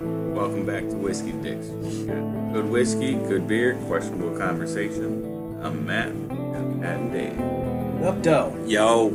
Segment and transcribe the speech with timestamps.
[0.00, 1.66] Welcome back to Whiskey Dicks.
[1.66, 5.58] Good, good whiskey, good beer, questionable conversation.
[5.60, 6.12] I'm Matt.
[6.28, 7.36] Got Matt and Dave.
[7.36, 8.64] What up, Doe?
[8.64, 9.10] Yo.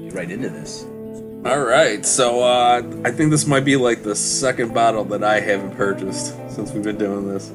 [0.00, 0.84] Get right into this.
[1.44, 2.06] All right.
[2.06, 6.36] So uh, I think this might be like the second bottle that I haven't purchased
[6.54, 7.50] since we've been doing this.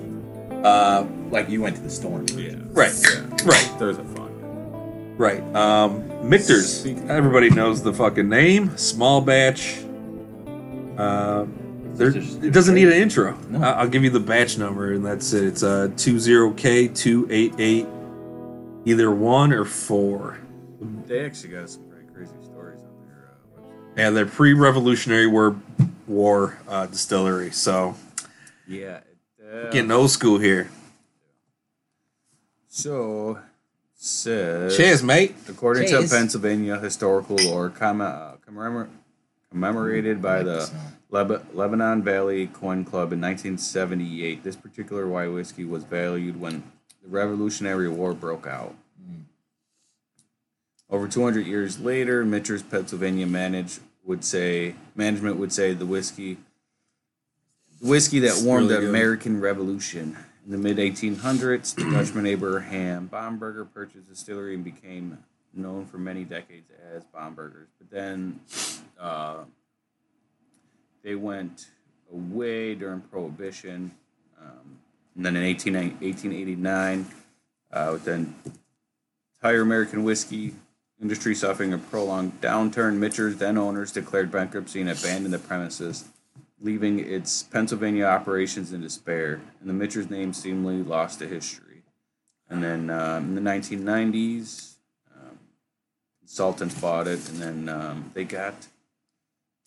[0.65, 2.21] Uh, Like you went to the store.
[2.35, 2.55] Yeah.
[2.71, 2.93] right.
[3.01, 3.45] Yeah.
[3.45, 3.71] Right.
[3.79, 5.15] There's a fun.
[5.15, 5.41] Right.
[5.55, 6.85] Um, Michter's.
[6.85, 8.75] Everybody knows the fucking name.
[8.77, 9.77] Small batch.
[11.99, 13.37] There, it doesn't need an intro.
[13.49, 13.61] No.
[13.61, 15.43] I- I'll give you the batch number, and that's it.
[15.43, 17.87] It's uh, 20K288,
[18.85, 20.37] either one or four.
[21.07, 23.93] They actually got some pretty crazy stories on their uh, website.
[23.97, 25.57] And they're pre-Revolutionary War,
[26.07, 27.51] war uh, distillery.
[27.51, 27.95] So
[28.65, 28.99] Yeah.
[28.99, 29.05] it,
[29.67, 30.69] uh, getting old school here.
[32.69, 33.39] So,
[33.95, 34.77] says.
[34.77, 35.35] Cheers, mate.
[35.49, 36.09] According Cheers.
[36.09, 38.87] to Pennsylvania historical lore, comma, uh, commemor-
[39.51, 40.71] commemorated by the Leb-
[41.09, 46.63] Lebanon Valley Coin Club in 1978, this particular white whiskey was valued when
[47.01, 48.75] the Revolutionary War broke out.
[50.89, 56.37] Over 200 years later, Mitchell's Pennsylvania manage would say management would say the whiskey
[57.79, 58.89] the whiskey that It's warmed really the good.
[58.89, 60.17] American Revolution.
[60.45, 65.19] In the mid 1800s, the Dutchman Abraham Bomberger purchased the distillery and became
[65.53, 67.67] known for many decades as Bombergers.
[67.77, 68.39] But then
[68.99, 69.43] uh,
[71.03, 71.67] they went
[72.11, 73.91] away during Prohibition.
[74.39, 74.79] Um,
[75.15, 77.05] and then in 18, 1889,
[77.71, 78.05] uh, with
[79.41, 80.53] entire American whiskey
[81.01, 86.09] industry suffering a prolonged downturn, Mitchell's then owners declared bankruptcy and abandoned the premises,
[86.59, 89.41] leaving its Pennsylvania operations in despair.
[89.59, 91.83] And the Mitchell's name seemingly lost to history.
[92.49, 94.73] And then um, in the 1990s,
[95.15, 95.39] um,
[96.25, 98.67] Sultans bought it, and then um, they got.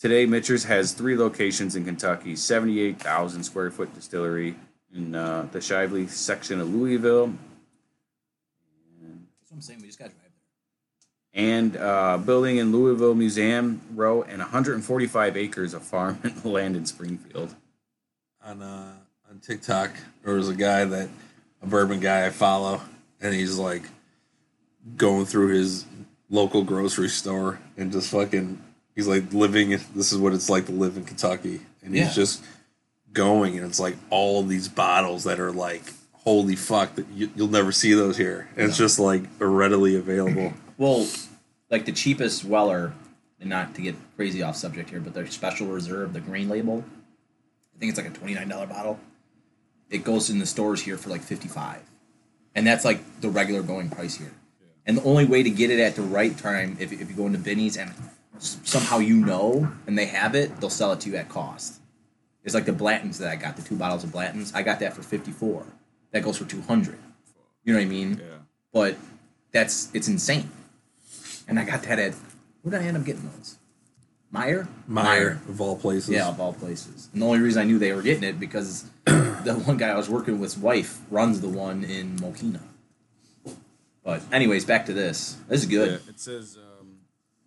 [0.02, 4.56] Today, Michter's has three locations in Kentucky 78,000 square foot distillery
[4.92, 7.36] in uh, the Shively section of Louisville, That's
[9.48, 9.78] what I'm saying.
[9.80, 10.32] We just got to drive
[11.32, 11.44] there.
[11.44, 16.84] and uh, building in Louisville Museum Row, and 145 acres of farm and land in
[16.84, 17.54] Springfield.
[18.44, 18.94] On uh,
[19.30, 19.92] on TikTok,
[20.24, 21.10] there was a guy that
[21.62, 22.80] a bourbon guy I follow,
[23.20, 23.84] and he's like
[24.96, 25.86] going through his
[26.28, 28.60] local grocery store and just fucking.
[28.94, 29.70] He's like living.
[29.94, 32.04] This is what it's like to live in Kentucky, and Yeah.
[32.06, 32.44] he's just
[33.12, 35.82] going, and it's like all these bottles that are like,
[36.12, 38.48] holy fuck, that you, you'll never see those here.
[38.56, 40.52] And it's just like readily available.
[40.78, 41.06] Well,
[41.70, 42.92] like the cheapest Weller,
[43.38, 46.82] and not to get crazy off subject here, but their special reserve, the green label,
[47.76, 48.98] I think it's like a twenty nine dollar bottle.
[49.90, 51.82] It goes in the stores here for like fifty five,
[52.56, 54.32] and that's like the regular going price here.
[54.86, 57.26] And the only way to get it at the right time, if, if you go
[57.26, 57.92] into Binny's and
[58.42, 61.80] somehow you know and they have it, they'll sell it to you at cost.
[62.44, 64.52] It's like the Blanton's that I got, the two bottles of Blanton's.
[64.52, 65.64] I got that for fifty four.
[66.10, 66.98] That goes for two hundred.
[67.64, 68.18] You know what I mean?
[68.18, 68.38] Yeah.
[68.72, 68.96] but
[69.52, 70.50] that's it's insane.
[71.46, 72.14] And I got that at
[72.62, 73.58] where did I end up getting those?
[74.34, 74.66] Meijer?
[74.88, 76.08] Meijer, of all places.
[76.08, 77.08] Yeah, of all places.
[77.12, 79.96] And the only reason I knew they were getting it because the one guy I
[79.96, 82.60] was working with's wife runs the one in Mokena.
[84.04, 85.36] But anyways, back to this.
[85.48, 85.90] This is good.
[85.90, 86.96] Yeah, it says um,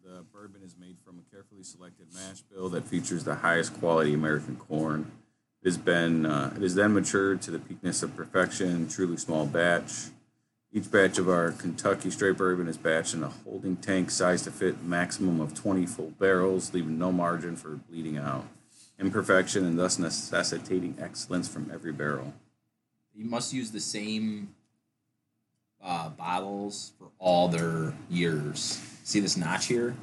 [0.04, 4.14] the bourbon is made from a carefully selected mash bill that features the highest quality
[4.14, 5.12] American corn.
[5.64, 9.48] It has been uh, it is then matured to the peakness of perfection, truly small
[9.48, 10.09] batch.
[10.72, 14.52] Each batch of our Kentucky straight bourbon is batched in a holding tank sized to
[14.52, 18.46] fit maximum of 20 full barrels, leaving no margin for bleeding out.
[19.00, 22.34] Imperfection and thus necessitating excellence from every barrel.
[23.16, 24.53] You must use the same
[25.84, 28.80] uh, bottles for all their years.
[29.03, 29.96] See this notch here?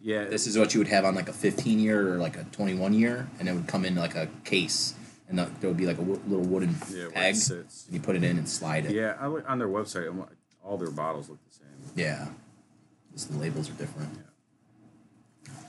[0.00, 2.44] Yeah, This is what you would have on like a 15 year or like a
[2.44, 4.94] 21 year, and it would come in like a case,
[5.28, 8.14] and the- there would be like a w- little wooden yeah, peg, and you put
[8.16, 8.92] it in and slide it.
[8.92, 10.28] Yeah, I look- on their website, I'm like,
[10.64, 11.92] all their bottles look the same.
[11.96, 12.28] Yeah.
[13.12, 14.10] Just the labels are different.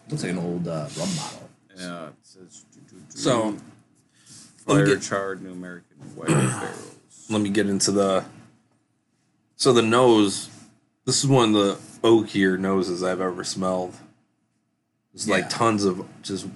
[0.09, 1.49] Looks like an old uh, rum bottle.
[1.77, 2.65] Yeah, it says
[3.09, 3.57] So,
[4.65, 6.95] fire get- charred New American white barrels.
[7.29, 8.25] let me get into the
[9.55, 10.49] so the nose
[11.05, 11.75] this is one of the
[12.07, 13.93] oakier noses i've ever smelled
[15.13, 15.35] it's Yeah.
[15.35, 16.47] like tons of just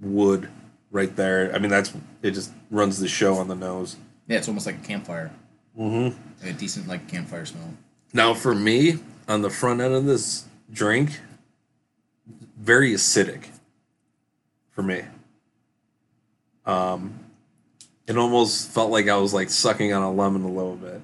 [0.00, 0.48] wood
[0.90, 1.92] right there i mean that's
[2.22, 3.96] it just runs the show on the nose
[4.28, 5.30] Yeah, it's almost like a campfire.
[5.78, 6.16] mm-hmm.
[6.44, 7.74] Like a decent like campfire smell.
[8.12, 8.98] now for me
[9.28, 11.20] on the front end of this drink
[12.58, 13.44] very acidic
[14.70, 15.02] for me
[16.66, 17.18] um
[18.06, 21.00] it almost felt like i was like sucking on a lemon a little bit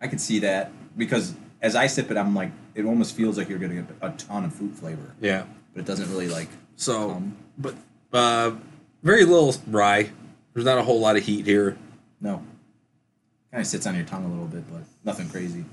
[0.00, 1.32] I could see that because
[1.64, 4.44] as I sip it, I'm like, it almost feels like you're gonna get a ton
[4.44, 6.48] of fruit flavor, yeah but it doesn't really like.
[6.76, 7.74] So, Um, but
[8.12, 8.52] uh,
[9.02, 10.10] very little rye.
[10.52, 11.76] There's not a whole lot of heat here.
[12.20, 12.44] No.
[13.50, 15.64] Kind of sits on your tongue a little bit, but nothing crazy.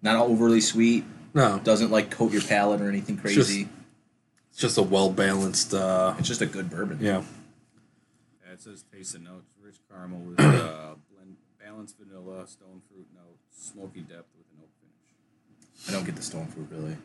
[0.00, 1.04] Not overly sweet.
[1.34, 3.68] No, Doesn't like coat your palate or anything It's just- crazy.
[4.50, 5.74] it's just a well balanced.
[5.74, 6.98] Uh, it's just a good bourbon.
[7.00, 7.22] yeah,
[8.46, 13.06] Yeah, it says taste and notes: rich caramel with uh, blend, balanced vanilla, stone fruit
[13.14, 15.66] notes, smoky depth with an oak finish.
[15.86, 16.96] I don't get the stone fruit really.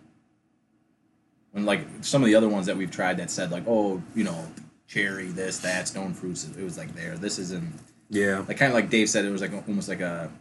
[1.52, 4.24] When like some of the other ones that we've tried that said like, oh, you
[4.24, 4.48] know,
[4.88, 7.16] cherry, this, that, stone fruits, it was like there.
[7.18, 7.74] This isn't
[8.10, 8.44] yeah.
[8.48, 10.32] like kind of like Dave said, it was like almost like a,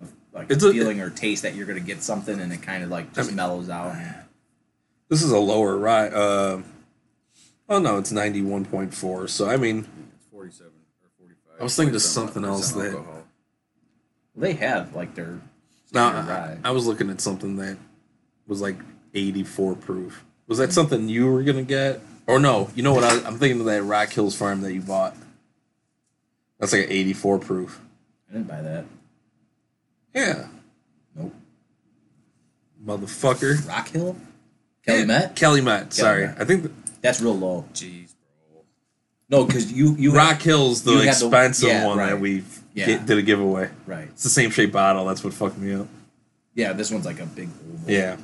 [0.00, 2.62] a like It's a a- feeling or taste that you're gonna get something, and it
[2.62, 3.94] kind of like just mean- mellows out.
[5.08, 6.08] This is a lower rye.
[6.08, 6.62] Uh,
[7.68, 9.28] oh no, it's ninety one point four.
[9.28, 9.80] So I mean,
[10.16, 10.72] It's forty-seven
[11.02, 11.60] or forty-five.
[11.60, 13.24] I was thinking of something else that- alcohol.
[14.34, 15.38] They have like their
[15.92, 16.56] no, I.
[16.64, 17.76] I was looking at something that
[18.46, 18.76] was like
[19.14, 20.24] eighty four proof.
[20.46, 22.00] Was that something you were gonna get?
[22.26, 22.70] Or no?
[22.74, 23.04] You know what?
[23.04, 25.16] I, I'm thinking of that Rock Hills farm that you bought.
[26.58, 27.80] That's like an eighty four proof.
[28.30, 28.84] I didn't buy that.
[30.14, 30.46] Yeah,
[31.16, 31.34] Nope.
[32.84, 33.66] motherfucker.
[33.68, 34.16] Rock Hill,
[34.84, 35.36] Kelly Yeah, Met.
[35.36, 35.92] Calumet.
[35.92, 36.26] Sorry.
[36.26, 37.64] I think the, That's real low.
[37.72, 38.12] Jeez,
[38.50, 38.60] bro.
[39.30, 42.20] No, because you you Rock Hill's the had the- expensive yeah, one that right.
[42.20, 42.44] we
[42.74, 42.86] Yeah.
[42.86, 43.70] get, did a giveaway.
[43.86, 44.08] right.
[44.08, 45.04] It's the same shape bottle.
[45.06, 45.88] That's what fucked me up.
[46.54, 47.90] Yeah, this one's like a big oval.
[47.90, 48.16] Yeah.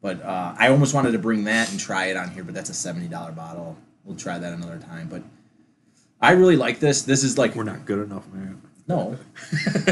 [0.00, 2.70] But uh, I almost wanted to bring that and try it on here, but that's
[2.70, 3.76] a seventy dollar bottle.
[4.04, 5.08] We'll try that another time.
[5.08, 5.22] But
[6.20, 7.02] I really like this.
[7.02, 8.60] This is like We're not good enough, man.
[8.86, 9.16] no.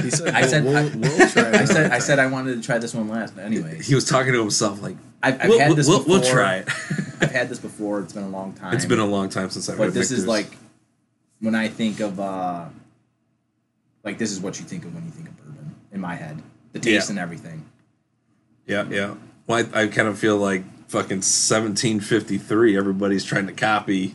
[0.09, 1.51] Said, I said we'll, I, we'll, we'll try.
[1.51, 2.19] I said I said.
[2.19, 3.35] I wanted to try this one last.
[3.35, 6.21] But anyway, He was talking to himself like, I've, I've we'll, had this we'll, before.
[6.21, 6.69] we'll try it.
[7.21, 8.01] I've had this before.
[8.01, 8.75] It's been a long time.
[8.75, 10.57] it's been a long time since I've but had this is like
[11.41, 12.67] when I think of uh
[14.07, 16.41] like this is what you think of when you think of bourbon in my head.
[16.73, 17.13] The taste Yeah.
[17.13, 17.65] and everything.
[18.67, 19.15] Yeah, yeah.
[19.47, 22.77] Well, I, I kind of feel like fucking 1753.
[22.77, 24.15] Everybody's trying to copy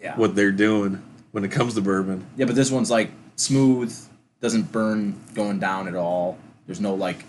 [0.00, 0.16] Yeah.
[0.16, 1.02] what they're doing
[1.32, 2.24] when it comes to bourbon.
[2.36, 3.94] Yeah, but this one's like smooth,
[4.40, 6.38] doesn't burn going down at all.
[6.66, 7.24] There's no like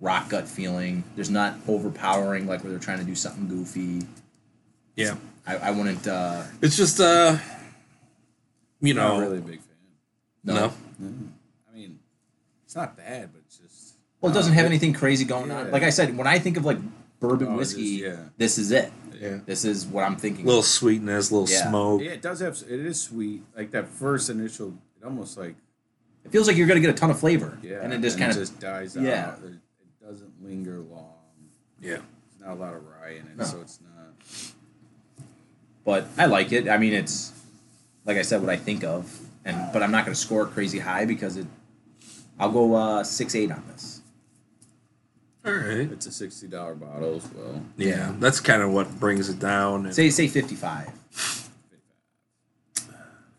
[0.00, 1.04] rock gut feeling.
[1.14, 4.06] There's not overpowering like where they're trying to do something goofy.
[4.96, 5.16] Yeah,
[5.46, 7.36] I, I wouldn't uh it's just uh,
[8.80, 9.74] you I'm not know, really a big fan.
[10.44, 10.54] no.
[10.54, 10.72] no.
[10.98, 11.35] Mean, it's
[12.76, 13.94] not bad, but it's just.
[14.20, 15.70] Well it doesn't have anything crazy going on.
[15.70, 16.78] Like I said, when I think of like
[17.20, 18.24] bourbon Oh, whiskey, just- yeah.
[18.36, 18.92] this is it.
[19.20, 20.44] Yeah, This is what I'm thinking.
[20.44, 21.68] A little sweetness, little Yeah.
[21.70, 22.02] smoke.
[22.02, 22.62] Yeah, it does have.
[22.68, 23.42] It is sweet.
[23.56, 25.54] Like that first initial, it almost like
[26.24, 27.56] it feels like you're gonna get a ton of flavor.
[27.62, 29.28] yeah, And it just kind of just dies yeah.
[29.32, 29.38] out.
[29.42, 31.14] It, it doesn't linger long.
[31.80, 33.44] Yeah, There's not a lot of rye in it, No.
[33.44, 34.52] so it's not.
[35.84, 36.68] but I like it.
[36.68, 37.32] I mean, it's
[38.04, 40.78] like I said, what I think of, and but I'm not going to score crazy
[40.78, 41.46] high because it.
[42.38, 44.00] I'll go uh, six eight on this.
[45.44, 45.90] all right.
[45.90, 47.62] It's a sixty dollar bottle as well.
[47.76, 49.86] Yeah, that's kind of what brings it down.
[49.86, 50.90] and- Say say fifty five.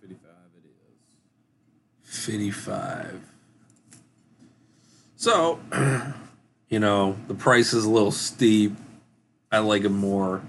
[0.01, 0.65] Fifty five, it
[2.05, 2.17] is.
[2.25, 3.21] 55.
[5.15, 5.59] So,
[6.69, 8.75] you know, the price is a little steep.
[9.51, 10.41] I like a more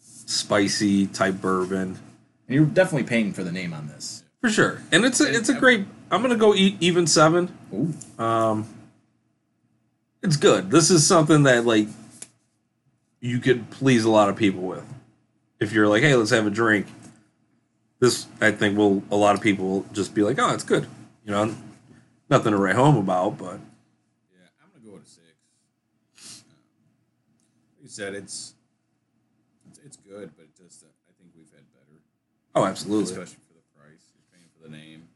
[0.00, 1.98] spicy type bourbon.
[2.48, 4.22] And you're definitely paying for the name on this.
[4.40, 4.82] For sure.
[4.92, 7.56] And it's a, it's a great I'm going to go e- even 7.
[7.72, 8.22] Ooh.
[8.22, 8.68] Um
[10.22, 10.70] it's good.
[10.70, 11.86] This is something that like
[13.20, 14.84] you could please a lot of people with.
[15.60, 16.86] If you're like, "Hey, let's have a drink."
[18.00, 20.86] This I think will a lot of people will just be like, "Oh, it's good."
[21.26, 21.54] You know,
[22.30, 23.60] nothing to write home about, but
[24.32, 26.42] Yeah, I'm gonna go with a six.
[26.48, 26.54] Um,
[27.76, 28.54] like you said, it's
[29.68, 32.00] it's, it's good, but it just uh, I think we've had better,
[32.54, 33.12] oh, absolutely.
[33.12, 34.08] especially for the price.
[34.14, 35.08] You're paying for the name.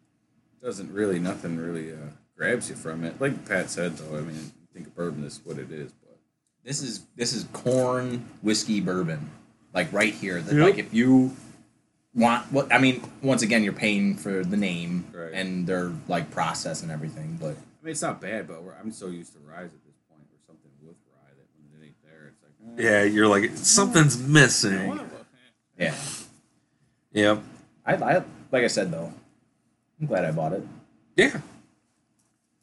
[0.63, 1.97] Doesn't really nothing really uh,
[2.37, 3.21] grabs you from it.
[3.21, 5.93] Like Pat said, though, I mean, you think of bourbon this is what it is,
[5.93, 6.19] but
[6.65, 9.31] This is this is corn whiskey bourbon,
[9.73, 10.41] like right here.
[10.43, 10.63] That Yep.
[10.65, 11.37] like if you
[12.15, 15.33] want what I mean, once again, you're paying for the name Right.
[15.33, 17.39] and their like process and everything.
[17.41, 18.49] But I mean, it's not bad.
[18.49, 21.47] But we're, I'm so used to ryes at this point, or something with rye that
[21.55, 24.91] when it ain't there, it's like eh, Yeah, you're like something's missing.
[24.99, 25.11] of
[25.79, 25.95] yeah,
[27.13, 27.43] Yep.
[27.87, 28.15] I, I
[28.51, 29.13] like I said though,
[30.01, 30.63] I'm glad I bought it.
[31.17, 31.41] Yeah,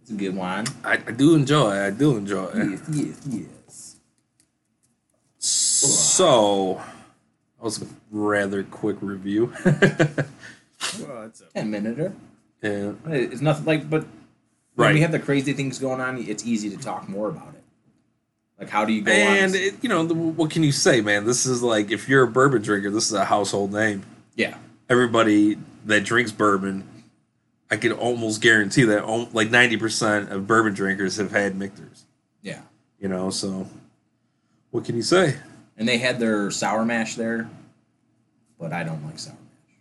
[0.01, 0.65] It's a good wine.
[0.83, 1.75] I, I do enjoy.
[1.75, 1.87] it.
[1.87, 2.45] I do enjoy.
[2.53, 2.79] it.
[2.91, 3.95] yes, yes.
[5.37, 6.81] So,
[7.57, 9.53] that was a rather quick review.
[11.01, 12.13] Well, it's a Ten minuter.
[12.61, 12.91] yeah.
[13.07, 14.01] It's nothing like, but
[14.75, 14.93] when Right.
[14.93, 17.63] we have the crazy things going on, it's easy to talk more about it.
[18.59, 19.59] Like, how do you go And on?
[19.59, 21.25] it, you know, the, what can you say, man?
[21.25, 24.03] This is like if you're a bourbon drinker, this is a household name.
[24.35, 24.57] yeah,
[24.89, 26.87] Everybody that drinks bourbon,
[27.71, 32.05] I could almost guarantee that like ninety percent of bourbon drinkers have had Michter's.
[32.41, 32.61] yeah.
[32.99, 33.67] You know, so
[34.71, 35.35] what can you say?
[35.77, 37.49] And they had their sour mash there,
[38.59, 39.75] but but I don't like sour mash.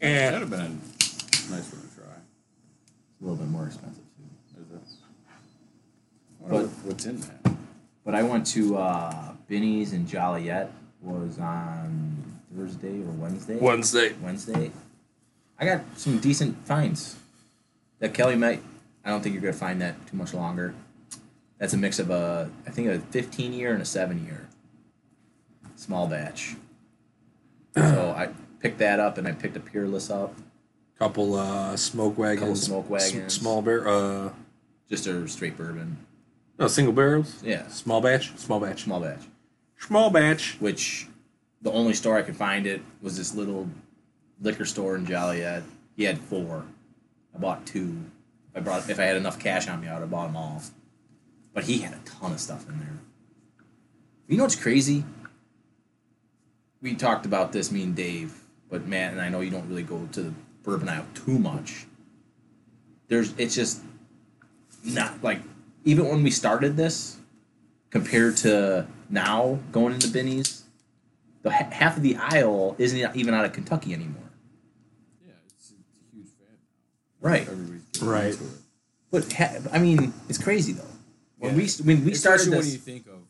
[0.00, 0.30] Eh.
[0.30, 2.04] That'd have been a nice one to try.
[2.06, 4.60] It's a little bit more expensive too.
[4.62, 4.96] Is it?
[6.46, 7.52] I But- what- what's in that?
[8.04, 10.70] But I went to uh, Binny's in Joliet
[11.00, 12.22] was on
[12.56, 13.56] Thursday or Wednesday.
[13.58, 14.12] Wednesday.
[14.22, 14.70] Wednesday.
[15.58, 17.16] I got some decent finds.
[18.00, 18.60] That Calumet.
[19.04, 20.74] I don't think you're gonna find that too much longer.
[21.58, 24.48] That's a mix of a, I think a 15 year and a seven year.
[25.76, 26.56] Small batch.
[27.76, 28.28] so I
[28.60, 30.34] picked that up and I picked a Peerless up,
[30.98, 32.40] Couple uh, smoke wagons.
[32.40, 33.34] Couple smoke wagons.
[33.34, 33.86] small bear.
[33.88, 34.30] Uh,
[34.88, 35.96] just a straight bourbon.
[36.58, 37.42] no single barrels.
[37.42, 38.36] Yeah, Small batch.
[38.36, 38.84] Small batch.
[38.84, 39.20] small batch.
[39.78, 40.56] Small batch.
[40.60, 41.08] which
[41.62, 43.68] the only store I could find it was this little
[44.40, 45.62] liquor store in Joliet.
[45.96, 46.64] He had four.
[47.34, 48.04] I bought two.
[48.54, 50.62] I brought if I had enough cash on me, I would have bought them all.
[51.52, 52.98] But he had a ton of stuff in there.
[54.26, 55.04] You know what's crazy?
[56.80, 58.34] We talked about this, me and Dave,
[58.68, 61.86] but man, and I know you don't really go to the bourbon aisle too much.
[63.08, 63.82] There's, it's just
[64.84, 65.40] not like
[65.84, 67.16] even when we started this,
[67.90, 70.64] compared to now going into Binny's,
[71.42, 74.30] the half of the aisle isn't even out of Kentucky anymore.
[75.24, 77.13] Yeah, it's, it's a huge fan now.
[77.24, 77.48] Right.
[78.02, 78.36] Right.
[79.10, 80.84] But ha- I mean, it's crazy though.
[81.38, 81.56] When Yeah.
[81.56, 83.20] we st- when we started Especially this, when you think of,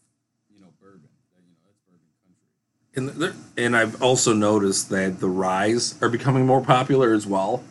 [0.52, 1.02] you know, bourbon.
[1.32, 3.14] That, you know, that's bourbon country.
[3.22, 7.62] And there, and I've also noticed that the ryes are becoming more popular as well.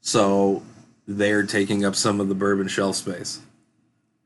[0.00, 0.62] So
[1.06, 3.40] they're taking up some of the bourbon shelf space.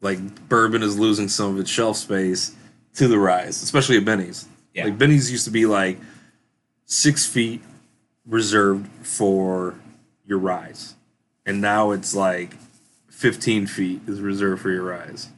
[0.01, 2.53] Like bourbon is losing some of its shelf space
[2.95, 4.47] to the ryes, especially at Binny's.
[4.73, 4.85] Yeah.
[4.85, 5.99] Like Binny's used to be like
[6.87, 7.61] six feet
[8.27, 9.75] reserved for
[10.27, 10.95] your ryes,
[11.47, 12.55] and now it's like
[13.09, 15.29] fifteen feet is reserved for your eyes.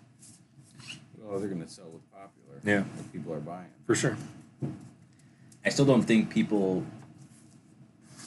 [1.18, 2.60] Well, they're gonna sell what's popular.
[2.64, 2.80] Yeah.
[2.80, 3.68] What people are buying.
[3.86, 4.16] For sure.
[5.64, 6.84] I still don't think people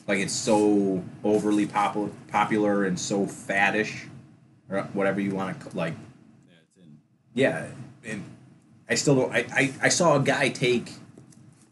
[0.07, 4.07] like it's so overly popular, popular and so faddish,
[4.69, 5.93] or whatever you want to like.
[6.47, 6.97] Yeah, it's in.
[7.33, 7.67] Yeah,
[8.05, 8.23] and
[8.89, 9.33] I still don't.
[9.33, 10.89] I, I, I saw a guy take.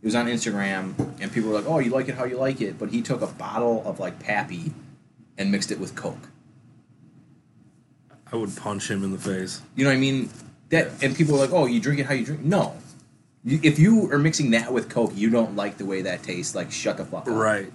[0.02, 2.62] It was on Instagram, and people were like, "Oh, you like it how you like
[2.62, 4.72] it," but he took a bottle of like Pappy
[5.40, 6.30] and mixed it with Coke.
[8.32, 9.62] I would punch him in the face.
[9.76, 10.30] You know what I mean?
[10.70, 12.78] That and people were like, "Oh, you drink it how you drink." No,
[13.44, 16.54] you, if you are mixing that with Coke, you don't like the way that tastes.
[16.54, 17.34] Like, shut the fuck up.
[17.34, 17.72] Right.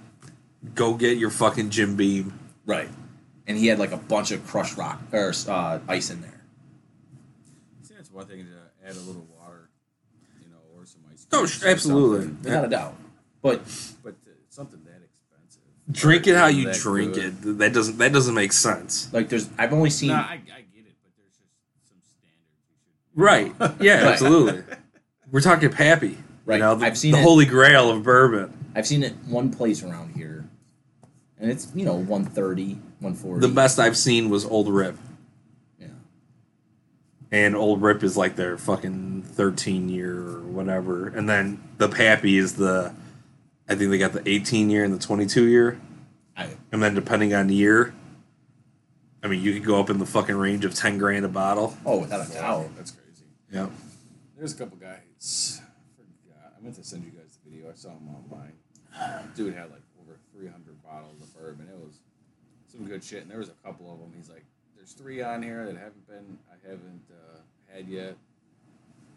[0.77, 2.39] Go get your fucking Jim Beam.
[2.67, 2.89] Right.
[3.47, 6.41] And he had like a bunch of crushed rock or uh, ice in there.
[7.83, 9.69] See, that's one thing to add a little water,
[10.41, 11.27] you know, or some ice.
[11.33, 12.27] Oh, cubes sh- or absolutely.
[12.27, 12.43] something.
[12.45, 12.95] Without a doubt.
[13.43, 13.61] But
[14.03, 15.61] But uh, something that expensive.
[15.91, 17.25] Drink it how you That drink good.
[17.45, 17.59] it.
[17.59, 19.13] That doesn't that doesn't make sense.
[19.13, 23.15] like, there's I've only seen Nah, I, I get it, but there's just some standards.
[23.15, 23.55] Right.
[23.81, 24.13] Yeah, Right.
[24.13, 24.63] absolutely.
[25.31, 26.17] We're talking Pappy.
[26.47, 26.57] Right.
[26.57, 27.23] You know, the, I've seen the it.
[27.23, 28.53] holy grail of bourbon.
[28.75, 30.49] I've seen it one place around here,
[31.39, 33.47] and it's you know 130, 140.
[33.47, 34.97] The best I've seen was Old Rip.
[35.79, 35.89] Yeah.
[37.31, 41.09] And Old Rip is like their fucking 13 year or whatever.
[41.09, 42.95] And then the Pappy is the,
[43.69, 45.81] I think they got the 18 year and the 22 year.
[46.37, 47.95] I, And then depending on year,
[49.23, 51.77] I mean, you could go up in the fucking range of 10 grand a bottle.
[51.87, 52.77] oh, without a Wow, doubt.
[52.77, 53.25] that's crazy.
[53.51, 53.69] Yeah.
[54.37, 55.63] There's a couple guys.
[55.63, 56.49] I.
[56.59, 57.71] I meant to send you guys the video.
[57.71, 58.53] I saw him online.
[59.35, 61.69] Dude had like over 300 bottles of bourbon.
[61.73, 61.95] It was
[62.71, 63.23] some good shit.
[63.23, 64.13] And there was a couple of them.
[64.17, 64.45] He's like,
[64.77, 67.39] "There's three on here that haven't been, I haven't uh,
[67.75, 68.17] had yet."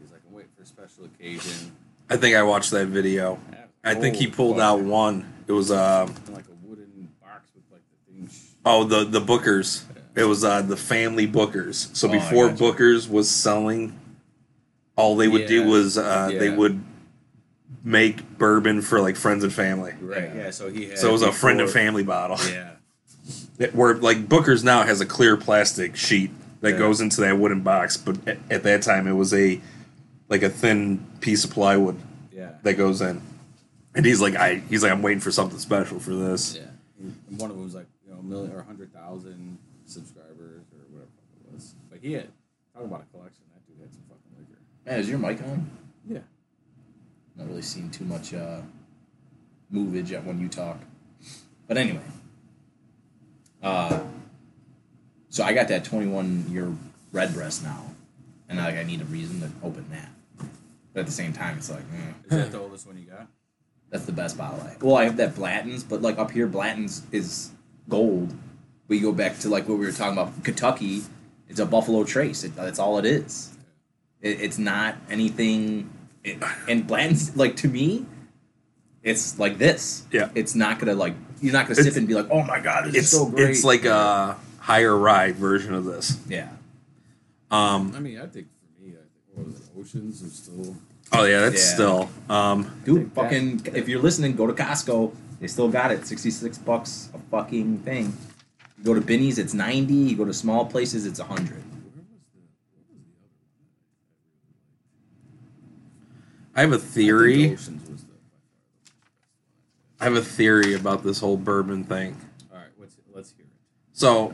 [0.02, 1.76] He's like, "I'm waiting for a special occasion."
[2.10, 3.40] I think I watched that video.
[3.88, 5.26] I think he Oh, pulled out one.
[5.48, 8.56] It was, in like a wooden box with like the things.
[8.66, 9.84] Oh, the the Bookers.
[10.16, 11.96] It was uh, the family Bookers.
[11.96, 12.64] So Oh, I before gotcha.
[12.64, 13.98] Bookers was selling,
[14.96, 15.68] all they would do Yeah.
[15.68, 16.56] was uh, they Yeah.
[16.56, 16.82] would
[17.84, 19.94] make bourbon for like friends and family.
[20.02, 20.32] Right.
[20.36, 20.52] Yeah.
[20.52, 20.98] So he had.
[20.98, 22.38] So it was a friend and before- family bottle.
[22.50, 22.72] Yeah.
[23.60, 26.78] It- Where like Booker's now has a clear plastic sheet that Yeah.
[26.78, 29.62] goes into that wooden box, but at, at that time it was a
[30.30, 31.96] like a thin piece of plywood
[32.32, 32.52] Yeah.
[32.64, 33.22] that goes in.
[33.98, 36.56] And he's like, I he's like, I'm waiting for something special for this.
[36.56, 36.68] Yeah.
[37.00, 40.62] And one of them was like, you know, a million or a hundred thousand subscribers
[40.72, 41.10] or whatever
[41.48, 41.74] it was.
[41.90, 42.28] But he had,
[42.74, 43.42] talking about a collection.
[43.56, 44.62] That dude had some fucking liquor.
[44.86, 45.68] Man, is your mic on?
[46.08, 46.20] Yeah.
[47.36, 48.62] Not really seeing too much uh,
[49.72, 50.78] movage at when you talk.
[51.68, 52.06] But anyway,
[53.64, 54.00] uh,
[55.30, 56.72] so I got that 21 year
[57.12, 57.84] Redbreast now,
[58.48, 60.10] and like I need a reason to open that.
[60.94, 63.28] But at the same time, it's like eh, Is that the oldest one you got?
[63.90, 64.84] That's the best bottle I have.
[64.84, 67.52] Well, I have that Blanton's, but like up here, Blanton's is
[67.90, 68.34] gold.
[68.88, 71.04] We go back to like what we were talking about, Kentucky.
[71.50, 72.44] It's a Buffalo Trace.
[72.44, 73.56] It, that's all it is.
[74.22, 75.90] It, it's not anything.
[76.24, 78.06] It, and Blanton's like to me,
[79.04, 80.04] it's like this.
[80.12, 80.30] Yeah.
[80.36, 82.86] It's not gonna like you're not gonna It's- sip and be like, oh my god,
[82.88, 83.50] this It's is so great.
[83.52, 86.18] it's like a higher ride version of this.
[86.28, 86.50] yeah.
[87.50, 90.76] Um, I mean, I think for me, I think what was it, Oceans are still.
[91.14, 91.74] Oh yeah, that's Yeah.
[91.74, 92.10] still.
[92.30, 95.14] Um, Dude, think that- fucking if you're listening, go to Costco.
[95.40, 96.06] They still got it.
[96.08, 98.18] Sixty six bucks a fucking thing.
[98.78, 99.94] You go to Binny's, it's ninety.
[99.94, 101.64] You go to small places, it's hundred.
[101.64, 102.40] Where was the?
[102.74, 102.98] What was
[106.44, 106.84] the I have a other?
[106.84, 107.38] I theory.
[107.44, 108.14] think Oceans was the.
[110.00, 112.18] I have a theory about this whole bourbon thing.
[112.52, 113.52] All right, let's let's hear it.
[113.94, 114.34] So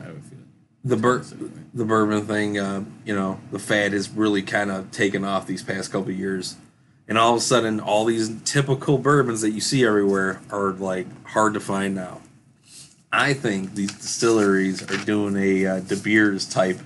[0.84, 1.28] I have a feeling.
[1.28, 5.24] the bur- the bourbon thing, uh, you know, the fad has really kind of taken
[5.24, 6.56] off these past couple of years,
[7.08, 11.06] and all of a sudden, all these typical bourbons that you see everywhere are like
[11.26, 12.20] hard to find now.
[13.12, 16.78] I think these distilleries are doing a uh, De Beers type.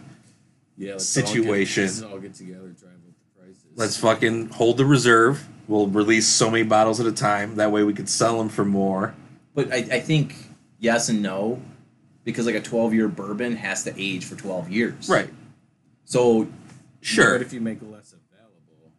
[0.76, 1.85] Yeah, let's situation.
[1.85, 3.64] All get, let's all get together, drive up the prices.
[3.76, 5.47] Let's fucking hold the reserve.
[5.67, 7.57] We'll release so many bottles at a time.
[7.57, 9.14] That way, we could sell them for more.
[9.55, 10.35] But I, I think
[10.78, 11.61] yes and no,
[12.28, 15.08] because like a twelve year bourbon has to age for twelve years.
[15.08, 15.30] Right.
[16.04, 16.47] So
[17.00, 17.32] Sure.
[17.32, 18.92] What if you make less available?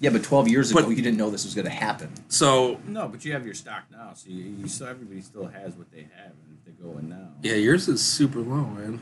[0.00, 2.12] yeah, but twelve years ago you didn't know this was gonna happen.
[2.28, 5.74] So No, but you have your stock now, so you, you still everybody still has
[5.76, 9.00] what they have, and if they go in now, yeah, yours is super low, man.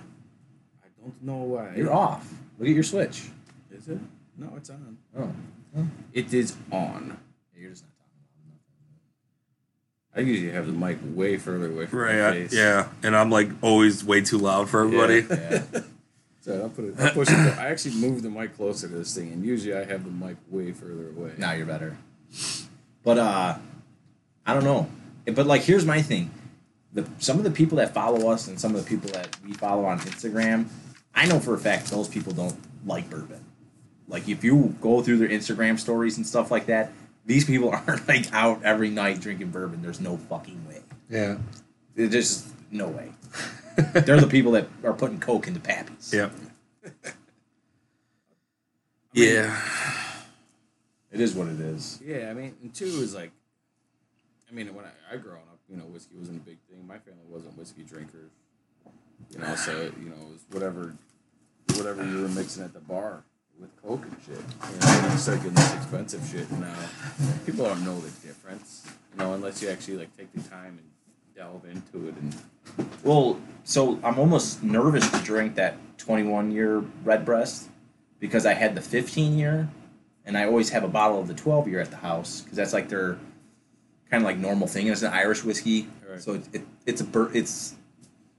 [0.84, 1.74] I don't know why.
[1.76, 2.32] You're off.
[2.58, 3.24] Look at your switch.
[3.72, 3.98] Is it?
[4.38, 4.96] No, it's on.
[5.18, 5.32] Oh.
[6.12, 7.18] It is on.
[7.56, 8.58] You're just not talking
[10.16, 12.16] I usually have the mic way further away from Right.
[12.18, 12.52] my I- face.
[12.54, 15.26] yeah, and I'm like always way too loud for everybody.
[15.28, 15.62] Yeah.
[16.40, 16.94] so I'll put it.
[16.98, 17.34] I'll push it.
[17.34, 20.36] I actually moved the mic closer to this thing, and usually I have the mic
[20.50, 21.32] way further away.
[21.36, 21.96] Now you're better.
[23.04, 23.58] But uh
[24.46, 24.88] I don't know.
[25.26, 26.30] But like here's my thing.
[26.92, 29.52] The some of the people that follow us and some of the people that we
[29.52, 30.66] follow on Instagram,
[31.14, 32.56] I know for a fact those people don't
[32.86, 33.44] like bourbon.
[34.08, 36.92] Like if you go through their Instagram stories and stuff like that,
[37.26, 39.82] these people aren't like out every night drinking bourbon.
[39.82, 40.80] There's no fucking way.
[41.10, 41.38] Yeah.
[41.94, 43.12] There's just no way.
[43.76, 46.12] They're the people that are putting coke into pappies.
[46.12, 46.32] Yep.
[49.12, 49.60] yeah.
[51.12, 52.00] It is what it is.
[52.04, 53.30] Yeah, I mean, and two is like,
[54.50, 56.86] I mean, when I, I growing up, you know, whiskey wasn't a big thing.
[56.86, 58.30] My family wasn't whiskey drinkers.
[59.30, 60.94] You know, so you know, it was whatever,
[61.74, 63.24] whatever you were mixing at the bar
[63.60, 64.36] with coke and shit.
[64.38, 66.74] You know, you start getting this expensive shit, now
[67.44, 68.86] people don't know the difference.
[69.12, 70.90] You know, unless you actually like take the time and
[71.34, 72.34] delve into it and
[73.02, 77.68] Well, so I'm almost nervous to drink that 21 year Redbreast
[78.20, 79.68] because I had the 15 year,
[80.24, 82.72] and I always have a bottle of the 12 year at the house because that's
[82.72, 83.18] like their
[84.10, 84.86] kind of like normal thing.
[84.86, 86.20] And it's an Irish whiskey, Right.
[86.20, 87.74] so it, it, it's a it's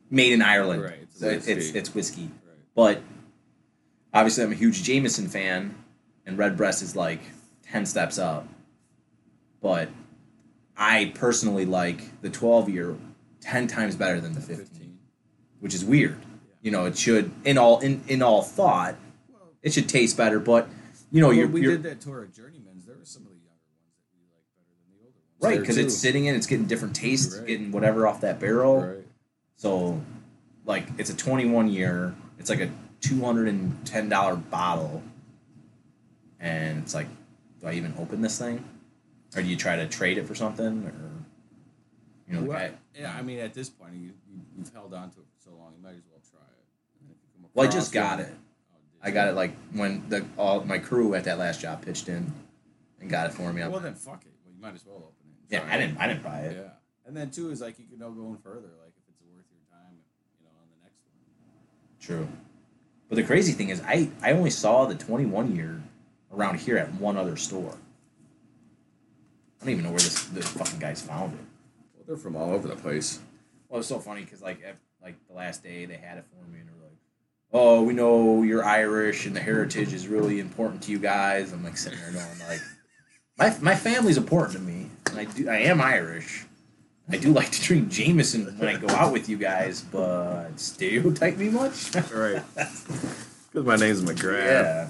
[0.10, 0.84] made in Ireland.
[0.84, 1.78] Right, it's a So it- it's whiskey.
[1.80, 2.58] it's whiskey, right.
[2.76, 3.02] but
[4.18, 5.76] obviously I'm a huge Jameson fan,
[6.26, 7.22] and Redbreast is like
[7.72, 8.48] 10 steps up.
[9.62, 9.90] But
[10.76, 12.96] I personally like the 12 year
[13.42, 14.98] 10 times better than the 15
[15.60, 16.18] which is weird.
[16.62, 18.96] You know, it should in all in, in all thought,
[19.64, 20.40] it should taste better.
[20.40, 20.68] But
[21.12, 22.86] you know, well, you're, we you're did that tour our journeyman's.
[22.86, 23.50] There were some of the younger
[23.80, 25.56] ones that we liked better than the older ones.
[25.56, 27.48] right because it's sitting in, it's getting different tastes, Right.
[27.48, 28.82] getting whatever off that barrel.
[28.82, 28.98] right.
[29.56, 30.02] So,
[30.66, 32.14] like, it's a 21 year.
[32.38, 32.70] It's like a
[33.02, 35.04] 210 dollar bottle,
[36.40, 37.08] and it's like,
[37.62, 38.64] do I even open this thing,
[39.36, 40.94] or do you try to trade it for something, or
[42.28, 45.10] you know, Well, guy- yeah, I mean, at this point, you, you, you've held on
[45.12, 47.02] to it for so long, you might as well try it.
[47.02, 48.30] And if you come well, I just got it.
[48.74, 52.10] Oh, I got it like when the all my crew at that last job pitched
[52.10, 52.32] in
[53.00, 53.62] and got it for me.
[53.62, 54.32] I'm Well, then fuck it.
[54.44, 55.14] Well, you might as well open
[55.50, 55.54] it.
[55.54, 56.58] yeah, I didn't I didn't buy it.
[56.58, 56.72] Yeah,
[57.06, 59.64] and then two is like you can know going further, like if it's worth your
[59.72, 59.96] time,
[60.40, 61.18] you know, on the next one.
[62.02, 62.28] True.
[63.10, 65.82] But the crazy thing is, I, I only saw the 21 year
[66.34, 67.78] around here at one other store.
[69.62, 71.40] I don't even know where this, this fucking guy's found it.
[71.96, 73.20] Well, they're from all over the place.
[73.70, 74.64] Well, it's so funny because like
[75.02, 76.98] like the last day they had it for me and they're like,
[77.52, 81.64] "Oh, we know you're Irish and the heritage is really important to you guys." I'm
[81.64, 82.62] like sitting there going like,
[83.38, 86.46] "My my family's important to me, and I do I am Irish.
[87.10, 91.38] I do like to drink Jameson when I go out with you guys, but stereotype
[91.38, 92.44] me much?" Right.
[92.54, 94.90] Because my name's McGrath.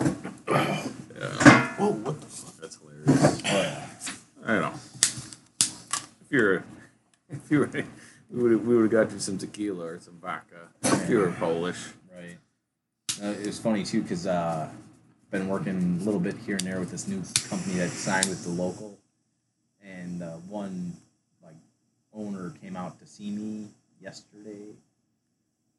[0.00, 0.86] yeah.
[1.20, 1.68] Yeah.
[1.76, 2.56] Whoa, what the fuck?
[2.56, 3.42] That's hilarious.
[3.44, 3.82] Oh,
[4.46, 4.72] I don't know.
[5.60, 6.64] If you're,
[7.28, 7.70] if you were,
[8.30, 10.68] we would we would have got you some tequila or some vodka.
[10.82, 11.88] If you were Polish.
[12.14, 12.38] Right.
[13.22, 14.70] Uh, it was funny too because uh,
[15.30, 18.44] been working a little bit here and there with this new company that signed with
[18.44, 18.98] the local,
[19.84, 21.09] and uh, one like
[22.14, 23.68] owner came out to see me
[24.00, 24.74] yesterday,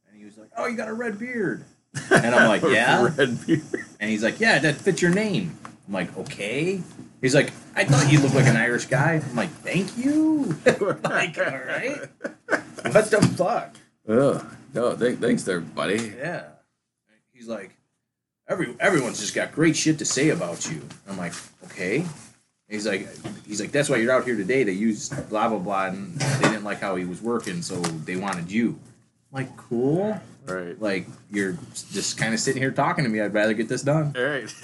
[0.07, 1.63] and he was like, "Oh, you got a red beard,"
[2.11, 3.61] and I'm like, "Yeah," Red beer.
[3.99, 6.81] and he's like, "Yeah, that fits your name." I'm like, "Okay,"
[7.21, 9.21] He's like, I thought you looked like an Irish guy.
[9.23, 10.57] I'm like, thank you.
[11.03, 11.99] like, all right.
[12.47, 13.77] What the fuck?
[14.07, 16.13] Oh, no, th- thanks there, buddy.
[16.17, 16.45] Yeah.
[17.31, 17.75] He's like,
[18.47, 20.81] every everyone's just got great shit to say about you.
[21.07, 21.33] I'm like,
[21.65, 22.05] okay.
[22.71, 23.09] He's like,
[23.45, 24.63] he's like, that's why you're out here today.
[24.63, 28.15] They used blah blah blah, and they didn't like how he was working, so they
[28.15, 28.79] wanted you.
[29.33, 30.17] I'm like, cool.
[30.45, 30.81] Right.
[30.81, 31.57] Like you're
[31.91, 33.19] just kind of sitting here talking to me.
[33.19, 34.15] I'd rather get this done.
[34.17, 34.49] All right.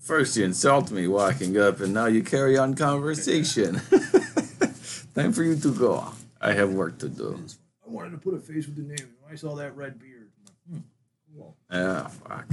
[0.00, 3.74] First you insult me walking up, and now you carry on conversation.
[5.14, 6.12] Time for you to go.
[6.40, 7.40] I have work to do.
[7.86, 9.14] I wanted to put a face with the name.
[9.22, 11.56] When I saw that red beard, I'm like, hmm, cool.
[11.70, 12.46] Ah, fuck.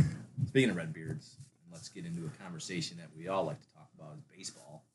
[0.48, 1.38] Speaking of red beards,
[1.74, 4.86] let's get into a conversation that we all like to talk about: is baseball.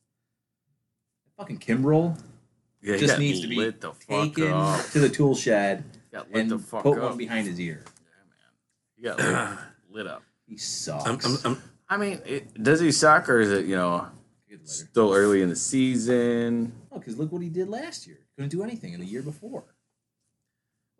[1.36, 2.18] Fucking Kimbrel
[2.82, 4.84] Yeah, just needs to be the taken up.
[4.90, 5.84] to the tool shed
[6.32, 7.10] and the fuck put up.
[7.10, 7.84] one behind his ear.
[8.96, 9.58] He got lit,
[9.90, 10.22] lit up.
[10.46, 11.04] He sucks.
[11.06, 14.08] I'm, I'm, I'm, I mean, it, does he suck or is it, you know,
[14.64, 16.72] still early in the season?
[16.90, 18.18] No, because look what he did last year.
[18.34, 19.64] Couldn't do anything in the year before.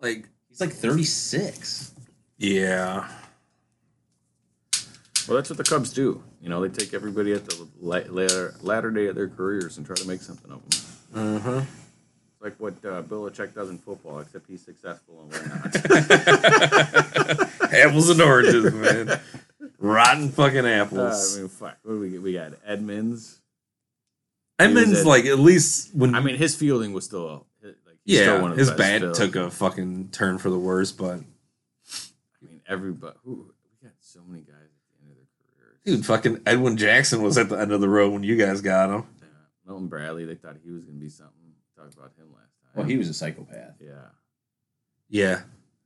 [0.01, 1.93] like, He's like 36.
[2.39, 3.09] yeah.
[5.29, 6.23] Well, that's what the Cubs do.
[6.41, 9.95] You know, they take everybody at the latter, latter day of their careers and try
[9.97, 10.81] to make something of them.
[11.37, 11.61] Uh-huh.
[11.61, 15.77] It's like what uh, Belichick does in football, except he's successful and we're not.
[17.73, 19.21] Apples and oranges, man.
[19.79, 21.37] Rotten fucking Uh, apples.
[21.37, 21.77] I mean, fuck.
[21.83, 22.23] What do we get?
[22.23, 23.41] We got Edmonds.
[24.59, 26.15] Edmonds, at- like, at least when.
[26.15, 29.01] I mean, his fielding was still like he's still yeah, one of the his bat
[29.01, 29.13] still.
[29.13, 31.21] took a fucking turn for the worse, but.
[31.21, 33.17] I mean, everybody.
[33.25, 35.78] Who we got so many guys at the end of their careers.
[35.97, 38.91] Dude, fucking Edwin Jackson was at the end of the road when you guys got
[38.91, 39.05] him.
[39.21, 39.27] Yeah.
[39.67, 40.25] Milton Bradley.
[40.27, 41.35] They thought he was going to be something.
[41.77, 42.71] Talked about him last time.
[42.75, 43.75] Well, he was a psychopath.
[43.81, 43.93] Yeah.
[45.09, 45.41] Yeah.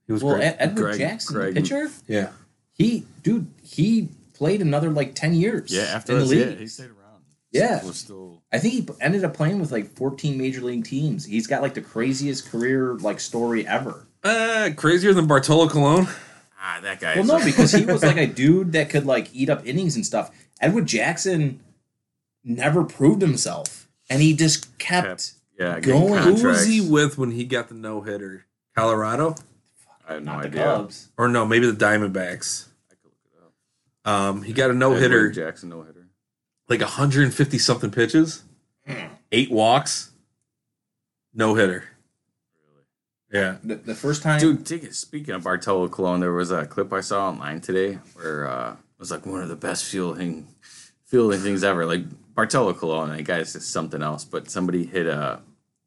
[0.06, 0.46] He was Well, great.
[0.46, 2.30] Ed- Edward Greg- Jackson, Greg- the pitcher, yeah.
[2.72, 5.82] he, dude, he played another like 10 years Yeah.
[5.82, 6.48] After in the league.
[6.50, 7.22] yeah, he stayed around.
[7.52, 7.84] Yeah.
[7.84, 8.42] Was still.
[8.52, 11.24] I think he ended up playing with like 14 major league teams.
[11.26, 14.06] He's got like the craziest career like story ever.
[14.24, 16.08] Uh, crazier than Bartolo Colon.
[16.64, 17.16] Ah, that guy.
[17.16, 20.06] Well, no, because he was like a dude that could like eat up innings and
[20.06, 20.30] stuff.
[20.60, 21.60] Edward Jackson
[22.44, 25.06] never proved himself, and he just kept.
[25.06, 25.80] Kept- yeah.
[25.80, 26.08] going.
[26.08, 26.36] Going.
[26.36, 28.46] Who was he with when he got the no hitter?
[28.76, 29.34] Colorado?
[30.08, 30.64] I have no not the idea.
[30.64, 31.08] Cubs.
[31.18, 32.68] Or no, maybe the Diamondbacks.
[32.90, 33.40] I could look it
[34.06, 34.12] up.
[34.12, 35.30] Um, he got a no hitter.
[35.30, 36.08] Jackson no hitter.
[36.68, 38.42] like 150 something pitches,
[39.30, 40.10] eight walks,
[41.34, 41.84] no hitter.
[43.32, 43.56] Yeah.
[43.64, 47.00] The, the first time, Dude, it- speaking of Bartolo Colon, there was a clip I
[47.00, 50.48] saw online today where uh, it was like one of the best fielding
[51.06, 51.86] fielding things ever.
[51.86, 54.24] Like Bartolo Colon, that guy's just something else.
[54.24, 55.40] But somebody hit a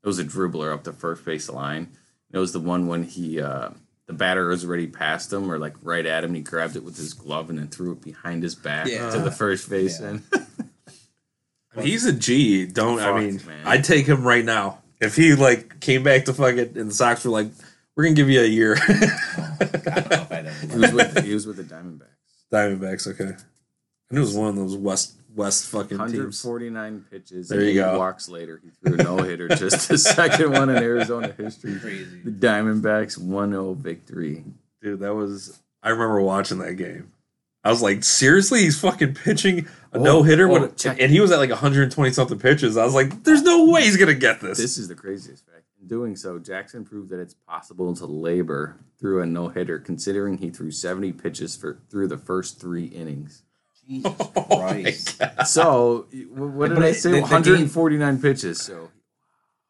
[0.03, 1.89] it was a dribbler up the first base line.
[2.31, 3.69] It was the one when he uh,
[4.07, 6.33] the batter was already past him or like right at him.
[6.33, 9.09] He grabbed it with his glove and then threw it behind his back Yeah.
[9.11, 9.99] to the first base.
[9.99, 10.21] And
[11.81, 12.65] He's a G.
[12.65, 13.41] Don't I mean?
[13.45, 13.67] man.
[13.67, 17.23] I'd take him right now if he like came back to fucking and the Sox
[17.25, 17.47] were like,
[17.95, 18.77] we're gonna give you a year.
[18.87, 21.63] oh, God, I don't know if I'd ever- he was with he was with the
[21.63, 22.05] Diamondbacks.
[22.51, 23.35] Diamondbacks, okay.
[24.09, 26.43] And it was one of those West West fucking teams.
[26.43, 27.49] 149 pitches.
[27.49, 27.97] There and you go.
[27.99, 31.77] Walks later, he threw a no hitter, just the second one in Arizona history.
[31.79, 32.21] crazy.
[32.23, 34.45] The Diamondbacks 1-0 victory.
[34.81, 35.59] Dude, that was.
[35.83, 37.11] I remember watching that game.
[37.65, 41.31] I was like, seriously, he's fucking pitching a Oh, no hitter, oh, and he was
[41.31, 42.77] at like 120 something pitches.
[42.77, 44.57] I was like, there's no way he's gonna get this.
[44.57, 45.63] This is the craziest fact.
[45.81, 50.37] In doing so, Jackson proved that it's possible to labor through a no hitter, considering
[50.37, 53.41] he threw 70 pitches for through the first three innings.
[53.87, 55.21] Jesus Oh Christ.
[55.45, 57.09] So, what did But I say?
[57.11, 58.61] the- the 149 pitches.
[58.61, 58.89] So,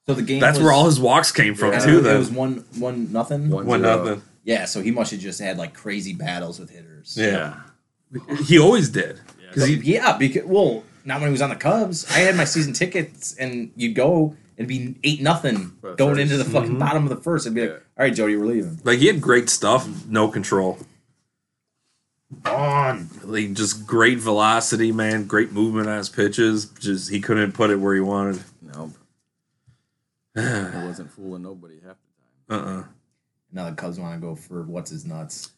[0.05, 0.39] So the game.
[0.39, 1.79] That's was, where all his walks came from Yeah.
[1.79, 2.08] too.
[2.10, 3.49] It was one one nothing.
[3.49, 4.03] One- one zero.
[4.05, 4.21] nothing.
[4.43, 7.15] Yeah, so he must have just had like crazy battles with hitters.
[7.19, 7.62] Yeah.
[8.45, 9.19] He always did.
[9.49, 12.05] Because So, he yeah, because well, not when he was on the Cubs.
[12.09, 16.21] I had my season tickets, and you'd go and be eight nothing going first.
[16.21, 16.79] into the fucking Mhm.
[16.79, 19.19] bottom of the first, and be like, "All right, Jody, we're leaving." like he had
[19.21, 20.79] great stuff, no control.
[22.45, 25.25] On like just great velocity, man.
[25.27, 26.65] Great movement on his pitches.
[26.65, 28.43] Just he couldn't put it where he wanted.
[28.61, 28.91] nope.
[30.35, 31.95] uh I wasn't fooling nobody half
[32.49, 32.67] the time.
[32.79, 32.83] uh
[33.51, 35.51] Now the Cubs want to go for what's his nuts.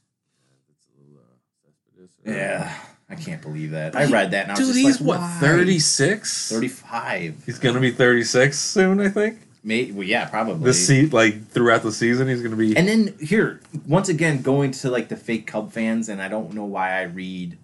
[0.69, 2.73] It's a little, uh, Cespedes, uh, Yeah,
[3.09, 3.95] I can't believe that.
[3.95, 5.37] I read that, and I was Dude, just he's like, what why?
[5.39, 6.49] thirty six.
[6.51, 7.43] Thirty-five.
[7.45, 8.99] He's gonna be thirty six soon.
[8.99, 10.63] I think May, well, yeah, probably.
[10.65, 12.75] this seat like throughout the season he's gonna be.
[12.77, 16.53] And then here, once again, going to like the fake Cub fans, and I don't
[16.53, 17.57] know why I read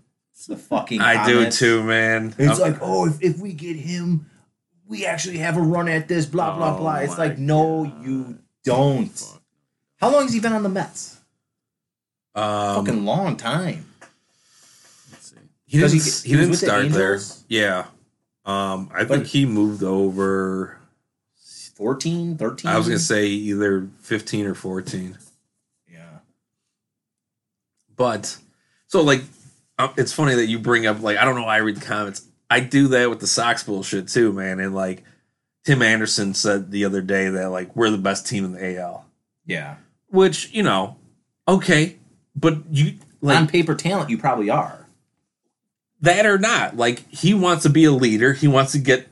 [0.47, 0.99] the fucking.
[0.99, 1.59] I do comments.
[1.59, 2.35] too, man.
[2.37, 4.29] It's I'm- like, oh, if, if we get him,
[4.87, 6.25] we actually have a run at this.
[6.25, 6.95] Blah blah Oh blah.
[6.97, 9.39] It's like, no, you don't.
[10.01, 11.17] How long has he been on the Mets?
[12.35, 13.85] um, Fucking long time.
[15.73, 15.93] He didn't.
[15.93, 17.19] he- He, didn't with the start there.
[17.49, 17.85] Yeah.
[18.45, 20.77] Um, I But- think he moved over.
[21.75, 22.69] 14, 13?
[22.69, 25.17] I was gonna say either fifteen or fourteen.
[25.91, 26.19] Yeah.
[27.95, 28.37] But
[28.87, 29.23] so like,
[29.79, 31.85] uh, it's funny that you bring up like I don't know why I read the
[31.85, 32.21] comments.
[32.49, 34.59] I do that with the Sox bullshit too, man.
[34.59, 35.03] And like
[35.65, 39.05] Tim Anderson said the other day that like we're the best team in the AL,
[39.47, 39.77] Yeah.
[40.09, 40.97] which you know,
[41.47, 41.97] okay,
[42.35, 44.82] but you like On paper talent, you probably are.
[46.03, 46.77] That or not.
[46.77, 48.33] Like he wants to be a leader.
[48.33, 49.07] He wants to get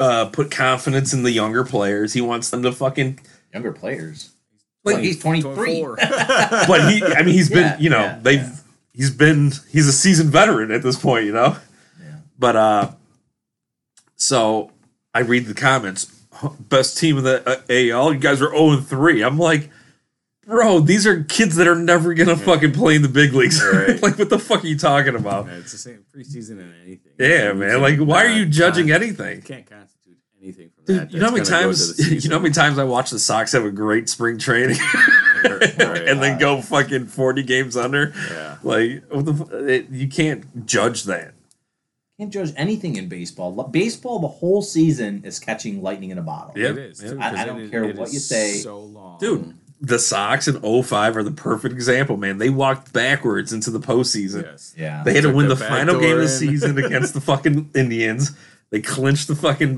[0.00, 2.14] uh put confidence in the younger players.
[2.14, 3.20] He wants them to fucking
[3.52, 4.30] Younger players.
[4.84, 5.54] like Like he's 23.
[5.54, 5.96] 24.
[6.66, 8.56] but he I mean he's been, Yeah, you know, yeah, they've yeah.
[8.94, 11.56] he's been he's a seasoned veteran at this point, you know.
[12.00, 12.16] Yeah.
[12.38, 12.90] But uh
[14.16, 14.70] so
[15.14, 16.06] I read the comments.
[16.60, 18.12] Best team in the uh, AL.
[18.12, 19.22] You guys are 0 and 3.
[19.22, 19.70] I'm like,
[20.48, 23.62] bro, these are kids that are never gonna fucking play in the big leagues.
[23.64, 24.02] Right.
[24.02, 25.46] like, what the fuck are you talking about?
[25.46, 27.12] Man, it's the same preseason and anything.
[27.18, 27.70] Yeah, man.
[27.70, 29.36] can't, Like, why are you judging con- anything?
[29.36, 31.12] You can't constitute anything from Dude, that.
[31.12, 32.84] you know how many that's gonna go to times you know how many times I
[32.84, 34.78] watch the Sox have a great spring training
[35.44, 38.12] Right, and then go fucking 40 games under?
[38.30, 38.56] Yeah.
[38.62, 41.34] Like, what the, it, you can't judge that.
[42.18, 43.52] Can't judge anything in baseball.
[43.68, 46.54] Baseball, the whole season is catching lightning in a bottle.
[46.56, 46.70] Yeah.
[46.70, 46.98] It is.
[46.98, 48.54] Too, I- I don't is- care it what is you say.
[48.54, 52.38] So long, Dude, the Sox in 05 are the perfect example, man.
[52.38, 54.42] They walked backwards into the postseason.
[54.42, 54.74] Yes.
[54.76, 55.02] Yeah.
[55.04, 57.70] They had to win the the final door game of the season against the fucking
[57.74, 58.32] Indians.
[58.70, 59.76] They clinched the fucking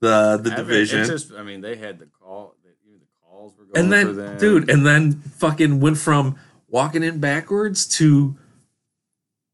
[0.00, 1.00] the the I division.
[1.00, 2.54] It's just, I mean, they had the call.
[2.64, 4.38] the- Even the calls were going and for then them.
[4.38, 6.36] dude, and then fucking went from
[6.68, 8.36] walking in backwards to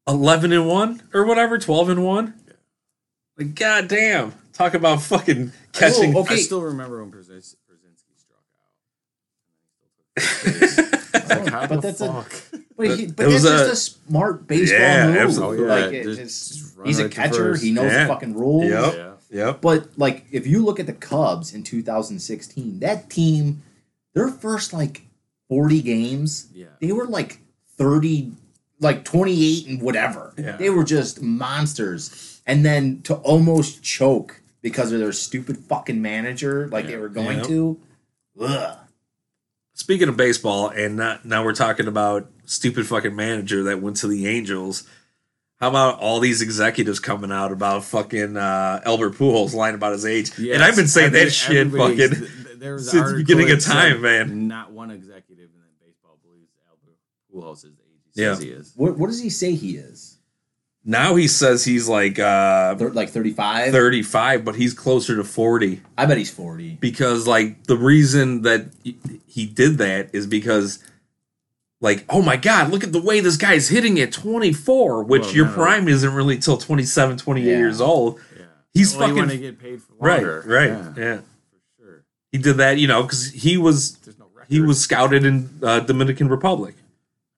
[0.06, 2.34] 11 and 1 or whatever, 12 and 1.
[3.38, 4.34] Like goddamn.
[4.52, 6.34] Talk about fucking catching Oh, okay.
[6.34, 7.56] I still remember when Pierzynski Pierzynski struck out.
[7.58, 7.67] It's
[10.18, 12.24] like, how But the that's a-
[12.76, 15.16] But, he, It but was that's a- just a smart baseball Yeah, move.
[15.16, 15.64] absolutely.
[15.66, 15.86] Oh, yeah.
[15.86, 17.56] It- Just- just he's a catcher.
[17.56, 18.04] He knows Yeah.
[18.04, 18.66] the fucking rules.
[18.70, 18.94] Yep.
[18.96, 19.12] Yeah.
[19.30, 19.60] Yep.
[19.60, 23.62] But like, if you look at the Cubs in 2016, that team,
[24.14, 25.02] their first like
[25.48, 26.66] 40 games, Yeah.
[26.80, 27.40] they were like
[27.76, 28.32] 30,
[28.80, 30.32] like 28 and whatever.
[30.38, 30.56] Yeah.
[30.56, 32.40] They were just monsters.
[32.46, 37.38] And then to almost choke because of their stupid fucking manager, like they were going
[37.38, 37.44] Yeah.
[37.44, 37.78] to.
[38.40, 38.76] Ugh.
[39.78, 44.08] Speaking of baseball, and not, now we're talking about stupid fucking manager that went to
[44.08, 44.82] the Angels.
[45.60, 50.04] How about all these executives coming out about fucking uh, Albert Pujols lying about his
[50.04, 50.36] age?
[50.36, 51.96] and I've been saying Every- that shit fucking.
[51.96, 54.48] th- th- there was an since the beginning of time, man.
[54.48, 56.98] Not one executive in baseball believes Albert
[57.32, 58.34] Pujols is the age he Yeah.
[58.34, 58.72] says he is.
[58.74, 60.07] What, what does he say he is?
[60.90, 63.72] Now he says he's like uh, Thir- like 35?
[63.72, 66.78] 35, but he's closer to 40 I bet he's 40.
[66.80, 68.96] because, like, the reason that he-
[69.26, 70.78] he did that is because,
[71.82, 75.34] like, oh my God, look at the way this guy's hitting at 24, which Well,
[75.34, 75.56] your no, no.
[75.58, 77.58] prime isn't really till 27, 28 Yeah.
[77.58, 78.18] years old.
[78.34, 78.44] Yeah.
[78.72, 80.44] He's well, you fucking- want to get paid for Right, longer.
[80.46, 81.16] right, Yeah, yeah.
[81.18, 82.04] for sure.
[82.32, 84.46] He did that, you know, because he was There's no record.
[84.50, 86.76] he was scouted in uh, Dominican Republic,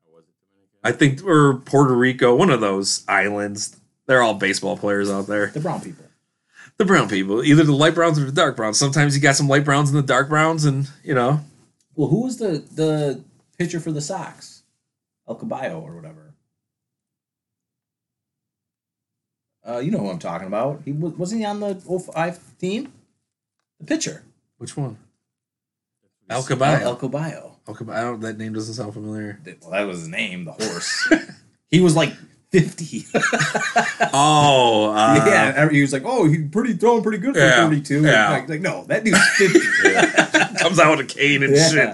[0.08, 0.69] Or was it Dominican?
[0.82, 3.76] I think, or Puerto Rico, one of those islands.
[4.06, 5.48] They're all baseball players out there.
[5.48, 6.04] The brown people.
[6.78, 8.78] The brown people, either the light browns or the dark browns.
[8.78, 11.40] Sometimes you got some light browns and the dark browns, and you know,
[11.94, 13.22] Well, who was the the
[13.58, 14.62] pitcher for the Sox?
[15.28, 16.34] El Caballo or whatever.
[19.66, 20.80] Uh, you know who I'm talking about.
[20.84, 22.92] He was wasn't he on the 05 team?
[23.78, 24.22] The pitcher.
[24.56, 24.96] which one?
[26.30, 26.80] El El, Caballo.
[26.80, 27.49] El Caballo.
[27.70, 28.16] El Caballo.
[28.16, 29.40] That name doesn't sound familiar.
[29.62, 31.12] Well, that was his name, the horse.
[31.70, 32.12] he was like
[32.50, 33.04] 50.
[34.12, 38.02] Oh, uh, yeah, he was like, "Oh, he's pretty throwing pretty good for Yeah, 32."
[38.02, 38.30] yeah.
[38.30, 39.60] Like, like, no, that dude's 50.
[40.58, 41.68] comes out with a cane and Yeah.
[41.70, 41.90] shit.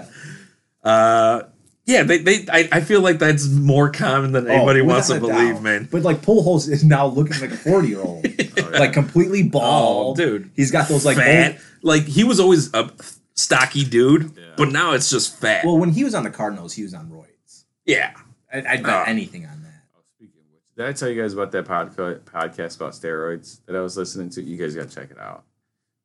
[0.83, 1.41] Uh,
[1.85, 5.19] yeah, they, they I, I feel like that's more common than anybody Oh, wants to
[5.19, 5.63] believe, doubt.
[5.63, 5.87] man.
[5.91, 8.25] But like Pujols is now looking like a 40 year old,
[8.73, 10.19] like completely bald.
[10.19, 10.49] Oh, dude.
[10.55, 11.51] He's got those like fat.
[11.53, 12.89] old- like he was always a
[13.37, 14.53] stocky dude, Yeah.
[14.57, 15.63] but now it's just fat.
[15.63, 17.63] well, when he was on the Cardinals, he was on roids.
[17.85, 18.13] yeah.
[18.53, 19.03] I, I'd bet Uh.
[19.07, 19.83] anything on that.
[19.95, 23.59] Oh, speaking of which, did I tell you guys about that podca- podcast about steroids
[23.65, 24.41] that I was listening to?
[24.41, 25.43] You guys got to check it out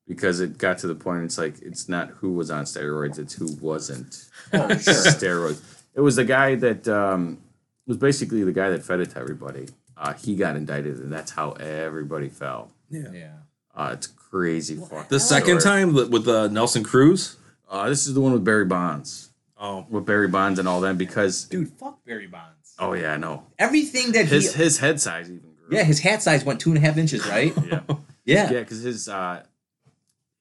[0.08, 1.24] because it got to the point.
[1.24, 4.24] It's like it's not who was on steroids; it's who wasn't.
[4.52, 4.76] Oh, sure.
[4.94, 5.60] steroids.
[5.94, 7.38] It was the guy that um,
[7.86, 9.68] was basically the guy that fed it to everybody.
[9.96, 12.72] Uh, he got indicted, and that's how everybody fell.
[12.90, 13.12] Yeah.
[13.12, 13.32] yeah.
[13.74, 14.76] Uh, it's crazy.
[14.76, 15.74] fucking The second story.
[15.82, 17.36] time with- with uh, Nelson Cruz.
[17.70, 20.96] uh, this is the one with Barry Bonds, Oh, with Barry Bonds and all them.
[20.96, 22.74] Because Dude, fuck Barry Bonds.
[22.78, 24.62] oh yeah, I know Everything that his he.
[24.64, 25.76] his head size even grew.
[25.76, 27.54] Yeah, his hat size went two and a half inches, right?
[27.70, 27.80] yeah.
[28.24, 28.50] Yeah.
[28.52, 29.42] Yeah, because his uh,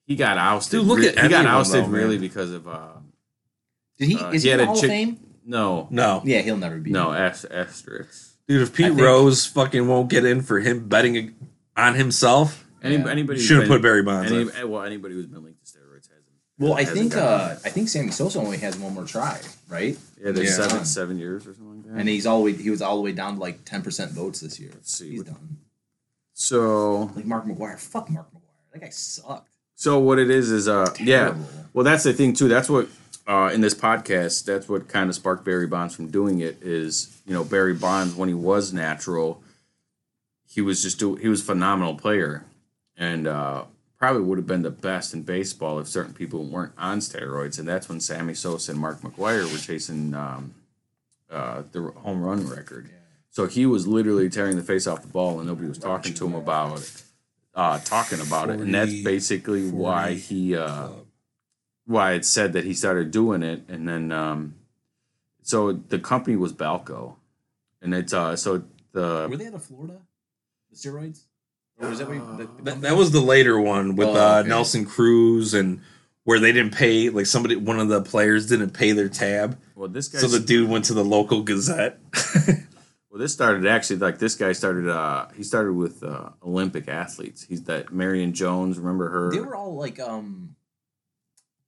[0.06, 0.80] he got ousted.
[0.80, 2.22] Dude, look re- at he got of ousted though, really man.
[2.22, 2.88] because of uh,
[4.00, 4.18] Did he?
[4.18, 5.20] Uh, is he he, in had the a Hall chick- of Fame?
[5.46, 6.22] no, no.
[6.26, 6.92] Yeah, he'll never be.
[6.92, 8.36] no ast- asterisks.
[8.48, 11.36] Dude, if Pete think- Rose fucking won't get in for him betting
[11.78, 13.10] on himself, Any, Yeah.
[13.10, 14.32] Anybody should have put Barry Bonds.
[14.32, 16.26] Any, well, anybody who's been linked to steroids hasn't.
[16.60, 19.39] Well, I think uh, I think Sammy Sosa only has one more try,
[19.70, 19.98] right?
[20.24, 20.67] Yeah, there's Yeah.
[20.67, 22.00] seven seven years or something like that.
[22.00, 24.39] And he's all way, he was all the way down to like ten percent votes
[24.41, 24.70] this year.
[24.74, 25.58] Let's see He's done.
[26.34, 27.80] so Like Mark McGwire.
[27.80, 28.74] Fuck Mark McGwire.
[28.74, 29.50] That guy sucked.
[29.76, 31.36] so what it is is uh yeah.
[31.74, 32.48] Well, that's the thing too.
[32.48, 32.88] That's what
[33.28, 34.46] uh, in this podcast.
[34.46, 36.58] That's what kind of sparked Barry Bonds from doing it.
[36.62, 39.41] Is you know Barry Bonds when he was natural,
[40.48, 42.44] he was just do, he was a phenomenal player,
[43.02, 43.64] and uh,
[43.98, 47.58] probably would have been the best in baseball if certain people weren't on steroids.
[47.58, 50.54] And that's when Sammy Sosa and Mark McGwire were chasing um,
[51.32, 52.92] uh, the home run record.
[53.32, 56.26] So he was literally tearing the face off the ball, and nobody was talking to
[56.28, 57.04] him about it,
[57.56, 60.56] uh, talking about it, and that's 40, basically why he.
[60.56, 60.90] Uh,
[61.88, 64.56] why it said that he started doing it, and then um,
[65.42, 67.16] so the company was Balco,
[67.82, 69.98] and it's uh so the Were they out of Florida?
[70.70, 71.24] The steroids?
[71.82, 74.44] Or was that what you- That, that was the later one with Oh, uh.
[74.46, 75.82] Nelson Cruz and
[76.24, 79.88] where they didn't pay like somebody one of the players didn't pay their tab, well
[79.89, 82.00] this guy so the dude went to the local Gazette.
[83.10, 87.44] well this started actually like this guy started uh he started with uh, Olympic athletes.
[87.44, 88.78] He's that Marion Jones.
[88.78, 89.32] Remember her?
[89.32, 90.56] they were all like um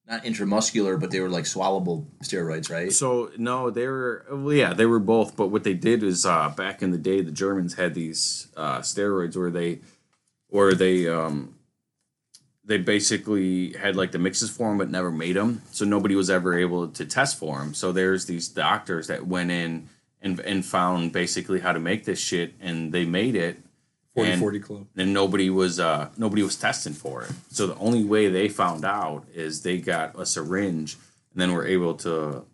[0.08, 2.92] not intramuscular, but they were like swallowable steroids, right?
[2.92, 5.36] So no, they were well, yeah, they were both.
[5.36, 8.80] But what they did is uh, back in the day, the Germans had these uh,
[8.80, 9.80] steroids where they,
[10.54, 11.56] where they, um,
[12.64, 15.64] they basically had like the mixes for them, but never made them.
[15.72, 17.74] So nobody was ever able to test for them.
[17.74, 19.90] So there's these doctors that went in
[20.22, 23.58] and and found basically how to make this shit, and they made it.
[24.14, 24.86] 40 And- 40 club.
[24.96, 27.32] and nobody was uh nobody was testing for it.
[27.50, 30.98] So the only way they found out is they got a syringe
[31.32, 32.46] and then were able to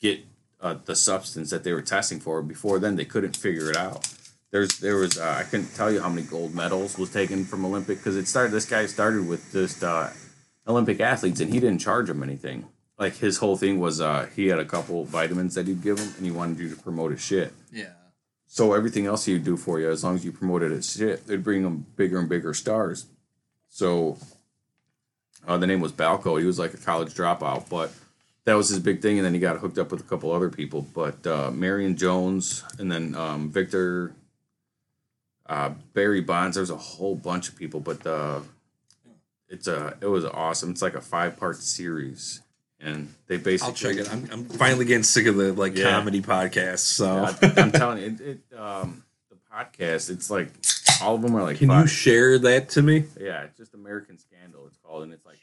[0.00, 0.20] get
[0.62, 2.40] uh, the substance that they were testing for.
[2.42, 4.08] Before then, they couldn't figure it out.
[4.50, 7.64] There's there was uh, I couldn't tell you how many gold medals was taken from
[7.64, 8.52] Olympic because it started.
[8.52, 10.08] This guy started with just uh,
[10.66, 12.66] Olympic athletes and he didn't charge them anything.
[12.98, 16.12] Like his whole thing was uh, he had a couple vitamins that he'd give them
[16.16, 17.52] and he wanted you to promote his shit.
[17.72, 17.92] yeah.
[18.52, 21.44] So everything else he'd do for you, as long as you promoted his shit, they'd
[21.44, 23.06] bring him bigger and bigger stars.
[23.68, 24.18] So
[25.46, 26.36] uh, the name was Balco.
[26.40, 27.92] He was like a college dropout, but
[28.46, 29.18] that was his big thing.
[29.18, 30.84] And then he got hooked up with a couple other people.
[30.92, 34.16] But uh, Marion Jones and then um, Victor,
[35.50, 36.54] uh, Barry Bonds.
[36.56, 38.40] There's a whole bunch of people, but uh,
[39.48, 40.70] it's a it was awesome.
[40.70, 42.40] It's like a five part series,
[42.80, 44.10] and they basically I'll check it.
[44.12, 45.90] I'm, I'm finally getting sick of the like Yeah.
[45.90, 46.78] comedy podcasts.
[46.80, 50.08] So I, I'm telling you, it, it um the podcast.
[50.08, 50.48] It's like
[51.02, 53.04] all of them are like can you share that to me?
[53.20, 54.66] yeah, it's just American Scandal.
[54.68, 55.38] It's called, and it's like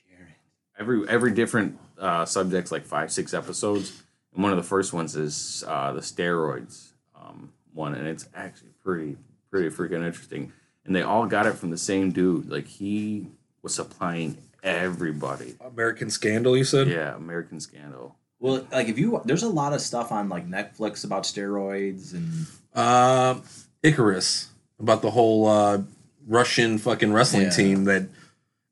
[0.80, 4.04] every every different uh, subjects, like five six episodes.
[4.34, 8.70] And one of the first ones is uh, the steroids um, one, and it's actually
[8.84, 9.18] pretty
[9.50, 10.52] pretty freaking interesting.
[10.86, 12.50] And they all got it from the same dude.
[12.50, 13.28] Like he
[13.62, 15.56] was supplying everybody.
[15.62, 16.88] American Scandal, you said?
[16.88, 18.16] Yeah, American Scandal.
[18.40, 22.48] Well, like if you there's a lot of stuff on like Netflix about steroids and
[22.80, 23.44] Um,
[23.84, 25.82] Icarus about the whole uh,
[26.28, 27.50] Russian fucking wrestling Yeah.
[27.50, 28.08] team that,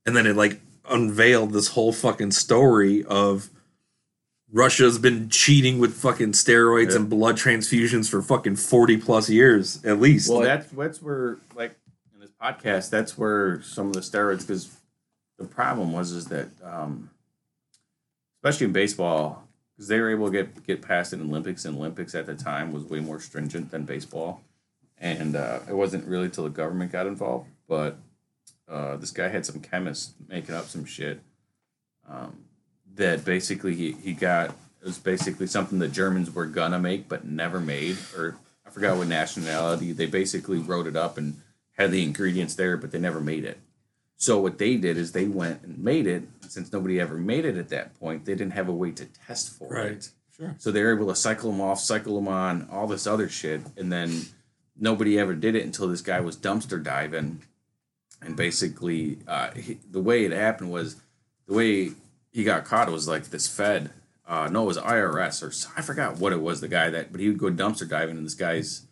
[0.05, 3.49] and then it like unveiled this whole fucking story of
[4.55, 6.95] Russia's been cheating with fucking steroids Yeah.
[6.95, 10.29] and blood transfusions for fucking forty plus years at least.
[10.29, 11.75] Well, that's that's where like
[12.13, 14.73] in this podcast, that's where some of the steroids because
[15.37, 17.09] the problem was is that um,
[18.37, 21.75] especially in baseball because they were able to get get past it in Olympics and
[21.75, 24.41] Olympics at the time was way more stringent than baseball,
[24.97, 27.49] and uh, it wasn't really till the government got involved.
[27.67, 27.97] But
[28.69, 31.19] uh, this guy had some chemists making up some shit
[32.09, 32.44] um,
[32.95, 37.25] that basically he, he got it was basically something the Germans were gonna make but
[37.25, 41.41] never made or I forgot what nationality they basically wrote it up and
[41.77, 43.59] had the ingredients there but they never made it.
[44.17, 46.23] So what they did is they went and made it.
[46.47, 49.49] Since nobody ever made it at that point, they didn't have a way to test
[49.57, 49.91] for Right.
[49.91, 50.09] it.
[50.37, 50.55] Sure.
[50.57, 53.91] So they're able to cycle them off, cycle them on, all this other shit, and
[53.91, 54.21] then
[54.77, 57.41] nobody ever did it until this guy was dumpster diving,
[58.21, 60.95] and basically uh, he, the way it happened was
[61.47, 61.91] the way
[62.35, 63.91] he got caught It was like this Fed.
[64.27, 66.59] Uh, no, it was IRS or I forgot what it was.
[66.59, 68.87] The guy that, but he would go dumpster diving in this guy's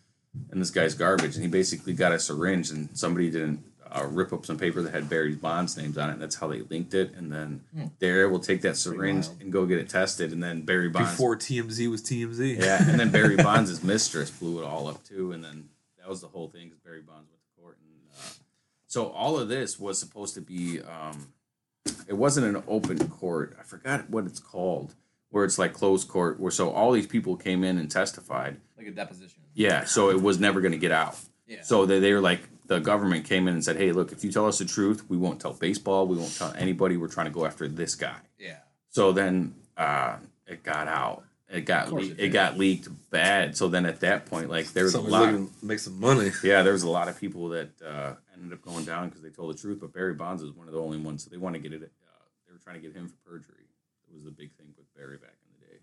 [0.50, 4.32] in this guy's garbage, and he basically got a syringe, and somebody didn't uh, rip
[4.32, 6.14] up some paper that had Barry Bonds' names on it.
[6.14, 7.60] And that's how they linked it, and then
[7.98, 11.10] they're able to take that syringe and go get it tested, and then Barry Bonds
[11.10, 12.60] Before TMZ was TMZ.
[12.60, 15.68] yeah, and then Barry Bonds' mistress blew it all up too, and then
[15.98, 18.30] that was the whole thing because Barry Bonds went to court, and uh,
[18.86, 20.80] so all of this was supposed to be.
[20.80, 21.28] Um,
[22.08, 23.56] it wasn't an open court.
[23.58, 24.94] I forgot what it's called
[25.34, 28.56] where it's like closed court, where so all these people came in and testified.
[28.78, 29.42] Like a deposition.
[29.52, 31.18] Yeah, so it was never going to get out.
[31.48, 31.62] Yeah.
[31.62, 34.30] So they, they were like, the government came in and said, hey, look, if you
[34.30, 36.96] tell us the truth, we won't tell baseball, we won't tell anybody.
[36.96, 38.14] We're trying to go after this guy.
[38.38, 38.58] Yeah.
[38.90, 41.23] So then uh, it got out.
[41.54, 43.56] It got le- it it, got leaked bad.
[43.56, 45.22] So then at that point, like there was a lot.
[45.32, 46.30] looking make some money.
[46.42, 49.30] Yeah, there was a lot of people that uh, ended up going down because they
[49.30, 49.78] told the truth.
[49.80, 51.24] But Barry Bonds was one of the only ones.
[51.24, 51.82] So they want to get it.
[51.82, 51.86] Uh,
[52.46, 53.66] they were trying to get him for perjury.
[54.08, 55.78] It was the big thing with Barry back in the day.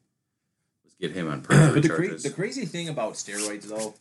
[0.83, 2.23] Was get him on perjury But the, cra- charges.
[2.23, 3.93] the crazy thing about steroids, though,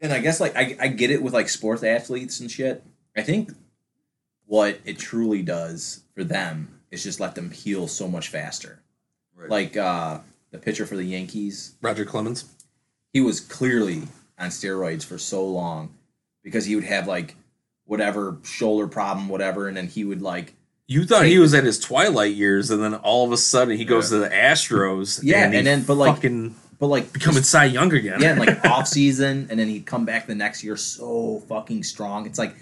[0.00, 2.82] and I guess like I, I get it with like sports athletes and shit.
[3.16, 3.52] I think
[4.46, 8.80] what it truly does for them is just let them heal so much faster.
[9.36, 9.50] Right.
[9.50, 10.20] Like uh,
[10.54, 12.44] the pitcher for the Yankees, Roger Clemens.
[13.12, 14.02] he was clearly
[14.38, 15.92] on steroids for so long
[16.44, 17.34] because he would have like
[17.86, 20.54] whatever shoulder problem, whatever, and then he would like
[20.86, 23.84] You thought he was at his twilight years, and then all of a sudden he
[23.84, 24.18] goes Yeah.
[24.18, 25.20] to the Astros.
[25.22, 28.20] Yeah, he and then- but, like, fucking but like becoming Cy Young again.
[28.20, 31.82] yeah, and like off season, and then he'd come back the next year so fucking
[31.84, 32.26] strong.
[32.26, 32.54] It's like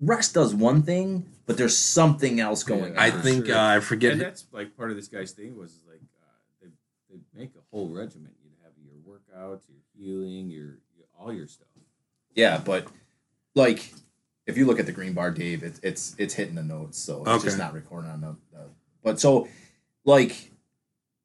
[0.00, 3.16] rest does one thing, but there's something else going Yeah, I on.
[3.16, 3.54] for think sure.
[3.56, 4.12] uh, I forget.
[4.12, 6.26] and that's like part of this guy's thing was like uh,
[6.62, 6.68] they
[7.10, 8.34] they make a whole regiment.
[8.42, 11.68] You'd have your workouts, your healing, your, your all your stuff.
[12.34, 12.86] Yeah, but
[13.54, 13.92] like
[14.46, 17.22] if you look at the green bar, Dave, it's it's it's hitting the notes, so
[17.26, 18.64] it's just not recording on the, the.
[19.02, 19.48] But so,
[20.04, 20.52] like,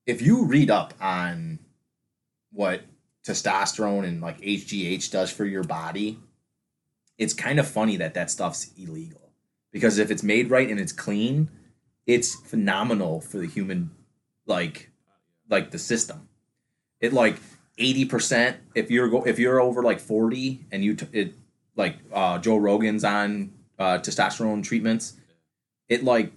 [0.06, 1.60] if you read up on
[2.52, 2.82] what
[3.26, 6.20] testosterone and like HGH does for your body,
[7.18, 9.32] it's kind of funny that that stuff's illegal
[9.72, 11.50] because if it's made right and it's clean,
[12.06, 13.92] it's phenomenal for the human,
[14.46, 14.92] like,
[15.50, 16.28] like the system.
[17.02, 17.38] It like
[17.78, 21.34] eighty percent if you're go if you're over like forty and you t- it
[21.76, 25.14] like uh, Joe Rogan's on uh, testosterone treatments,
[25.90, 26.32] it like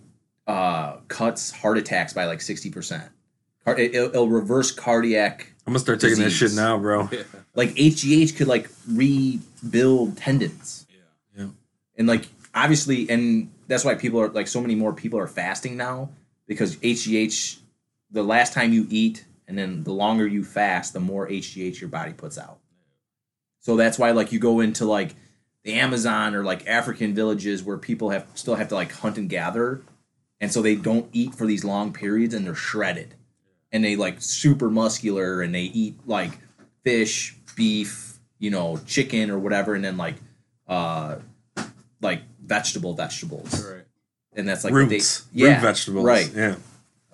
[0.47, 3.11] uh, cuts heart attacks by like sixty percent.
[3.65, 5.53] Car- it, it'll, it'll reverse cardiac.
[5.67, 7.09] I'm gonna start taking that shit now, bro.
[7.13, 7.23] Yeah,
[7.55, 11.45] Like HGH could like rebuild tendons yeah.
[11.45, 11.51] Yeah.
[11.97, 15.77] and like obviously and that's why people are like so many more people are fasting
[15.77, 16.11] now
[16.47, 17.59] because HGH
[18.11, 21.91] the last time you eat and then the longer you fast the more HGH your
[21.91, 22.59] body puts out.
[23.61, 25.15] So that's why like you go into like
[25.63, 29.29] the Amazon or like African villages where people have still have to like hunt and
[29.29, 29.83] gather.
[30.41, 33.15] And so they don't eat for these long periods and they're shredded.
[33.73, 36.39] And they like super muscular and they eat like
[36.85, 40.17] fish beef you know chicken or whatever and then like
[40.69, 41.17] uh
[42.01, 43.65] like vegetable vegetables.
[43.65, 43.85] Right.
[44.35, 45.55] and that's like Roots, they, yeah.
[45.55, 46.05] Root vegetables.
[46.05, 46.31] right.
[46.35, 46.57] Yeah.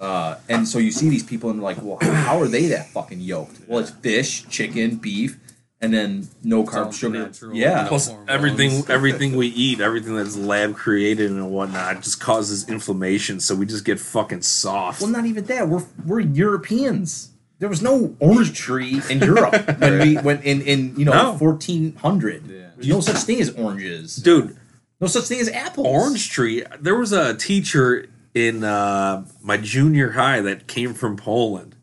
[0.01, 2.89] Uh and so you see these people and they're like well how are they that
[2.89, 5.39] fucking yoked well it's fish chicken beef
[5.83, 8.29] and then no all carb sugar natural, yeah no Plus hormones.
[8.31, 13.41] everything, everything we eat, everything that's lab created and whatnot, just causes inflammation.
[13.41, 15.01] So we just get fucking soft.
[15.01, 17.31] well not even that we're we're europeans
[17.61, 21.33] there was no orange tree in Europe when we went in in you know No.
[21.39, 22.69] 1400 Yeah.
[22.77, 24.57] there's no such thing as oranges Dude,
[25.01, 26.63] no such thing as apples orange tree.
[26.79, 31.77] There was a teacher in uh, my junior high that came from Poland,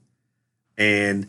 [0.77, 1.27] and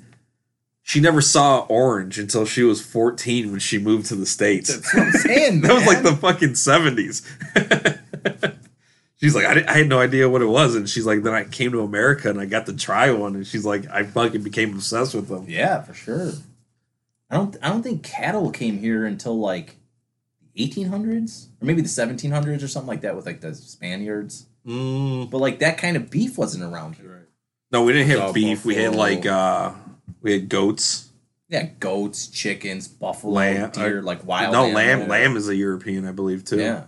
[0.83, 4.75] she never saw orange until she was 14 when she moved to the states.
[4.75, 7.27] that's what I'm saying that was like the fucking 70s.
[9.17, 11.45] she's like, I, I had no idea what it was, and she's like, then I
[11.45, 14.75] came to America and I got to try one, and she's like, I fucking became
[14.75, 15.47] obsessed with them.
[15.49, 16.33] Yeah, for sure.
[17.31, 17.57] I don't.
[17.63, 19.77] I don't think cattle came here until like
[20.57, 24.47] 1800s or maybe the 1700s or something like that with like the Spaniards.
[24.67, 25.31] Mm.
[25.31, 27.11] But like that kind of beef wasn't around here.
[27.11, 27.23] Right.
[27.73, 28.65] No, we didn't have Saw beef.
[28.65, 29.73] We had like uh,
[30.23, 31.05] we had goats.
[31.51, 34.53] Yeah, goats, chickens, buffalo, Lamb, deer, uh, like wild.
[34.53, 34.75] no, animals.
[34.75, 35.09] lamb.
[35.09, 36.59] Lamb is a European, I believe, too.
[36.59, 36.85] Yeah,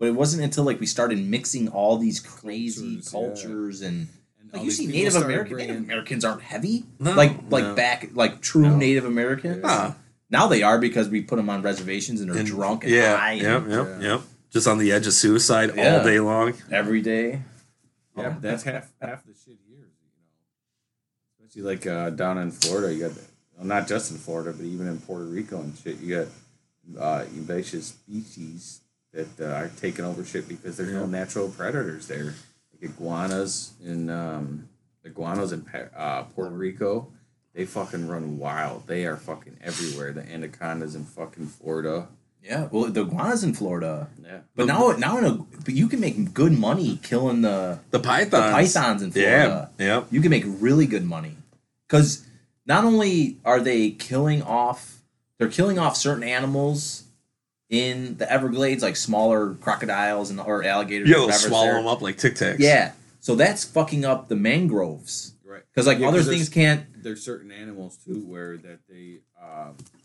[0.00, 4.08] but it wasn't until like we started mixing all these crazy Cultures, cultures and.
[4.40, 6.86] And Like you see Native American Native Americans aren't heavy.
[6.98, 7.74] No, like like no.
[7.76, 8.76] back like true No.
[8.76, 9.62] Native Americans.
[9.62, 9.92] Nah.
[10.28, 13.16] Now they are because we put them on reservations and they're And- drunk and yeah,
[13.16, 14.08] high Yep, and yep, Yeah.
[14.14, 14.20] yep.
[14.50, 15.98] Just on the edge of suicide Yeah.
[15.98, 16.54] all day long.
[16.70, 17.42] every day.
[18.16, 19.78] Yeah, but that's half half the shit here.
[19.78, 23.12] You know, especially like uh, down in Florida, you got
[23.56, 26.00] well, not just in Florida, but even in Puerto Rico and shit.
[26.00, 26.26] You
[26.96, 28.80] got uh, invasive species
[29.12, 32.34] that uh, are taking over shit because there's no natural predators there.
[32.72, 34.68] Like iguanas in um,
[35.04, 35.64] iguanas in
[35.96, 37.12] uh, Puerto Rico,
[37.54, 38.86] they fucking run wild.
[38.88, 40.12] They are fucking everywhere.
[40.12, 42.08] The anacondas in fucking Florida.
[42.42, 45.34] Yeah, well, the iguanas in Florida, Yeah, but now now in a
[45.64, 48.30] but you can make good money killing the The pythons.
[48.30, 49.30] the pythons in Florida.
[49.30, 49.70] Yeah, Florida.
[49.78, 50.06] yep.
[50.10, 51.36] You can make really good money
[51.86, 52.24] because
[52.66, 55.02] not only are they killing off,
[55.38, 57.04] they're killing off certain animals
[57.68, 61.08] in the Everglades, like smaller crocodiles and or alligators.
[61.08, 61.74] Yeah, they'll whatever's swallow there.
[61.74, 62.56] them up like Tic Tacs.
[62.58, 65.34] Yeah, so that's fucking up the mangroves.
[65.44, 65.52] right.
[65.56, 65.62] Right.
[65.72, 67.02] Because like Yeah, other 'cause things there's- can't.
[67.02, 69.99] There's certain animals too where that they um, I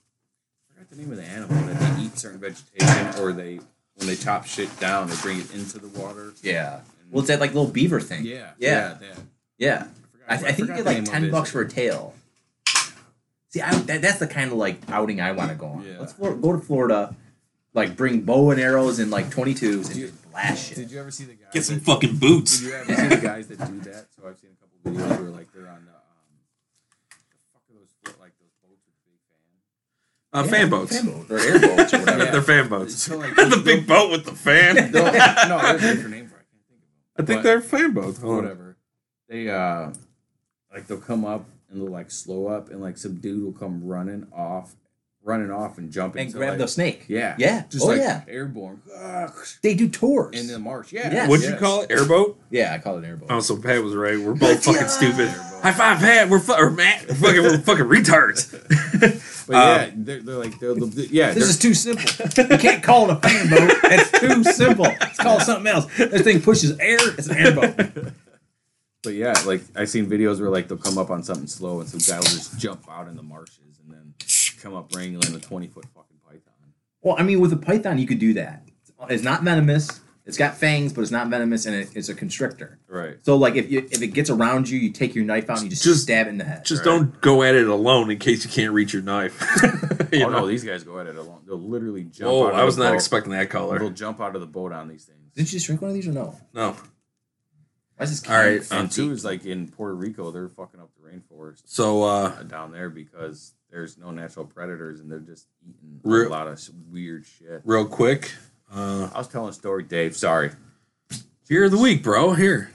[0.76, 3.60] forgot the name of the animal that they eat certain vegetation or they
[3.96, 6.34] when they chop shit down they bring it into the water.
[6.44, 6.76] Yeah.
[6.78, 8.26] And- Well, it's that like little beaver thing.
[8.26, 8.98] yeah, Yeah.
[9.02, 9.16] yeah.
[9.58, 9.84] Yeah.
[9.84, 9.94] forgot-
[10.28, 12.14] I, I think you get like ten bucks for a tail.
[13.50, 15.86] See, I, that, that's the kind of like outing I want to go on.
[15.86, 16.00] Yeah.
[16.00, 17.16] Let's go to Florida,
[17.74, 20.76] like bring bow and arrows and like twenty twos and you- just blast shit.
[20.78, 21.54] Did you ever see the guys?
[21.54, 22.62] Get some that- fucking Did boots.
[22.62, 24.08] you ever see the guys that do that?
[24.20, 26.36] So I've seen a couple videos where like they're on the um,
[27.32, 29.40] the fuck are those float like those boats with big fan.
[30.36, 30.98] Uh, Yeah, fan boats.
[31.00, 32.24] fan boats or airboats or whatever.
[32.26, 32.32] Yeah.
[32.32, 32.96] They're fan boats.
[33.04, 34.76] So like the big boat with the fan.
[34.92, 36.46] No, no, there's a different name for it.
[36.46, 37.18] I can't think of them.
[37.18, 38.20] I think But- they're fan boats.
[38.20, 38.44] Hold on.
[38.44, 38.78] whatever.
[39.30, 39.92] They uh
[40.74, 43.84] like they'll come up and they'll like slow up and like some dude will come
[43.86, 44.76] running off
[45.24, 47.06] running off and jumping and into grab like, the snake.
[47.08, 47.36] Yeah.
[47.40, 47.64] Yeah.
[47.70, 48.22] Just oh like yeah.
[48.28, 48.82] airborne.
[49.64, 50.40] They do tours.
[50.40, 50.94] In the marsh.
[50.94, 51.12] Yeah.
[51.12, 51.28] Yes.
[51.30, 51.90] What'd you call it?
[51.90, 52.40] Airboat?
[52.52, 53.30] yeah, I call it airboat.
[53.32, 54.20] Oh, so Pat was right.
[54.20, 54.88] We're both fucking Yeah.
[54.88, 55.30] stupid.
[55.30, 55.64] Airboat.
[55.64, 56.30] High five, Pat.
[56.30, 57.08] We're fu- or Matt.
[57.08, 58.52] We're fucking, we're fucking retards.
[59.48, 62.04] But Um, yeah, they're, they're like they're, they're- yeah, This is too simple.
[62.50, 63.72] You can't call it a fan boat.
[63.84, 64.86] It's too simple.
[64.88, 65.86] It's called something else.
[65.98, 66.98] This thing pushes air.
[67.18, 68.14] It's an airboat.
[69.04, 71.88] But yeah, like I've seen videos where like they'll come up on something slow and
[71.88, 74.14] some guy will just jump out in the marshes and then
[74.62, 76.74] come up wrangling a twenty foot fucking python.
[77.04, 78.64] Well, I mean, with a python, you could do that.
[79.10, 80.02] It's not venomous.
[80.26, 82.80] It's got fangs, but it's not venomous, and it, it's a constrictor.
[82.88, 83.18] Right.
[83.22, 85.66] So, like, if you, if it gets around you, you take your knife out and
[85.66, 86.66] you just, Just- stab it in the head.
[86.66, 86.92] Just Right.
[86.98, 89.40] don't go at it alone in case you can't reach your knife.
[90.12, 90.40] You oh know?
[90.42, 91.42] no, these guys go at it alone.
[91.46, 92.32] They'll literally jump.
[92.32, 92.96] Oh, out of I was the not boat.
[92.96, 93.72] expecting that color.
[93.80, 93.92] They'll color.
[93.92, 95.20] jump out of the boat on these things.
[95.36, 96.38] Didn't you just drink one of these or no?
[96.54, 96.76] No.
[97.98, 100.80] Why is this All right, can And two is like in Puerto Rico, they're fucking
[100.80, 102.08] up the rainforest So, uh,
[102.40, 106.48] uh, down there because there's no natural predators and they're just eating Re- a lot
[106.48, 107.62] of s- weird shit.
[107.66, 108.32] real quick,
[108.74, 110.16] uh, I was telling a story, Dave.
[110.16, 110.52] Sorry.
[111.48, 112.34] beer of the week, bro.
[112.34, 112.72] Here.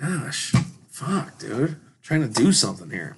[0.00, 0.52] Gosh.
[0.90, 1.76] Fuck, dude.
[2.02, 3.16] trying to do something here.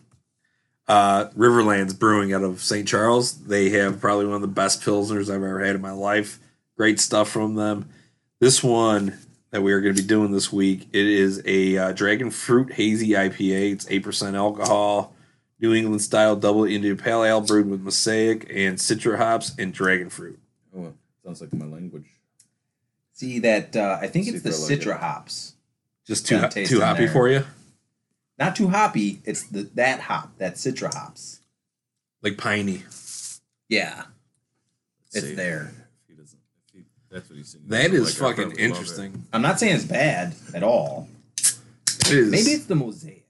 [0.88, 2.86] Uh, Riverlands Brewing out of St.
[2.86, 3.44] Charles.
[3.46, 6.38] They have probably one of the best pilsners I've ever had in my life.
[6.76, 7.88] Great stuff from them.
[8.38, 9.18] This one
[9.50, 12.72] that we are going to be doing this week, it is a uh, Dragon Fruit
[12.72, 13.72] Hazy IPA.
[13.72, 15.14] It's 8% alcohol.
[15.58, 20.10] New England style double Indian pale ale brewed with mosaic and citra hops and dragon
[20.10, 20.38] fruit.
[20.76, 20.92] Oh,
[21.26, 22.06] sounds like my language.
[23.12, 23.74] See that?
[23.76, 25.00] Uh, I think See it's the I like citra it.
[25.00, 25.54] hops.
[26.06, 27.12] Just too Kinda ho- too hoppy there.
[27.12, 27.44] for you,
[28.38, 29.20] Not too hoppy.
[29.24, 31.40] It's the that hop, that citra hops.
[32.22, 32.84] like piney.
[33.68, 34.04] Yeah,
[35.06, 35.34] Let's it's see.
[35.34, 35.72] there.
[36.04, 37.64] If he doesn't, if he, that's what he's saying.
[37.66, 38.58] That like fucking probably love it.
[38.60, 39.24] interesting.
[39.32, 41.08] I'm not saying it's bad at all.
[41.38, 42.30] It is.
[42.30, 43.24] Maybe it's the mosaic.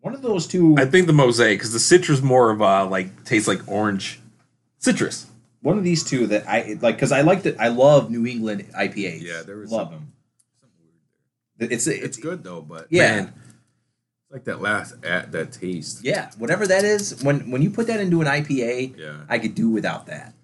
[0.00, 0.76] One of those two.
[0.78, 4.18] I think the mosaic because the citrus more of a like tastes like orange
[4.78, 5.26] citrus.
[5.60, 7.60] One of these two that I like because I like that.
[7.60, 9.22] I love New England IPAs.
[9.22, 10.12] Yeah, there was love some- them.
[10.60, 10.78] Something
[11.58, 11.76] weird there.
[11.76, 13.14] It's It's good though, but Yeah.
[13.16, 13.32] Man,
[14.24, 16.04] it's like that last at that taste.
[16.04, 17.22] Yeah, whatever that is.
[17.22, 19.16] When when you put that into an IPA, Yeah.
[19.28, 20.34] I could do without that.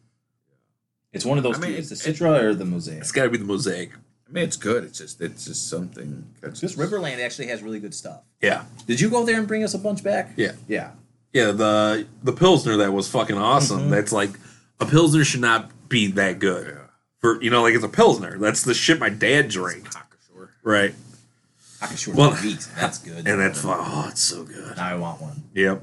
[1.12, 1.76] It's one of those I mean, two.
[1.78, 3.00] It's the it- Citra or the Mosaic.
[3.00, 3.92] it's got to be the mosaic.
[4.28, 4.82] I mean, it's good.
[4.84, 6.24] It's just it's just something.
[6.40, 8.22] catches- This Riverland actually has really good stuff.
[8.42, 10.32] Yeah, Did you go there and bring us a bunch back?
[10.36, 10.90] yeah, Yeah.
[11.32, 11.52] yeah.
[11.52, 13.82] The the pilsner that was fucking awesome.
[13.82, 13.90] Mhm.
[13.90, 14.30] That's like
[14.81, 16.81] a pilsner should not be that good Yeah.
[17.20, 18.39] for you know like it's a pilsner.
[18.39, 19.85] That's the shit my dad drank.
[19.95, 20.49] Hacker-Pschorr.
[20.62, 20.95] Right,
[21.81, 22.66] Hacker-Pschorr Well- Wheat.
[22.77, 23.27] That's good.
[23.29, 24.77] and that's oh, it's so good.
[24.77, 25.43] now I want one.
[25.55, 25.83] Yep.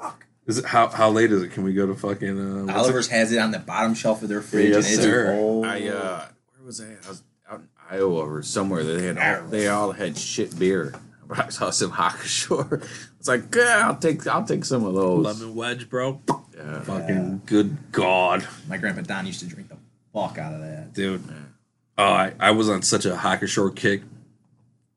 [0.00, 0.26] Fuck.
[0.46, 1.52] Is it how how late is it?
[1.52, 4.22] Can we go to fucking uh, what's it- Oliver's has it on the bottom shelf
[4.22, 4.70] of their fridge.
[4.70, 5.34] Yes, and sir.
[5.34, 5.66] old.
[5.66, 6.26] I uh,
[6.56, 6.84] where was I?
[6.92, 6.98] at?
[7.06, 8.84] I was out in Iowa or somewhere.
[8.84, 10.94] They had all, they all had shit beer.
[11.26, 12.82] But I saw some Hacker-Pschorr.
[13.18, 15.24] It's like, yeah, I'll take I'll take some of those.
[15.24, 16.22] lemon wedge, bro?
[16.58, 16.80] Yeah.
[16.82, 19.76] Fucking good god, My grandpa Don used to drink the
[20.12, 20.92] fuck out of that.
[20.92, 21.22] dude.
[21.26, 21.34] Yeah.
[21.98, 24.02] Oh, I, I was on such a Hacker-Pschorr kick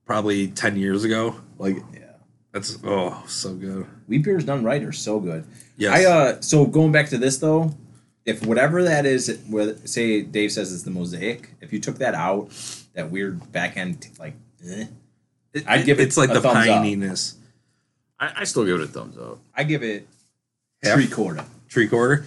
[0.05, 1.35] probably 10 years ago.
[1.57, 1.99] Like, Yeah.
[2.51, 3.85] that's, oh, so good.
[4.07, 5.45] Wheat beers done right are so good.
[5.77, 5.93] Yes.
[5.99, 7.73] I uh so going back to this though,
[8.25, 12.13] if whatever that is, where say Dave says it's the mosaic, if you took that
[12.13, 12.49] out,
[12.93, 14.33] that weird back end like,
[14.69, 14.85] eh,
[15.67, 16.83] I'd give it It's like a the thumbs up.
[16.83, 17.35] pininess.
[18.19, 19.39] I, I still give it a thumbs up.
[19.55, 20.07] I give it
[20.83, 20.95] Half?
[20.95, 21.45] three quarter.
[21.69, 22.25] Three quarter.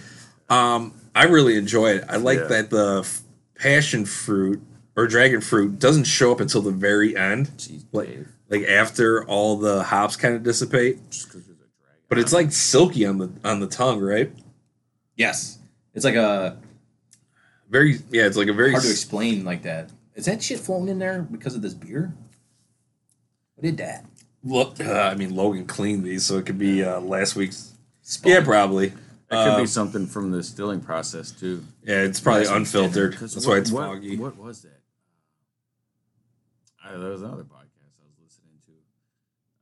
[0.49, 2.05] Um, I really enjoy it.
[2.09, 2.45] I like Yeah.
[2.47, 3.21] that the f-
[3.55, 4.61] passion fruit
[4.95, 8.27] or dragon fruit doesn't show up until the very end, Jeez, Like- Dave.
[8.49, 11.09] like after all the hops kind of dissipate.
[11.09, 11.61] Just 'cause a dragon.
[12.07, 14.31] But it's like silky on the on the tongue, right?
[15.17, 15.57] Yes,
[15.93, 16.57] it's like a
[17.69, 18.25] Very, yeah.
[18.27, 19.89] It's like a very hard to explain like that.
[20.13, 22.13] Is that shit floating in there because of this beer?
[23.55, 24.05] What did that?
[24.43, 27.71] Look, uh, I mean, Logan cleaned these, so it could be uh, last week's.
[28.07, 28.31] Spawn?
[28.31, 28.89] Yeah, probably.
[29.29, 31.63] That could Uh, be something from the distilling process too.
[31.83, 33.15] Yeah, it's probably Last week's unfiltered.
[33.17, 34.17] 'Cause That's what- why it's what, foggy.
[34.17, 34.81] What was that?
[36.85, 38.73] Uh, there was another podcast I was listening to.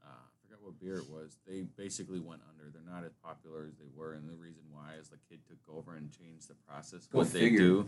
[0.05, 1.37] uh, I forgot what beer it was.
[1.47, 2.69] They basically went under.
[2.69, 5.59] They're not as popular as they were, and the reason why is the kid took
[5.73, 7.07] over and changed the process.
[7.07, 7.87] Go what they do,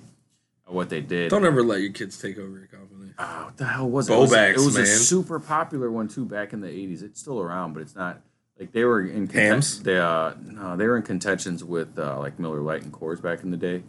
[0.67, 1.29] what they did.
[1.29, 3.11] Don't ever let your kids take over your company.
[3.19, 4.13] Oh, what the hell was it?
[4.13, 7.01] It was, Bobacks, it was a super popular one too back in the '80s.
[7.03, 8.21] It's still around, but it's not
[8.59, 9.83] like they were in conten- Hamm's?
[9.83, 13.43] They uh, no, they were in contentions with uh, like Miller Lite and Coors back
[13.43, 13.83] in the day.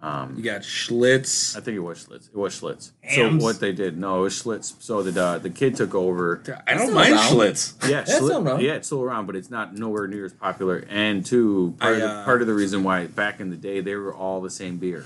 [0.00, 1.56] Um, You got Schlitz.
[1.56, 2.28] I think it was Schlitz.
[2.28, 2.92] It was Schlitz.
[3.00, 3.42] Hamm's?
[3.42, 3.98] So what they did?
[3.98, 4.80] No, it was Schlitz.
[4.80, 6.40] So the uh, the kid took over.
[6.68, 7.32] I don't still mind around.
[7.32, 7.74] Schlitz.
[7.90, 8.60] Yeah, That's still around.
[8.60, 10.84] yeah, it's still around, but it's not nowhere near as popular.
[10.88, 13.56] And two, part, I, of, the, uh, part of the reason why back in the
[13.56, 15.04] day they were all the same beer.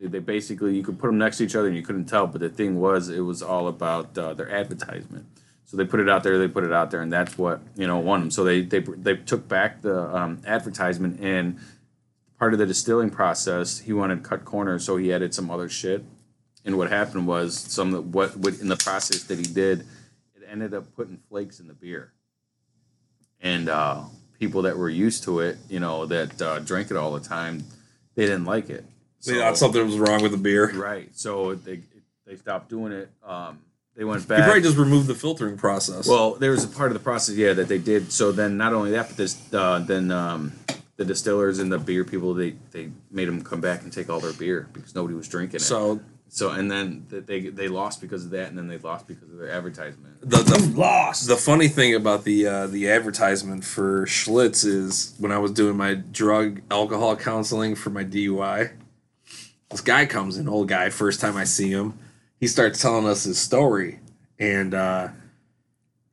[0.00, 2.26] They, they basically you could put them next to each other and you couldn't tell.
[2.26, 5.26] But the thing was, it was all about uh, their advertisement.
[5.66, 7.86] So they put it out there, they put it out there, and that's what you
[7.86, 8.30] know won them.
[8.30, 11.58] So they they they took back the um, advertisement and
[12.38, 13.78] part of the distilling process.
[13.80, 16.04] He wanted to cut corners, so he added some other shit.
[16.64, 19.80] And what happened was some of what, what in the process that he did,
[20.34, 22.12] it ended up putting flakes in the beer.
[23.40, 24.04] And uh,
[24.38, 27.64] people that were used to it, you know, that uh, drank it all the time,
[28.14, 28.84] they didn't like it.
[29.26, 30.70] They thought something was wrong with the beer.
[30.74, 31.08] right.
[31.12, 31.80] So they
[32.26, 33.10] they stopped doing it.
[33.26, 33.58] Um,
[33.96, 34.38] they went back.
[34.38, 36.08] You probably just removed the filtering process.
[36.08, 38.12] Well, there was a part of the process, yeah, that they did.
[38.12, 40.52] So then, not only that, but this, uh, then um,
[40.96, 44.20] the distillers and the beer people, they they made them come back and take all
[44.20, 45.62] their beer because nobody was drinking it.
[45.62, 46.00] so
[46.34, 49.38] so and then they they lost because of that, and then they lost because of
[49.38, 50.20] their advertisement.
[50.20, 51.28] the, the Lost.
[51.28, 55.76] the funny thing about the uh, the advertisement for Schlitz is when I was doing
[55.76, 58.72] my drug alcohol counseling for my DUI,
[59.70, 61.96] this guy comes in, old guy, first time I see him,
[62.40, 64.00] he starts telling us his story,
[64.38, 65.08] and uh,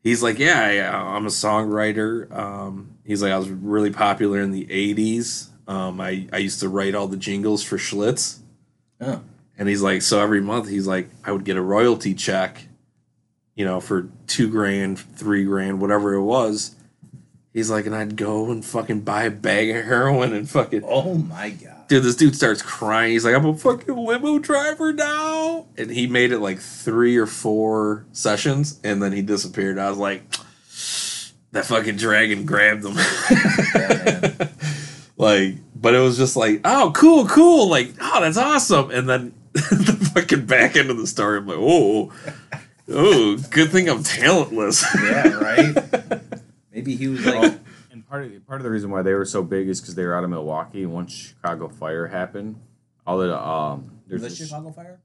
[0.04, 4.52] he's like, "Yeah, I, I'm a songwriter." Um, he's like, "I was really popular in
[4.52, 5.50] the '80s.
[5.68, 8.40] Um, I I used to write all the jingles for Schlitz."
[9.02, 9.22] Oh.
[9.58, 12.68] And he's like, so every month he's like, I would get a royalty check,
[13.54, 16.76] you know, for two grand, three grand, whatever it was.
[17.54, 20.84] He's like, and I'd go and fucking buy a bag of heroin and fucking.
[20.84, 21.71] Oh my god.
[21.92, 23.12] Dude, this dude starts crying.
[23.12, 25.66] He's like, I'm a fucking limo driver now.
[25.78, 29.78] And he made it like three or four sessions and then he disappeared.
[29.78, 30.22] I was like,
[31.52, 32.94] that fucking dragon grabbed him.
[35.18, 37.70] like, but it was just like, oh, cool, cool.
[37.70, 38.90] Like, oh, that's awesome.
[38.92, 42.14] And then the fucking back end of the story, I'm like, oh,
[42.88, 44.86] oh, good thing I'm talentless.
[44.96, 45.76] Yeah, right.
[46.74, 47.60] Maybe he was like,
[48.12, 50.04] part of the, part of the reason why they were so big is because they
[50.06, 50.84] were out of Milwaukee.
[50.84, 52.60] And once Chicago Fire happened,
[53.08, 55.00] all the um, there's the this- Chicago Fire,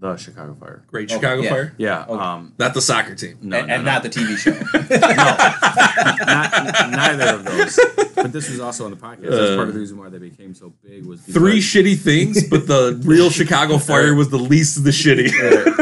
[0.00, 0.84] the Chicago Fire.
[0.88, 1.50] Great Okay, Chicago yeah.
[1.50, 1.74] Fire.
[1.78, 2.22] Yeah, Okay.
[2.22, 3.38] um, Not the soccer team.
[3.42, 3.92] no, and, no, and no.
[3.92, 4.52] not the TV show.
[5.16, 6.26] No.
[6.26, 7.78] Not, neither of those.
[8.14, 9.30] But this was also on the podcast.
[9.30, 12.48] That's part of the reason why they became so big was because, Three shitty things,
[12.48, 15.30] but the real Chicago Fire was the least of the shitty.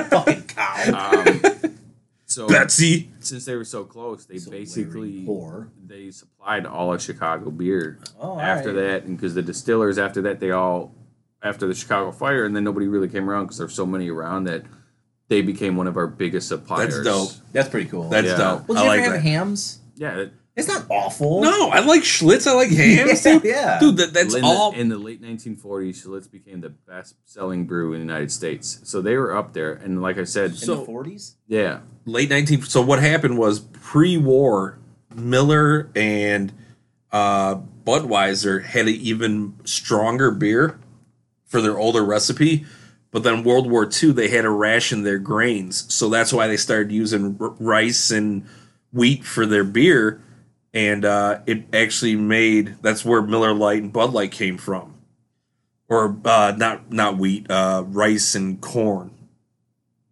[0.08, 1.10] Fucking cow.
[1.12, 1.23] Um,
[2.34, 3.10] so Betsy.
[3.20, 5.70] since they were so close, they So basically poor.
[5.86, 8.82] they supplied all of Chicago beer Oh, after right.
[8.82, 10.94] that, and because the distillers after that they all
[11.42, 14.44] after the Chicago Fire, and then nobody really came around because there's so many around
[14.44, 14.62] that
[15.28, 16.94] they became one of our biggest suppliers.
[16.94, 17.30] That's dope.
[17.52, 18.08] That's pretty cool.
[18.08, 18.36] That's Yeah.
[18.36, 18.68] dope.
[18.68, 19.28] well, I did you like ever have that.
[19.28, 19.78] Hamm's?
[19.96, 21.40] Yeah, it- It's not awful.
[21.42, 22.46] No, I like Schlitz.
[22.46, 23.44] I like Hamm's, Yeah, dude.
[23.44, 23.80] yeah.
[23.80, 24.72] Dude, that, that's in the, all.
[24.72, 26.04] in the late 1940s.
[26.06, 29.72] Schlitz became the best-selling brew in the United States, so they were up there.
[29.72, 31.34] And like I said, In So- the forties.
[31.48, 34.78] yeah, late 19 so what happened was pre-war
[35.14, 36.52] miller and
[37.12, 40.78] uh, budweiser had an even stronger beer
[41.46, 42.64] for their older recipe
[43.10, 46.56] but then world war ii they had to ration their grains so that's why they
[46.56, 48.44] started using r- rice and
[48.92, 50.20] wheat for their beer
[50.74, 54.94] and uh, it actually made that's where miller Lite and bud light came from
[55.88, 59.10] or uh, not not wheat uh, rice and corn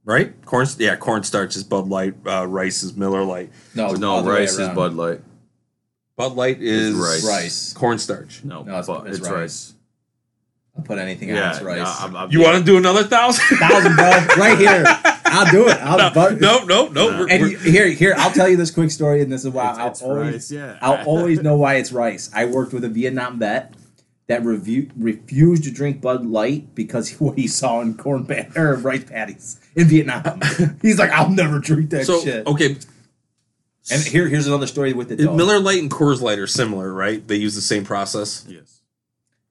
[0.04, 0.44] right?
[0.44, 2.14] Corn, yeah, cornstarch is Bud Light.
[2.26, 3.52] Uh, rice is Miller Light.
[3.76, 4.68] No, it's no all the way rice is.
[4.70, 5.20] Bud Light.
[6.16, 7.24] Bud Light is rice.
[7.24, 7.72] Rice.
[7.72, 8.42] cornstarch.
[8.42, 9.32] No, No, it's- but it's it's, rice.
[9.32, 9.74] rice.
[10.76, 11.50] I'll put anything Yeah, on.
[11.52, 11.76] It's rice.
[11.78, 13.44] yeah, I'm- I'm- You want to do another thousand?
[13.58, 14.84] Thousand, bro, right here.
[15.32, 15.76] I'll do it.
[15.78, 17.10] I'll no, but, no, no, no.
[17.10, 17.18] Nah.
[17.20, 19.70] we're- And we're- here, here, I'll tell you this quick story, and this is why
[19.70, 20.78] It's, I'll it's always, rice, yeah.
[20.80, 22.30] I'll always know why it's rice.
[22.34, 23.74] I worked with a Vietnam vet
[24.28, 28.74] that review, refused to drink Bud Light because what he saw in corn pat or
[28.76, 30.40] rice patties in Vietnam.
[30.82, 32.46] He's like, I'll never drink that so shit.
[32.46, 32.76] okay,
[33.90, 35.36] And here, here's another story with the dog.
[35.36, 37.26] Miller Light and Coors Light are similar, right?
[37.26, 38.44] They use the same process.
[38.48, 38.80] yes.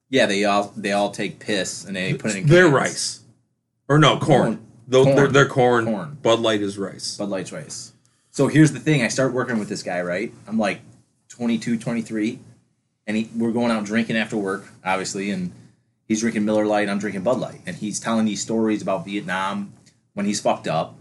[0.08, 2.46] Yeah, they all they all take piss and they put it in.
[2.46, 3.20] They're rice,
[3.88, 4.56] or no corn.
[4.58, 4.66] Corn.
[4.88, 5.16] Though Corn.
[5.16, 5.84] they're, they're corn.
[5.84, 6.18] Corn.
[6.22, 7.16] Bud Light is rice.
[7.16, 7.92] Bud Light's rice.
[8.30, 9.02] So here's the thing.
[9.02, 10.32] I start working with this guy, right?
[10.46, 10.80] I'm like
[11.28, 12.38] 22, 23,
[13.06, 15.52] and he, we're going out drinking after work, obviously, and
[16.08, 16.88] he's drinking Miller Light.
[16.88, 19.72] I'm drinking Bud Light, and he's telling these stories about Vietnam
[20.14, 20.94] when he's fucked up,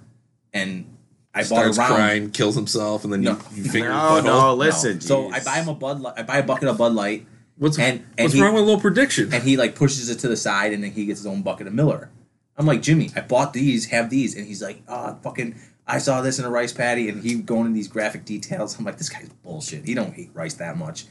[0.53, 0.86] and
[1.34, 1.93] I bought a starts round.
[1.95, 3.32] crying, kills himself, and then No.
[3.53, 4.57] you, you finger No, his no, butthole.
[4.57, 5.01] listen.
[5.01, 5.99] So I buy him a Bud.
[6.01, 7.25] Light, I buy a bucket of Bud Light,
[7.57, 9.32] What's And- and what's he- wrong with low prediction?
[9.34, 11.67] and he like pushes it to the side, and then he gets his own bucket
[11.67, 12.09] of Miller.
[12.57, 15.55] I'm like Jimmy, I bought these, have these, and he's like, oh, fucking,
[15.87, 18.77] I saw this in a rice patty, and he going in these graphic details.
[18.77, 19.85] I'm like, this guy's bullshit.
[19.85, 21.05] He don't hate rice that much.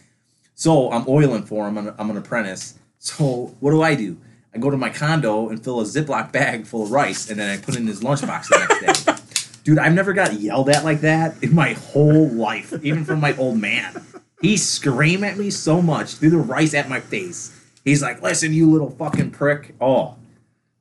[0.54, 1.78] So I'm oiling for him.
[1.78, 2.78] I'm, I'm an apprentice.
[2.98, 4.18] So what do I do?
[4.54, 7.50] I go to my condo and fill a Ziploc bag full of rice, and then
[7.50, 9.60] I put it in his lunchbox the next day.
[9.64, 13.36] Dude, I've never got yelled at like that in my whole life, even from my
[13.36, 14.04] old man.
[14.40, 17.56] He screamed at me so much, threw the rice at my face.
[17.84, 20.16] He's like, "Listen, you little fucking prick." Oh,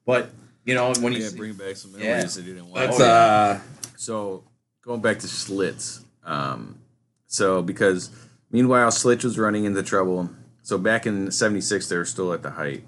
[0.06, 0.32] but
[0.70, 2.00] you know when you yeah, see- bring back some Yeah.
[2.16, 2.76] memories that you didn't want.
[2.88, 3.06] That's yeah.
[3.06, 3.60] uh,
[3.98, 4.44] So
[4.82, 6.80] going back to Schlitz, um,
[7.28, 8.10] so because
[8.52, 10.30] meanwhile Schlitz was running into trouble.
[10.64, 12.84] So back in '76, they were still at the height.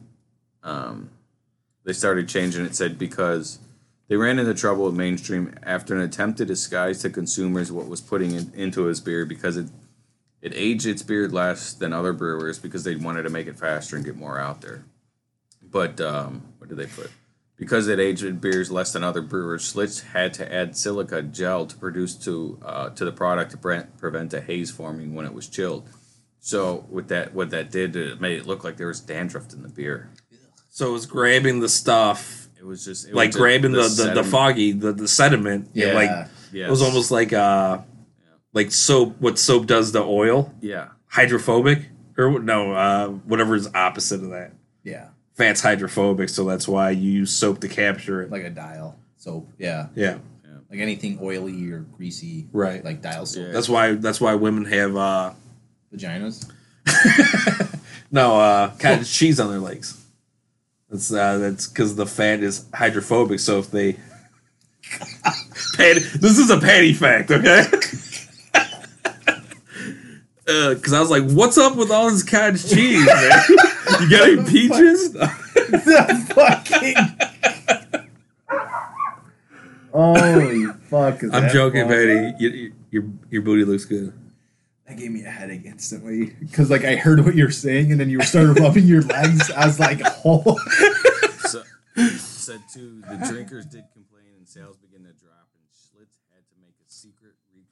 [0.64, 1.10] Um,
[1.84, 2.76] they started changing it.
[2.76, 3.60] Said because
[4.08, 8.02] they ran into trouble with mainstream after an attempt to disguise to consumers what was
[8.02, 9.68] putting in, into his beer because it
[10.42, 13.96] it aged its beer less than other brewers because they wanted to make it faster
[13.96, 14.84] and get more out there.
[15.64, 17.10] But um, what did they put?
[17.62, 21.78] Because it aged beers less than other brewers, Schlitz had to add silica gel to
[21.78, 25.48] produce to uh, to the product to pre- prevent a haze forming when it was
[25.48, 25.88] chilled.
[26.40, 29.62] So with that, what that did, it made it look like there was dandruff in
[29.62, 30.10] the beer.
[30.70, 33.90] so it was grabbing the stuff, It was just it like was grabbing the the,
[33.90, 34.28] the, sediment.
[34.28, 35.66] foggy, the, the sediment.
[35.68, 36.10] and, yeah, like
[36.52, 36.68] Yes.
[36.68, 37.78] it was almost like uh,
[38.54, 39.18] like soap.
[39.20, 40.52] What soap does to oil?
[40.62, 40.88] yeah.
[41.10, 42.74] Hydrophobic or no?
[42.74, 44.54] Uh, whatever is opposite of that.
[44.84, 45.10] yeah,
[45.42, 48.32] Fat's hydrophobic, so that's why you use soap to capture it.
[48.32, 49.50] like a dial soap.
[49.58, 50.18] Yeah, yeah,
[50.70, 52.84] like anything oily or greasy, Right.
[52.84, 53.52] Like dial soap, Yeah.
[53.54, 55.34] that's why that's why women have uh,
[55.94, 56.50] vaginas.
[58.12, 59.98] no uh, cottage cheese on their legs.
[60.90, 63.40] That's uh, that's because the fat is hydrophobic.
[63.40, 63.94] So if they
[65.78, 67.64] patty, this is a patty fact, okay?
[70.48, 73.42] Uh, because I was like, "What's up with all this cottage cheese, man?
[74.02, 75.16] You got any peaches?"
[76.34, 76.96] fucking.
[79.94, 81.22] Holy fuck!
[81.24, 82.32] is I'm that joking, funny?
[82.32, 82.36] Patty.
[82.40, 84.14] Your, your your booty looks good.
[84.88, 88.00] That gave me a headache instantly because, like, I heard what you were saying, and
[88.02, 89.52] then you started rubbing your legs.
[89.52, 90.58] I was like, "Oh,
[91.48, 91.64] So,
[92.18, 96.56] said too, the drinkers did complain and sales began to drop, and Schlitz had to
[96.60, 96.90] make a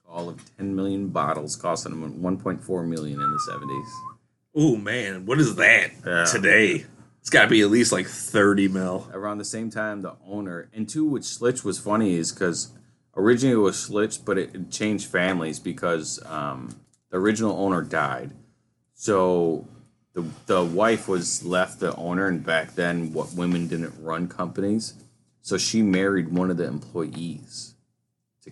[0.10, 3.90] recall of 10 million bottles, costing them 1.4 million in the 70s.
[4.56, 6.26] Oh man, what is that Yeah.
[6.26, 6.86] today?
[7.22, 9.08] It's got to be at least like thirty mil.
[9.14, 12.72] Around the same time, the owner and two, which Schlitz was funny, is because
[13.16, 16.80] originally it was Schlitz, but it, it changed families because um,
[17.12, 18.32] the original owner died.
[18.96, 19.68] So
[20.14, 24.94] the the wife was left the owner, and back then, what women didn't run companies,
[25.42, 27.76] so she married one of the employees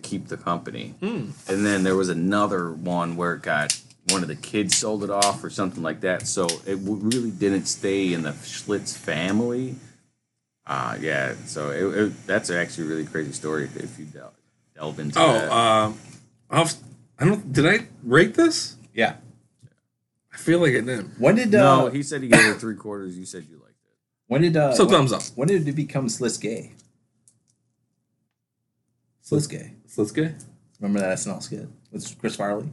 [0.02, 0.94] to keep the company.
[1.00, 3.78] And then there was another one where it got
[4.10, 6.26] one of the kids sold it off or something like that.
[6.26, 9.76] So it w- really didn't stay in the Schlitz family.
[10.66, 11.34] Uh, yeah.
[11.46, 14.32] So it, it, that's actually a really crazy story if, if you delve,
[14.74, 15.50] delve into Oh, that.
[15.52, 15.98] um,
[16.50, 16.68] I'll,
[17.18, 17.52] I don't.
[17.52, 18.76] Did I rate this?
[18.94, 19.16] yeah."
[20.32, 21.18] I feel like I did.
[21.18, 23.18] When did uh, no, he said he gave it three quarters.
[23.18, 23.96] You said you liked it.
[24.28, 25.22] when did uh, So when, thumbs up.
[25.34, 26.72] when did it become Schmitts Gay?
[29.36, 29.72] Schmitts Gay.
[29.86, 30.30] So let's go.
[30.80, 32.68] Remember that SNL skit with Chris Farley?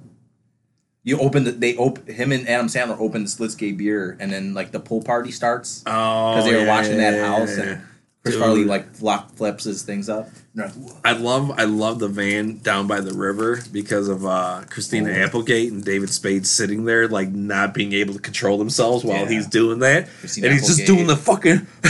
[1.04, 3.32] You open the, they open him and Adam Sandler opened the
[3.72, 7.14] beer, and then like the pool party starts Oh, because they were yeah, watching that
[7.14, 7.64] yeah, house, yeah.
[7.64, 7.82] and
[8.24, 8.44] Chris Dude.
[8.44, 10.30] Farley like flop, flips his things up.
[10.56, 10.72] Like,
[11.04, 15.24] I love I love the van down by the river because of uh, Christina Oh.
[15.26, 19.30] Applegate and David Spade sitting there like not being able to control themselves while Yeah.
[19.30, 21.68] he's doing that, Christina and he's just doing the fucking.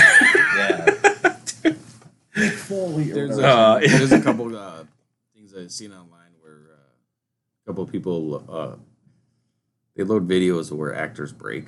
[2.85, 2.93] yeah.
[2.93, 4.83] Mick Foley or There's a, Uh, there's a couple uh,
[5.33, 8.75] things I've seen online where uh, a couple of people uh,
[9.95, 11.65] they load videos where actors break.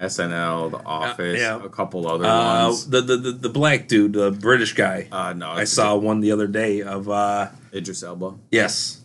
[0.00, 1.64] SNL, The Office, yeah.
[1.64, 2.88] a couple other Uh, ones.
[2.88, 5.06] the, the the the black dude, the British guy.
[5.12, 8.34] Uh, no, I saw one the other day of uh Idris Elba.
[8.50, 9.00] yes,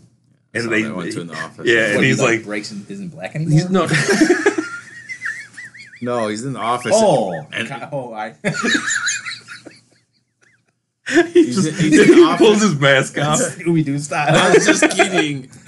[0.56, 1.68] I and saw they that one too in The Office.
[1.68, 3.52] yeah, What, and he, he's like, breaks and isn't black anymore.
[3.54, 3.88] he's no.
[6.02, 6.94] No, he's in The Office.
[6.96, 8.36] Oh, and God, oh, I.
[11.32, 13.40] he He's just in- he's in he pulls his mask off.
[13.40, 15.50] Scooby Doo I was just kidding.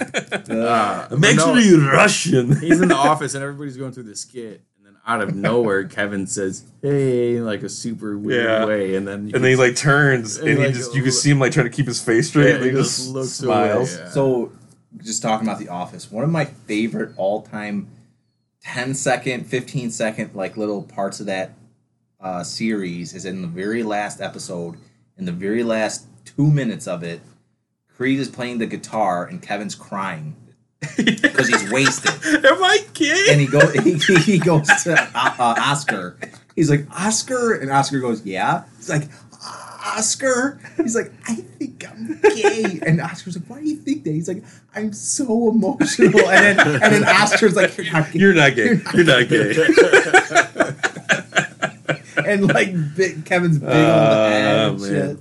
[0.50, 2.56] Uh, but Makes no, me Russian.
[2.60, 5.84] He's in the office and everybody's going through the skit, and then out of nowhere,
[5.84, 8.66] Kevin says, "Hey," in like a super weird Yeah.
[8.66, 11.02] way, and then you and then he like turns and, And, he like, just you
[11.02, 12.48] can see him like trying to keep his face straight.
[12.48, 13.94] Yeah, and he, he just, just looks smiles.
[13.94, 14.10] away, yeah.
[14.10, 14.52] So,
[14.98, 17.88] just talking about The Office, one of my favorite all time
[18.62, 21.52] 10 second, 15 second, like little parts of that
[22.20, 24.76] uh, series is in the very last episode,
[25.20, 27.20] in the very last two minutes of it.
[27.94, 30.34] Creed is playing the guitar and Kevin's crying
[30.96, 32.12] because he's wasted.
[32.44, 33.26] Am I gay?
[33.28, 33.72] And he goes,
[34.06, 36.16] he, he goes to uh, uh, Oscar.
[36.56, 38.64] He's like, Oscar, and Oscar goes, yeah.
[38.78, 39.08] He's like,
[39.84, 40.58] Oscar.
[40.78, 42.80] He's like, I think I'm gay.
[42.82, 44.12] And Oscar's like, why do you think that?
[44.12, 44.42] He's like,
[44.74, 46.20] I'm so emotional.
[46.20, 48.18] And then, and then Oscar's like, you're not gay.
[48.18, 48.80] You're not gay.
[48.94, 50.86] You're not gay.
[52.26, 54.88] and like big, Kevin's big Oh, old head and man.
[54.90, 55.18] shit.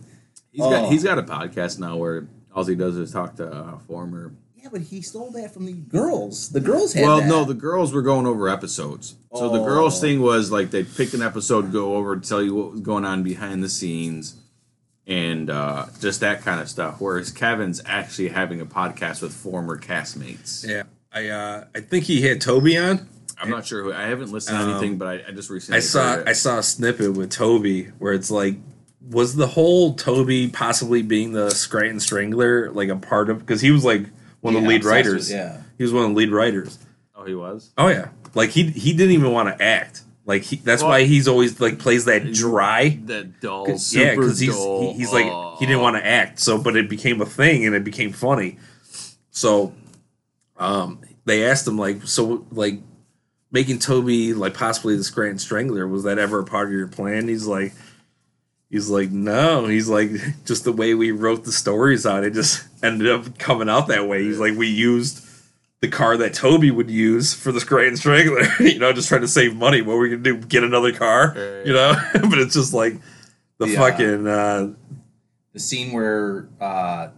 [0.51, 0.89] He's got Oh.
[0.89, 4.33] he's got a podcast now where all he does is talk to uh, former.
[4.61, 6.49] Yeah, but he stole that from the girls.
[6.49, 7.27] The girls had Well, that.
[7.27, 9.15] no, the girls were going over episodes.
[9.33, 9.65] So the Oh.
[9.65, 13.05] girls thing was like they picked an episode, go over, tell you what was going
[13.05, 14.35] on behind the scenes,
[15.07, 16.95] and uh, just that kind of stuff.
[16.99, 20.67] Whereas Kevin's actually having a podcast with former castmates.
[20.67, 20.83] yeah,
[21.13, 23.07] I uh, I think he had Toby on.
[23.41, 23.93] I'm not sure who.
[23.93, 26.33] I haven't listened to Um, anything, but I, I just recently I saw heard I
[26.33, 28.55] saw a snippet with Toby where it's like
[29.09, 33.71] was the whole Toby possibly being the Scranton Strangler like a part of because he
[33.71, 34.05] was like
[34.41, 35.29] one of the lead writers.
[35.29, 35.61] with- yeah.
[35.77, 36.77] He was one of the lead writers.
[37.15, 37.71] Oh, he was.
[37.77, 38.09] Oh yeah.
[38.35, 40.01] Like he he didn't even want to act.
[40.25, 42.99] Like he, that's Well- why he's always like plays that dry.
[43.05, 44.91] That dull, 'Cause- super yeah, because he's dull.
[44.91, 45.25] he, he's like
[45.59, 46.39] he didn't want to act.
[46.39, 48.57] So, but it became a thing and it became funny.
[49.31, 49.73] So,
[50.57, 52.79] um, they asked him like, so like
[53.51, 57.27] making Toby like possibly the Scranton Strangler was that ever a part of your plan?
[57.27, 57.73] He's like,
[58.69, 59.65] he's like, no.
[59.65, 60.11] He's like,
[60.45, 64.07] just the way we wrote the stories on it just ended up coming out that
[64.07, 64.23] way.
[64.23, 65.25] He's like, we used
[65.81, 69.27] the car that Toby would use for the Scranton Strangler, you know, just trying to
[69.29, 69.81] save money.
[69.81, 70.37] What were we gonna do?
[70.37, 71.95] Get another car, Yeah, you know?
[72.13, 72.95] but it's just like
[73.59, 74.73] the uh, fucking uh,
[75.53, 77.09] The scene where uh,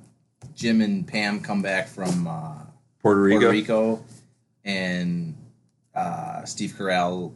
[0.56, 2.54] Jim and Pam come back from uh,
[3.02, 3.40] Puerto Rico.
[3.40, 4.06] Puerto Rico,
[4.64, 5.36] and
[5.96, 7.34] uh, Steve Carell,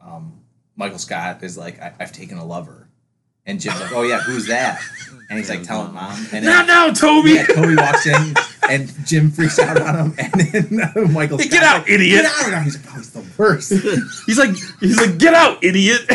[0.00, 0.40] um,
[0.76, 2.88] Michael Scott is like, I- "I've taken a lover,"
[3.46, 4.80] and Jim's like, "Oh yeah, who's that?"
[5.28, 7.32] And he's like, "Tell him, mom." And Not now, Toby.
[7.32, 8.34] yeah, Toby walks in,
[8.68, 12.22] and Jim freaks out on him, and then Michael, Hey, get out, like, idiot.
[12.22, 12.52] Get out!
[12.54, 13.72] And he's like, "Oh, he's the worst."
[14.26, 16.00] He's like, he's like, get out, idiot,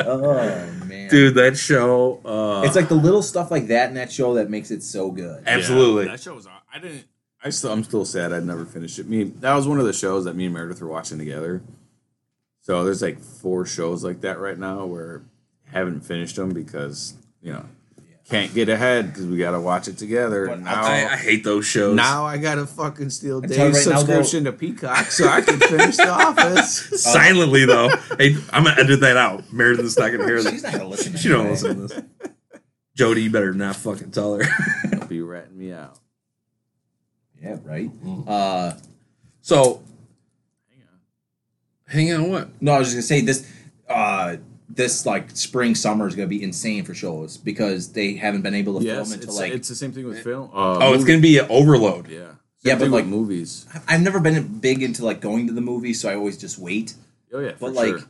[0.00, 1.34] oh man, dude.
[1.36, 4.70] That show, uh, It's like the little stuff like that in that show that makes
[4.70, 5.42] it so good.
[5.46, 6.04] absolutely.
[6.06, 6.46] Yeah, that show was.
[6.72, 7.04] I didn't.
[7.44, 7.72] I still.
[7.72, 8.32] I'm still sad.
[8.32, 9.08] I'd never finished it.
[9.08, 9.24] Me.
[9.24, 11.62] That was one of the shows that me and Meredith were watching together.
[12.60, 15.22] So there's like four shows like that right now where
[15.68, 17.66] I haven't finished them because you know
[18.28, 20.46] can't get ahead because we got to watch it together.
[20.46, 21.96] But now, I, I hate those shows.
[21.96, 25.28] now I got to fucking steal I tell Dave's right now, subscription to Peacock so
[25.28, 27.02] I can finish The Office.
[27.02, 27.88] silently though.
[28.18, 29.52] Hey, I'm gonna edit that out.
[29.52, 30.52] Meredith's not gonna hear this.
[30.52, 31.16] She's not gonna listen.
[31.16, 32.02] She don't listen to this.
[32.94, 34.44] Jody, you better not fucking tell her.
[34.90, 35.98] They'll be ratting me out.
[37.42, 37.90] Yeah, right.
[38.04, 38.24] Mm.
[38.28, 38.74] Uh,
[39.40, 39.82] so,
[40.70, 41.92] Hang on.
[41.92, 42.62] hang on, what?
[42.62, 43.50] no, I was just gonna say this.
[43.88, 44.36] Uh,
[44.68, 48.78] this like spring summer is gonna be insane for shows because they haven't been able
[48.78, 49.52] to Yes, film until it's, like.
[49.52, 50.50] it's the same thing with film.
[50.54, 52.08] Uh, Oh, it's movie- gonna be an overload.
[52.08, 52.18] yeah.
[52.18, 52.28] Same
[52.62, 53.66] Yeah, but thing with like- movies.
[53.88, 56.94] I've never been big into like going to the movies, so I always just wait.
[57.34, 58.04] Oh yeah, for But like, sure.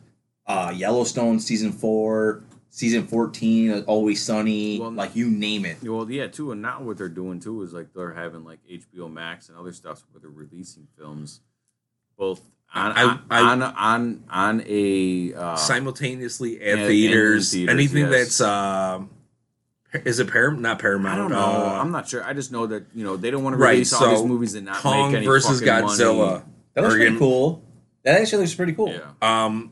[0.46, 2.42] uh, Yellowstone season four,
[2.74, 5.82] season fourteen, uh, Always Sunny, Well, like you name it.
[5.82, 9.12] Well, yeah, too, and now what they're doing too is like they're having like HBO
[9.12, 11.40] Max and other stuff where they're releasing films,
[12.16, 12.40] both
[12.74, 17.72] on I- on, I- on on on a uh, Simultaneously at Yeah, theaters, in theaters,
[17.74, 18.38] anything yes.
[18.38, 19.10] that's um,
[19.92, 20.62] is it Paramount?
[20.62, 21.14] Not Paramount.
[21.14, 21.38] I don't know.
[21.66, 22.24] Uh, I'm not sure.
[22.24, 24.54] I just know that you know they don't want to Right, release all these movies
[24.54, 26.16] and not Kong make any versus fucking Godzilla.
[26.32, 26.44] Money.
[26.74, 27.62] That looks pretty cool.
[28.04, 28.88] That actually looks pretty cool.
[28.88, 29.71] Yeah, Um,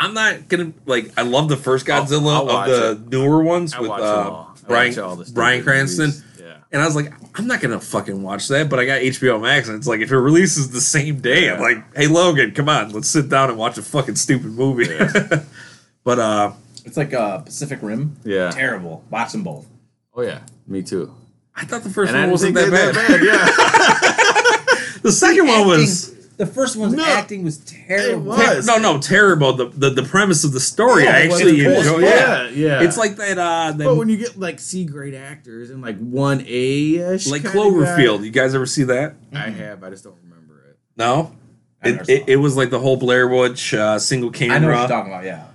[0.00, 1.12] I'm not gonna like.
[1.18, 4.16] I love the first I'll- Godzilla I'll of the newer ones I with watch uh,
[4.24, 4.54] them all.
[4.56, 6.06] I Brian watch Bryan Cranston.
[6.06, 6.24] movies.
[6.40, 9.40] Yeah, And I was like, I'm not gonna fucking watch that, but I got HBO
[9.40, 12.68] Max, and it's like if it releases the same day, I'm like, hey Logan, come
[12.68, 14.86] on, let's sit down and watch a fucking stupid movie.
[14.86, 15.42] Yeah.
[16.04, 16.52] but uh,
[16.86, 18.16] It's like uh, Pacific Rim.
[18.24, 18.50] yeah.
[18.50, 19.04] Terrible.
[19.10, 19.66] Watch them both.
[20.14, 21.14] Oh yeah, me too.
[21.54, 23.22] I thought the first And one wasn't that they're bad.
[23.22, 27.04] Yeah, The second one was Acting- the first one's No.
[27.04, 28.32] acting was terrible.
[28.32, 28.66] It was.
[28.66, 29.52] no, no, terrible.
[29.52, 31.72] The, the the premise of the story, Oh, I actually cool.
[31.72, 31.98] enjoy.
[32.00, 32.82] Yeah, Yeah, yeah.
[32.82, 33.38] It's like that.
[33.38, 36.98] Uh, that But when you get like C grade actors and like one A
[37.30, 38.24] like Cloverfield.
[38.24, 39.14] You guys ever see that?
[39.32, 39.84] I have.
[39.84, 40.78] I just don't remember it.
[40.96, 41.36] No.
[41.82, 44.56] It, it, it was like the whole Blair Witch uh, single camera.
[44.56, 45.24] I know what you're talking about.
[45.24, 45.46] Yeah.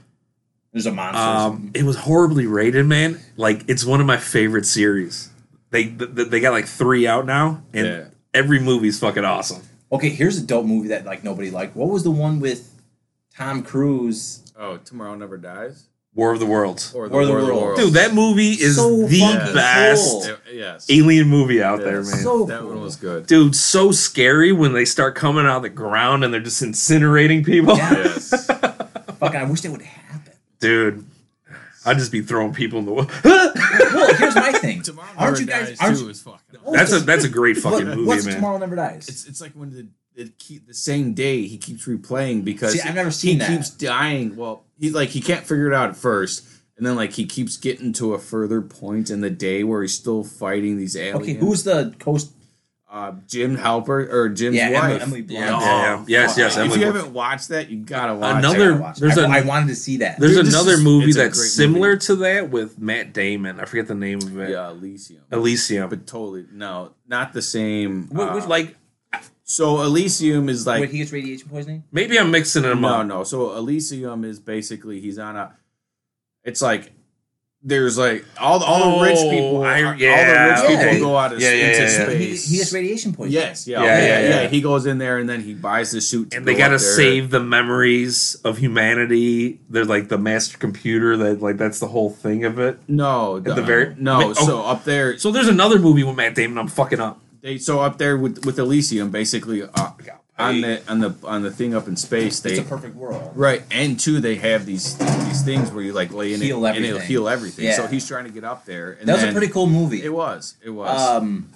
[0.74, 1.22] There's a monster.
[1.22, 3.20] Um, it was horribly rated, man.
[3.38, 5.30] Like it's one of my favorite series.
[5.72, 8.04] They th- they got like three out now, and Yeah.
[8.34, 9.62] every movie's fucking awesome.
[9.92, 11.76] Okay, here's a dope movie that like nobody liked.
[11.76, 12.72] What was the one with
[13.36, 14.52] Tom Cruise?
[14.58, 15.86] Oh, Tomorrow Never Dies.
[16.14, 17.82] War of the Worlds, Or War of the War Worlds.
[17.84, 17.94] dude.
[17.96, 20.26] That movie is So the fucking best cool.
[20.50, 20.86] Yeah, yes.
[20.90, 22.12] alien movie out there, Yes.
[22.14, 22.24] man.
[22.24, 22.70] So that cool.
[22.70, 23.28] one was good.
[23.28, 27.46] dude, so scary when they start coming out of the ground and they're just incinerating
[27.46, 27.76] people.
[27.76, 27.92] Yeah.
[28.06, 28.46] Yes.
[29.20, 30.32] Fucking, I wish that would happen.
[30.62, 31.06] dude.
[31.86, 33.08] I'd just be throwing people in the wall.
[33.24, 34.82] well, here's my thing.
[34.82, 35.70] Tomorrow aren't Never you guys?
[35.70, 36.60] Dies Aren't too you, is fucking.
[36.72, 38.36] That's a that's a great what- fucking movie, what's man.
[38.36, 39.08] Tomorrow Never Dies?
[39.08, 42.82] It's it's like when the it keep the same day he keeps replaying because See,
[42.82, 43.50] I've never he seen that.
[43.50, 44.36] keeps dying.
[44.36, 46.46] Well, he like he can't figure it out at first,
[46.78, 49.94] and then like he keeps getting to a further point in the day where he's
[49.94, 51.22] still fighting these aliens.
[51.22, 52.32] okay, who's the coast?
[52.88, 55.02] Uh, Jim Halpert or Jim's Yeah, wife?
[55.02, 55.42] Emily Blunt.
[55.44, 56.06] Yeah, yeah.
[56.08, 56.96] Yes, yes, If Emily you Blunt.
[56.98, 58.62] haven't watched that, you gotta watch Another- it.
[58.62, 60.20] I gotta watch there's I, a- I wanted to see that.
[60.20, 62.00] There's Dude, another is- movie that's similar movie.
[62.06, 63.60] to that with Matt Damon.
[63.60, 64.52] I forget the name of it.
[64.52, 65.24] Yeah, Elysium.
[65.32, 65.90] Elysium.
[65.90, 68.08] but totally no, not the same.
[68.10, 68.76] Wh- which- uh, like
[69.44, 71.84] so Elysium is like Wait, he gets radiation poisoning.
[71.92, 73.08] maybe I'm mixing them no, up.
[73.08, 73.24] No, no.
[73.24, 75.54] So Elysium is basically he's on a.
[76.44, 76.92] It's like
[77.68, 79.63] there's like all the, all the rich Oh, people.
[79.63, 80.91] I- all the rich okay.
[80.93, 82.09] people go out of, Yeah, yeah, into yeah, yeah.
[82.18, 82.49] He, space.
[82.51, 83.34] he gets radiation poisoning.
[83.34, 84.47] Yes, yeah, Yeah, yeah, yeah, yeah, yeah.
[84.49, 87.32] He goes in there and then he buys the suit, to And they gotta save
[87.32, 89.59] the memories of humanity.
[89.70, 92.78] They're like the master computer that like that's the whole thing of it.
[92.88, 94.20] No, the very- no.
[94.20, 94.45] Wait, oh.
[94.45, 96.57] So up there, So there's another movie with Matt Damon.
[96.59, 97.20] I'm fucking up.
[97.41, 99.91] they so up there with with Elysium, basically uh,
[100.38, 103.32] on the on the on the thing up in space, they it's a perfect world.
[103.36, 106.76] Right, and two, they have these these things where you like lay in Heal it
[106.76, 107.66] and it'll heal everything.
[107.66, 107.76] Yeah.
[107.78, 108.94] So he's trying to get up there.
[109.00, 110.04] And That was a pretty cool movie.
[110.04, 110.58] It was.
[110.64, 111.02] It was.
[111.02, 111.50] Um,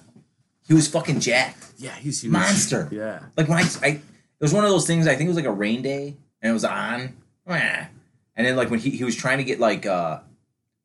[0.67, 1.73] he was fucking jacked.
[1.77, 2.31] yeah, he's huge.
[2.31, 2.87] monster.
[2.91, 3.23] Yeah.
[3.35, 4.01] Like when I, I, it
[4.39, 5.07] was one of those things.
[5.07, 7.17] I think it was like a rain day, and it was on.
[8.35, 10.19] And then like when he, he was trying to get like uh,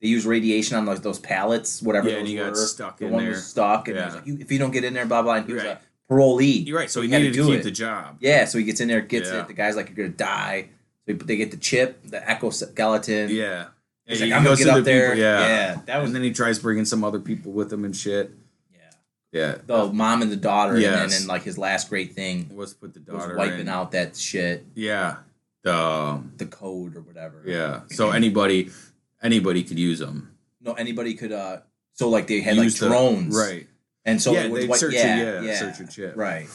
[0.01, 2.09] they use radiation on like those pallets, whatever.
[2.09, 2.57] Yeah, those and he got were.
[2.57, 3.33] stuck the in one there.
[3.33, 5.35] was stuck, and he was like, you, if you don't get in there, blah blah.
[5.35, 5.79] And he was Right.
[6.11, 6.67] Parolee.
[6.67, 6.91] You're right.
[6.91, 7.65] So he, had needed to, do keep it.
[7.65, 8.17] the job.
[8.21, 9.41] Yeah, so he gets in there, gets Yeah.
[9.41, 9.47] it.
[9.49, 10.69] The guy's like, "You're gonna die."
[11.07, 13.31] So they get the chip, the exoskeleton.
[13.31, 13.67] Yeah.
[14.07, 15.41] He's And like, he "I'm gonna get up the there." people- yeah.
[15.41, 18.31] yeah, that was and then he tries bringing some other people with him and shit.
[18.73, 18.79] yeah.
[19.33, 19.55] Yeah.
[19.67, 22.95] The mom and the daughter, and, then, and like his last great thing Was put
[22.95, 23.69] the was daughter wiping in.
[23.69, 25.17] out that shit, Yeah.
[25.63, 27.43] The um, the code or whatever.
[27.47, 27.81] yeah.
[27.91, 28.71] So anybody
[29.23, 30.31] anybody could use them.
[30.61, 31.59] no anybody could uh
[31.95, 33.67] so like they had like Use the- drones right.
[34.05, 36.17] And so yeah, they'd search yeah, your, yeah, yeah search your chip.
[36.17, 36.49] right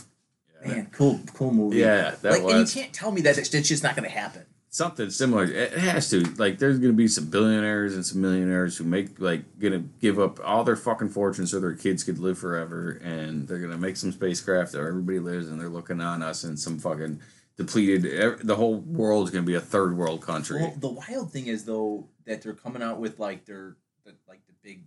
[0.61, 0.67] Yeah.
[0.67, 3.67] man cool cool movie Yeah, that like and you can't tell me that it's it's
[3.67, 5.43] just not gonna happen something similar.
[5.43, 6.21] It it has to.
[6.37, 10.39] Like, there's gonna be some billionaires and some millionaires who make like gonna give up
[10.43, 14.11] all their fucking fortunes so their kids could live forever, and they're gonna make some
[14.11, 17.19] spacecraft where everybody lives, and they're looking on us in some fucking
[17.57, 18.39] depleted.
[18.41, 20.61] The whole world's gonna be a third world country.
[20.61, 23.75] well the wild thing is though that they're coming out with like their
[24.05, 24.83] the, like the big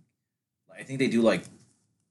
[0.77, 1.43] i think they do like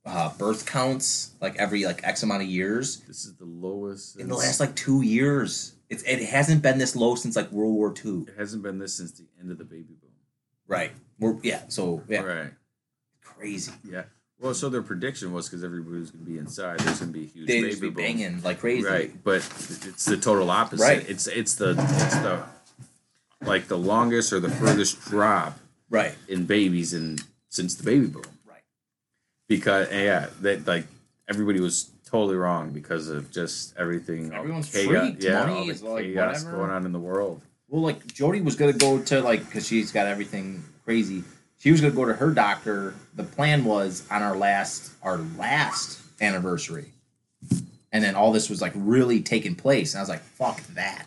[0.04, 4.28] uh birth counts like every like x amount of years this is the lowest in
[4.28, 7.94] the last like two years it's it hasn't been this low since like world war
[8.04, 10.10] ii It hasn't been this since the end of the baby boom.
[10.66, 10.90] right
[11.20, 12.50] we're yeah so yeah Right.
[13.22, 14.04] crazy Yeah.
[14.40, 16.80] Well, so their prediction was because everybody was going to be inside.
[16.80, 17.94] There's going to be a huge they baby be boom.
[17.94, 20.82] banging like crazy Right, but it's the total opposite.
[20.82, 21.08] Right.
[21.08, 22.42] It's it's the it's the
[23.42, 28.24] like the longest or the furthest drop right in babies and since the baby boom.
[29.48, 30.86] Right Because yeah, that like
[31.28, 34.32] everybody was totally wrong because of just everything.
[34.32, 35.22] Everyone's chaos- freaked.
[35.24, 36.56] Yeah, Money all the is, like, chaos whatever.
[36.58, 37.40] going on in the world.
[37.68, 41.24] Well, like Jody was gonna go to like because she's got everything crazy.
[41.58, 42.94] She was gonna go to her doctor.
[43.14, 46.92] The plan was on our last our last anniversary,
[47.92, 49.94] and then all this was like really taking place.
[49.94, 51.06] And I was like, "Fuck that!"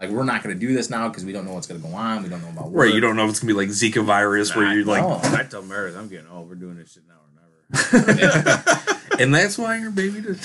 [0.00, 2.22] Like we're not gonna do this now because we don't know what's gonna go on.
[2.22, 4.54] We don't know about Right, you don't know if it's gonna be like Zika virus
[4.54, 5.18] where you're like, no.
[5.36, 6.48] I tell Meredith, I'm getting old.
[6.50, 7.15] We're doing this shit now or never.
[9.18, 10.20] and that's why your baby.
[10.20, 10.38] Did.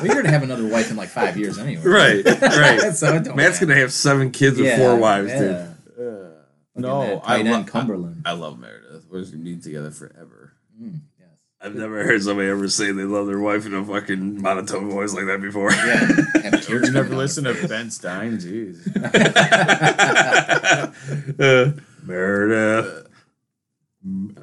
[0.00, 1.82] Well, you're gonna have another wife in like five years anyway.
[1.84, 2.80] right, right.
[2.94, 3.66] so it don't Matt's matter.
[3.66, 5.38] gonna have seven kids with four wives, yeah.
[5.40, 5.54] dude.
[5.98, 6.30] Uh,
[6.76, 8.22] no, I tight love Cumberland.
[8.24, 9.06] I, I love Meredith.
[9.10, 10.52] We're just gonna be together forever.
[10.80, 11.28] Mm, yes.
[11.60, 15.14] I've never heard somebody ever say they love their wife in a fucking monotone voice
[15.14, 15.72] like that before.
[15.72, 16.42] Yeah.
[16.50, 17.68] Have You coming never down listen to face.
[17.68, 18.86] Ben Stein, jeez.
[21.40, 21.72] uh,
[22.04, 22.86] Meredith.
[22.86, 24.42] Uh,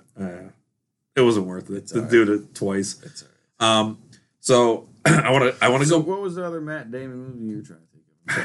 [1.16, 3.02] it wasn't worth it to all do it twice.
[3.04, 3.24] It's
[3.60, 3.98] all Um,
[4.40, 6.12] so I want to I want to So, go.
[6.12, 7.86] what was the other Matt Damon movie you were trying to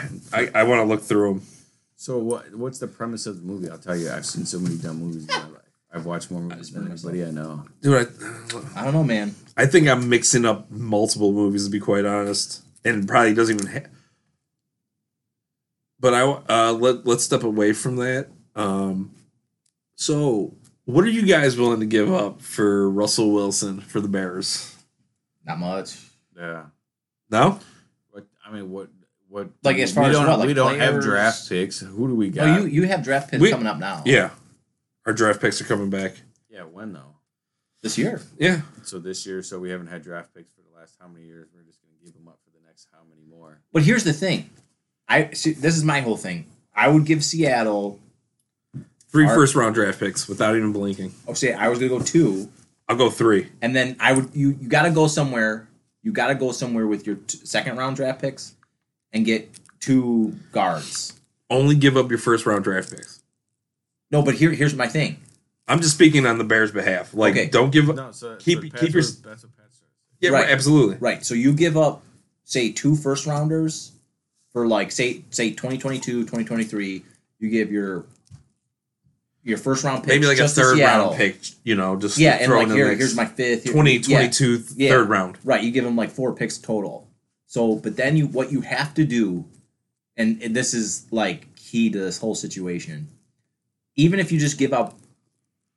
[0.00, 0.34] think of?
[0.54, 1.42] I, I want to look through them.
[1.96, 3.68] So, what what's the premise of the movie?
[3.70, 4.10] I'll tell you.
[4.10, 5.56] I've seen so many dumb movies in my life.
[5.92, 7.12] I've watched more movies just than been myself.
[7.14, 7.64] anybody I know.
[7.82, 8.06] Dude,
[8.76, 9.34] I, I don't know, man.
[9.56, 13.66] I think I'm mixing up multiple movies to be quite honest, and probably doesn't even.
[13.72, 13.88] Ha-
[15.98, 18.28] but I uh, let let's step away from that.
[18.54, 19.14] Um,
[19.96, 20.54] so,
[20.90, 24.76] what are you guys willing to give up for Russell Wilson for the Bears?
[25.46, 25.96] Not much.
[26.36, 26.64] Yeah.
[27.30, 27.60] No,
[28.10, 28.88] What I mean, what
[29.28, 29.50] what?
[29.62, 31.78] Like, as far we as don't what, like we don't have draft picks.
[31.80, 32.48] Who do we got?
[32.60, 34.02] Oh, you you have draft picks We- coming up now.
[34.06, 34.30] yeah,
[35.06, 36.14] our draft picks are coming back.
[36.50, 37.14] yeah, when though?
[37.82, 38.20] This year.
[38.38, 41.24] Yeah, So this year, so we haven't had draft picks for the last how many
[41.26, 41.48] years?
[41.54, 43.60] We're just gonna give them up for the next how many more?
[43.72, 44.50] But here's the thing.
[45.08, 46.46] I see, this is my whole thing.
[46.74, 47.98] I would give Seattle
[49.10, 51.12] Three Art- first round draft picks without even blinking.
[51.26, 52.48] Oh, say I was gonna go two,
[52.88, 53.48] I'll go three.
[53.60, 55.68] and then I would you you got to go somewhere.
[56.02, 58.54] You got to go somewhere with your t- second round draft picks,
[59.12, 59.50] and get
[59.80, 61.12] two guards.
[61.50, 63.20] Only give up your first round draft picks.
[64.10, 65.16] No, but here here's my thing.
[65.68, 67.12] I'm just speaking on the Bears' behalf.
[67.14, 67.46] Like, Okay.
[67.46, 67.96] don't give up.
[67.96, 69.86] No, so Keep- but keep your- That's what Pat said.
[70.20, 70.42] Yeah, Right.
[70.44, 70.96] right, absolutely.
[70.98, 71.24] Right.
[71.24, 72.02] So you give up,
[72.44, 73.92] say, two first rounders
[74.52, 77.04] for like say say 2022, 2023.
[77.38, 78.04] You give your
[79.42, 81.38] your first round pick Maybe like a just to third round pick.
[81.64, 82.98] You know, just Yeah, and like in the here, mix.
[82.98, 83.64] here's my fifth.
[83.64, 84.90] here- 2022 th- Yeah.
[84.90, 85.38] third round.
[85.44, 87.08] Right, you give them like four picks total.
[87.46, 89.44] So, but then you what you have to do,
[90.16, 93.08] and, and this is like key to this whole situation.
[93.96, 94.98] Even if you just give up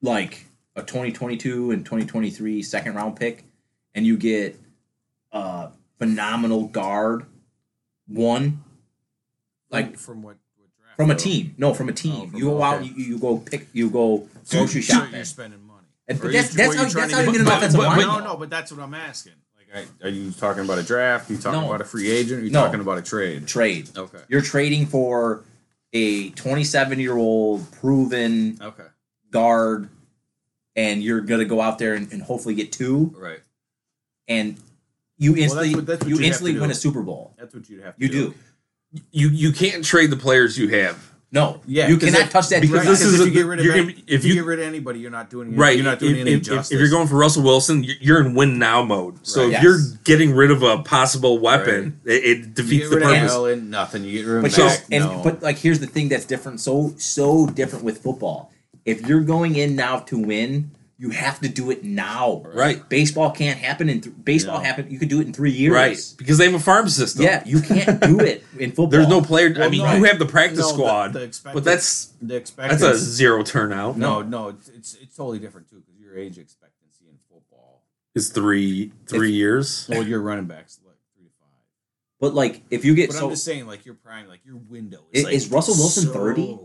[0.02, 0.46] like
[0.76, 3.44] a 2022 and 2023 second round pick,
[3.96, 4.60] and you get
[5.32, 7.26] a phenomenal guard,
[8.08, 8.64] one
[9.72, 10.43] like from what, what draft?
[10.96, 11.56] From a team.
[11.58, 12.14] No, from a team.
[12.14, 12.86] Oh, from- you go out, okay.
[12.96, 15.16] you, you go pick, you go So grocery you're- shopping.
[15.16, 15.80] You're spending money.
[16.08, 17.58] And- but that's- you- that's or how- you're that's how you get- get an but-
[17.58, 19.34] offensive but- lineman, No, no, but that's what I'm asking.
[19.58, 21.30] Like, I, are you talking about a draft?
[21.30, 21.68] Are you talking No.
[21.68, 22.42] about a free agent?
[22.42, 22.64] Are you No.
[22.66, 23.48] talking about a trade?
[23.48, 23.90] Trade.
[23.98, 24.20] Okay.
[24.28, 25.44] You're trading for
[25.94, 28.84] a 27 year old proven Okay.
[29.32, 29.90] guard,
[30.76, 33.40] and you're gonna go out there and, and hopefully get two, Right.
[34.28, 34.58] and
[35.18, 37.34] you instantly what- that's what you you instantly win a Super Bowl.
[37.38, 38.28] That's what you'd have to You do.
[38.30, 38.34] do.
[39.12, 41.12] You you can't trade the players you have.
[41.32, 42.62] No, Yeah, you cannot if- touch that.
[42.62, 42.90] because draft.
[42.90, 44.46] this is if a- you get rid of any, gonna- if, if you, you- get
[44.46, 45.76] rid of anybody, you're not doing Right.
[45.76, 46.72] You're not doing if, any if- if- justice.
[46.76, 49.16] if you're going for Russell Wilson, you- you're in win now mode.
[49.24, 49.56] So Right.
[49.56, 53.04] if you're getting rid of a possible weapon, it, it you defeats get the rid
[53.06, 53.32] of purpose.
[53.32, 54.04] Allen, nothing.
[54.04, 55.22] You get rid of But So- here's, and no.
[55.24, 56.60] but like here's the thing that's different.
[56.62, 58.52] So so different with football.
[58.86, 60.70] If you're going in now to win,
[61.04, 62.44] you have to do it now.
[62.46, 62.88] Right.
[62.88, 64.64] Baseball can't happen in th- baseball No.
[64.64, 64.90] happen.
[64.90, 65.74] You could do it in three years.
[65.74, 65.98] Right.
[66.18, 67.24] Because they have a farm system.
[67.26, 68.88] Yeah, you can't do it in football.
[68.88, 69.54] There's no player.
[69.62, 69.94] I mean, no.
[69.96, 72.86] you have the practice No, squad, the expected- but that's the expectancy.
[72.86, 73.98] that's a zero turnout.
[73.98, 74.48] no, no.
[74.50, 77.84] It's, it's it's totally different too because your age expectancy in football.
[78.16, 79.86] is three three years.
[79.90, 81.50] Well, your running backs like three to five.
[82.22, 84.56] But like, if you get But so I'm just saying, like your prime, like your
[84.56, 85.26] window Is- is.
[85.26, 86.60] like is Russell Wilson so- 30?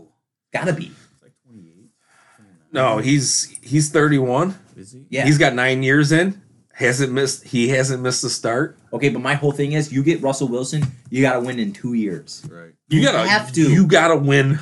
[0.53, 0.85] gotta be.
[1.13, 1.89] It's like 28.
[2.37, 2.55] 29.
[2.71, 3.03] No, mm-hmm.
[3.03, 4.57] he's he's 31.
[4.75, 5.05] is he?
[5.09, 5.25] Yeah.
[5.25, 6.41] He's got nine years in.
[6.73, 7.43] Hasn't missed.
[7.43, 8.77] He hasn't missed a start.
[8.93, 11.93] Okay, but my whole thing is, you get Russell Wilson, you gotta win in two
[11.93, 12.47] years.
[12.49, 12.71] Right.
[12.87, 13.69] You You gotta have to.
[13.69, 14.59] You gotta win.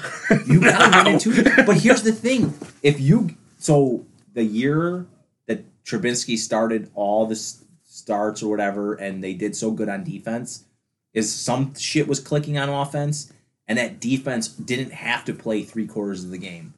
[0.47, 1.03] You gotta now.
[1.03, 1.33] win in two.
[1.33, 1.49] years.
[1.65, 3.29] But here's the thing: if you
[3.59, 5.05] so the year
[5.45, 10.63] that Trubisky started all the starts or whatever, and they did so good on defense,
[11.13, 13.31] is some shit was clicking on offense,
[13.67, 16.73] and that defense didn't have to play three quarters of the game.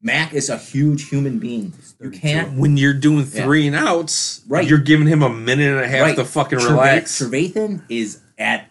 [0.00, 0.06] Right.
[0.06, 1.72] Mack is a huge human being.
[2.00, 4.68] You can't When you're doing three and outs, Right.
[4.68, 6.16] You're giving him a minute and a half right.
[6.16, 7.20] to fucking Treva- relax.
[7.20, 8.68] Trevathan is at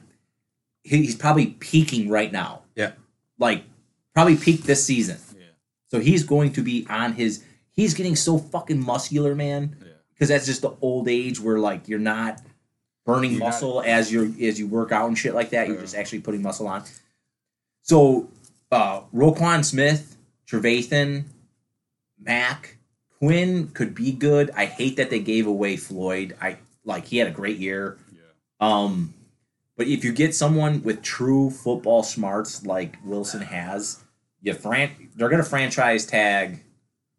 [0.83, 2.61] he's probably peaking right now.
[2.75, 2.91] Yeah.
[3.37, 3.63] Like
[4.13, 5.17] probably peaked this season.
[5.37, 5.45] Yeah.
[5.87, 9.75] So he's going to be on his he's getting so fucking muscular, man.
[9.81, 9.87] Yeah.
[10.13, 12.41] Because that's just the old age where like you're not
[13.05, 15.67] burning You're not- muscle as you as you work out and shit like that.
[15.67, 16.83] You're just actually putting muscle on.
[17.81, 18.29] So
[18.71, 20.16] uh Roquan Smith,
[20.49, 21.25] Trevathan,
[22.19, 22.77] Mack,
[23.19, 24.51] Quinn could be good.
[24.55, 26.35] I hate that they gave away Floyd.
[26.41, 27.97] I like he had a great year.
[28.11, 28.21] Yeah.
[28.59, 29.13] Um,
[29.75, 34.03] but if you get someone with true football smarts like Wilson has,
[34.41, 36.63] you fran- they're gonna franchise tag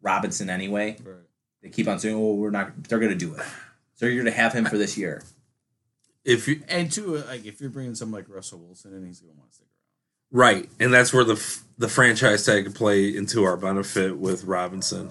[0.01, 0.97] Robinson anyway.
[1.03, 1.15] Right.
[1.61, 3.45] They keep on saying, "Oh, we're not." They're gonna do it.
[3.95, 5.23] So you're gonna have him for this year.
[6.25, 9.33] if you And two, like if you're bringing someone like Russell Wilson and he's gonna
[9.33, 9.68] want to stick around.
[10.31, 14.43] Right, and that's where the f- the franchise tag could play into our benefit with
[14.43, 15.09] Robinson.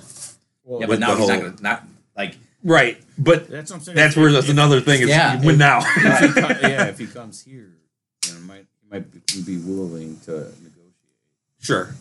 [0.64, 1.84] Well, Yeah, With but now the he's not whole- gonna not
[2.16, 3.96] like Right, but that's what I'm saying.
[3.96, 5.00] that's If- where that's if- another thing.
[5.02, 5.40] Is Yeah.
[5.40, 5.80] you win now.
[5.80, 7.70] if he yeah, if he comes here,
[8.26, 10.94] you know, might he might be, be willing to negotiate
[11.60, 11.94] sure,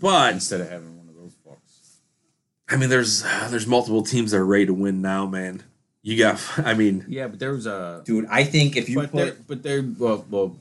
[0.00, 1.98] but instead of having one of those fucks.
[2.68, 5.62] I mean, there's there's multiple teams that are ready to win now, man.
[6.02, 8.26] You got, I mean, Yeah, but there was a dude.
[8.30, 10.56] I think if you but there, put but there, well, well,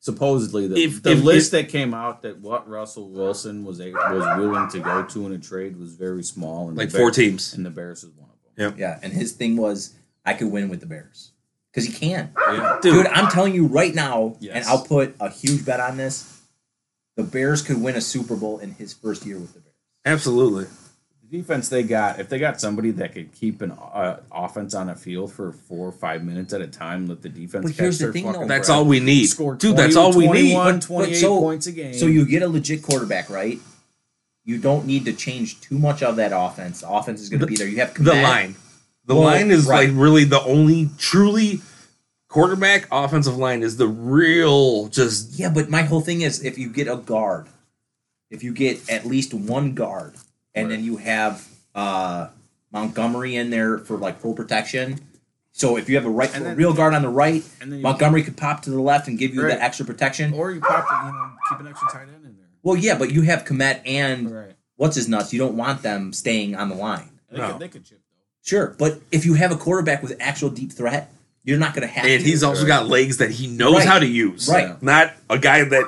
[0.00, 3.92] supposedly the If- the if- list that came out that what Russell Wilson was a,
[3.92, 7.10] was willing to go to in a trade was very small, and like Bear- four
[7.10, 7.54] teams.
[7.54, 8.74] and the Bears was one of them.
[8.78, 8.98] yeah, yeah.
[9.02, 9.94] and his thing was
[10.24, 11.32] I could win with the Bears
[11.72, 12.32] because he can.
[12.36, 14.56] Yeah, Dude, I'm telling you right now, Yes.
[14.56, 16.36] and I'll put a huge bet on this.
[17.16, 19.74] The Bears could win a Super Bowl in his first year with the Bears.
[20.06, 20.66] Absolutely.
[21.30, 22.18] The defense they got.
[22.20, 25.88] If they got somebody that could keep an uh, offense on a field for four
[25.88, 27.62] or five minutes at a time, let the defense.
[27.64, 28.46] But catch here's the their thing, though.
[28.46, 28.78] That's breath.
[28.78, 29.76] all we need, Score dude.
[29.76, 30.52] 20, That's all we need.
[30.54, 31.94] 21, But- but 28 so- points a game.
[31.94, 33.58] So you get a legit quarterback, right?
[34.44, 36.80] You don't need to change too much of that offense.
[36.80, 37.68] The offense is going to be there.
[37.68, 38.56] You have The line,
[39.06, 39.88] the Well, line is right.
[39.88, 41.60] like really the only truly
[42.28, 46.68] quarterback offensive line is the real just Yeah, but my whole thing is if you
[46.70, 47.46] get a guard,
[48.30, 50.14] if you get at least one guard,
[50.54, 50.76] and Right.
[50.76, 52.28] then you have uh,
[52.72, 54.98] Montgomery in there for like full protection.
[55.52, 58.22] So if you have a right then- real guard on the right, And then Montgomery
[58.22, 59.54] could pop to the left and give you Right.
[59.56, 60.32] the extra protection.
[60.32, 62.46] or you pop it, you know, keep an extra tight end in there.
[62.62, 64.52] Well, yeah, but you have Kmet and Right.
[64.76, 65.32] what's his nuts.
[65.32, 67.10] You don't want them staying on the line.
[67.30, 67.52] They, No.
[67.52, 68.16] could, they could chip though.
[68.42, 71.12] Sure, but if you have a quarterback with actual deep threat,
[71.44, 72.04] you're not going to have.
[72.04, 72.28] And to.
[72.30, 72.68] he's also Right.
[72.68, 73.86] got legs that he knows Right.
[73.88, 74.48] how to use.
[74.48, 74.80] Right.
[74.82, 75.84] Not a guy that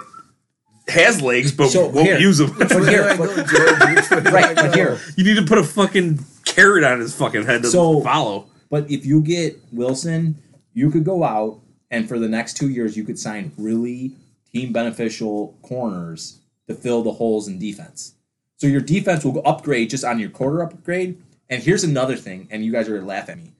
[0.89, 2.19] has legs but So, won't here.
[2.19, 2.55] use them.
[2.59, 7.15] But here, but- right, but here, you need to put a fucking carrot on his
[7.15, 8.47] fucking head to So- follow.
[8.71, 10.43] But if you get Wilson,
[10.73, 11.61] you could go out
[11.91, 14.13] and for the next two years, you could sign really
[14.53, 16.39] team beneficial corners
[16.69, 18.15] to fill the holes in defense.
[18.57, 21.21] So your defense will go upgrade just on your quarter upgrade.
[21.51, 23.53] And here's another thing, and you guys are gonna laugh at me.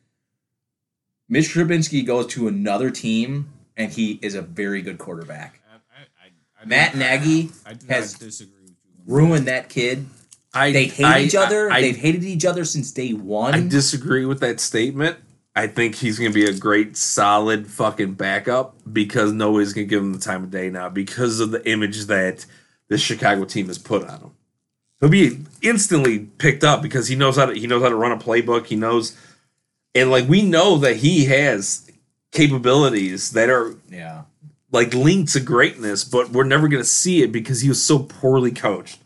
[1.29, 5.61] Mitch Trubisky goes to another team, and he is a very good quarterback.
[6.67, 9.15] Matt Nagy I has not disagree with you.
[9.15, 10.07] Ruined that kid.
[10.55, 11.71] I They hate I- each other.
[11.71, 13.55] I, They've hated each other since day one.
[13.55, 15.17] I disagree with that statement.
[15.55, 19.91] I think he's going to be a great, solid fucking backup because nobody's going to
[19.91, 22.47] give him the time of day now because of the image that
[22.89, 24.31] the Chicago team has put on him.
[25.01, 28.13] He'll be instantly picked up because he knows how to he knows how to run
[28.13, 28.67] a playbook.
[28.67, 29.15] He knows,
[29.95, 31.91] and like we know that he has
[32.31, 34.23] capabilities that are yeah.
[34.73, 38.01] Like linked to greatness, but we're never going to see it because he was so
[38.01, 38.99] poorly coached.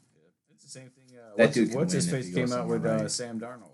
[0.55, 1.18] It's the same thing.
[1.18, 3.09] Uh, That what's, dude what's his face came out with somewhere uh.
[3.09, 3.72] Sam Darnold.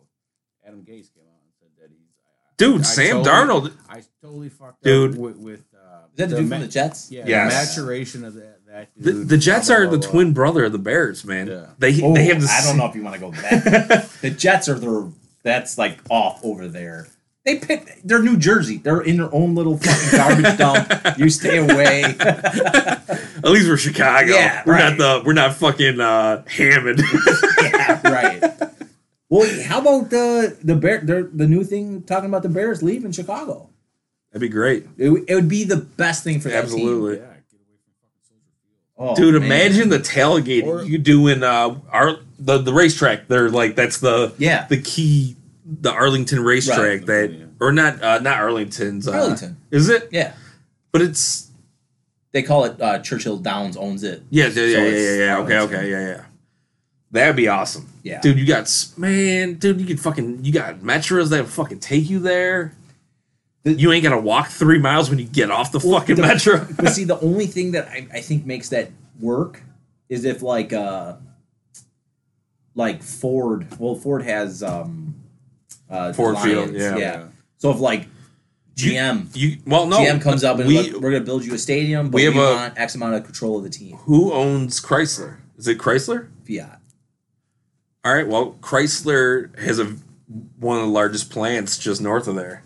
[0.66, 2.08] Adam Gase came out and said that he's.
[2.24, 3.72] I, Dude, I Sam totally- Darnold.
[3.88, 5.12] I totally fucked Dude.
[5.12, 5.36] up with.
[5.36, 7.10] with uh, Is that the dude ma- from the Jets?
[7.10, 7.74] Yeah, Yes.
[7.76, 8.66] the maturation of that.
[8.66, 11.46] that dude, the Jets blah, are blah, the blah, twin brother of the Bears, man.
[11.48, 11.66] Yeah.
[11.78, 14.08] They Oh, they have the I don't know if you want to go that.
[14.22, 15.12] the Jets are the
[15.42, 17.08] that's like off over there.
[17.44, 18.00] They pick.
[18.04, 18.76] They're New Jersey.
[18.78, 21.18] They're in their own little fucking garbage dump.
[21.18, 22.04] You stay away.
[22.20, 24.32] At least we're Chicago.
[24.34, 24.96] Yeah, we're right.
[24.96, 27.00] not the we're not fucking uh, Hammond.
[27.62, 28.42] yeah, right.
[29.28, 31.00] Well, how about the the bear?
[31.00, 33.70] The, the new thing talking about the Bears leaving Chicago.
[34.30, 37.20] That'd be great, It, would- it would be the best thing for that absolutely, Yeah,
[37.20, 38.76] get away from fucking Soldier Field.
[38.96, 38.96] team.
[38.96, 39.34] Oh, dude.
[39.42, 39.44] man.
[39.44, 43.26] Imagine the tailgate Or- you do in uh, our the the racetrack.
[43.28, 44.66] They're like that's the Yeah.
[44.68, 47.06] the key the Arlington racetrack Right.
[47.06, 47.44] that Yeah.
[47.60, 49.56] or not uh, not Arlington's uh, Arlington.
[49.70, 50.08] is it?
[50.12, 50.32] Yeah,
[50.90, 51.48] But it's
[52.32, 54.22] they call it uh, Churchill Downs owns it.
[54.30, 55.38] yeah yeah yeah So yeah, yeah, yeah.
[55.38, 55.78] okay Arlington.
[55.78, 56.24] okay yeah yeah.
[57.12, 57.88] That'd be awesome.
[58.02, 58.20] Yeah.
[58.22, 62.18] dude, you got man, dude, you could fucking you got metros that fucking take you
[62.20, 62.74] there.
[63.64, 66.22] The- you ain't gotta walk three miles when you get off the Well, fucking the-
[66.22, 66.66] metro.
[66.76, 68.90] but see, the only thing that I, I think makes that
[69.20, 69.60] work
[70.08, 71.16] is if like uh
[72.74, 73.66] like Ford.
[73.78, 75.14] Well, Ford has um
[75.90, 76.96] uh Ford Field, Lions, yeah.
[76.96, 77.24] Yeah.
[77.58, 78.06] So if like
[78.74, 81.58] GM You well no GM comes up and we look, we're gonna build you a
[81.58, 83.96] stadium, but we we, have a- want X amount of control of the team.
[83.98, 85.36] who owns Chrysler?
[85.58, 86.28] Is it Chrysler?
[86.46, 86.80] Fiat.
[88.04, 89.94] All right, well Chrysler has a
[90.58, 92.62] one of the largest plants just north of there.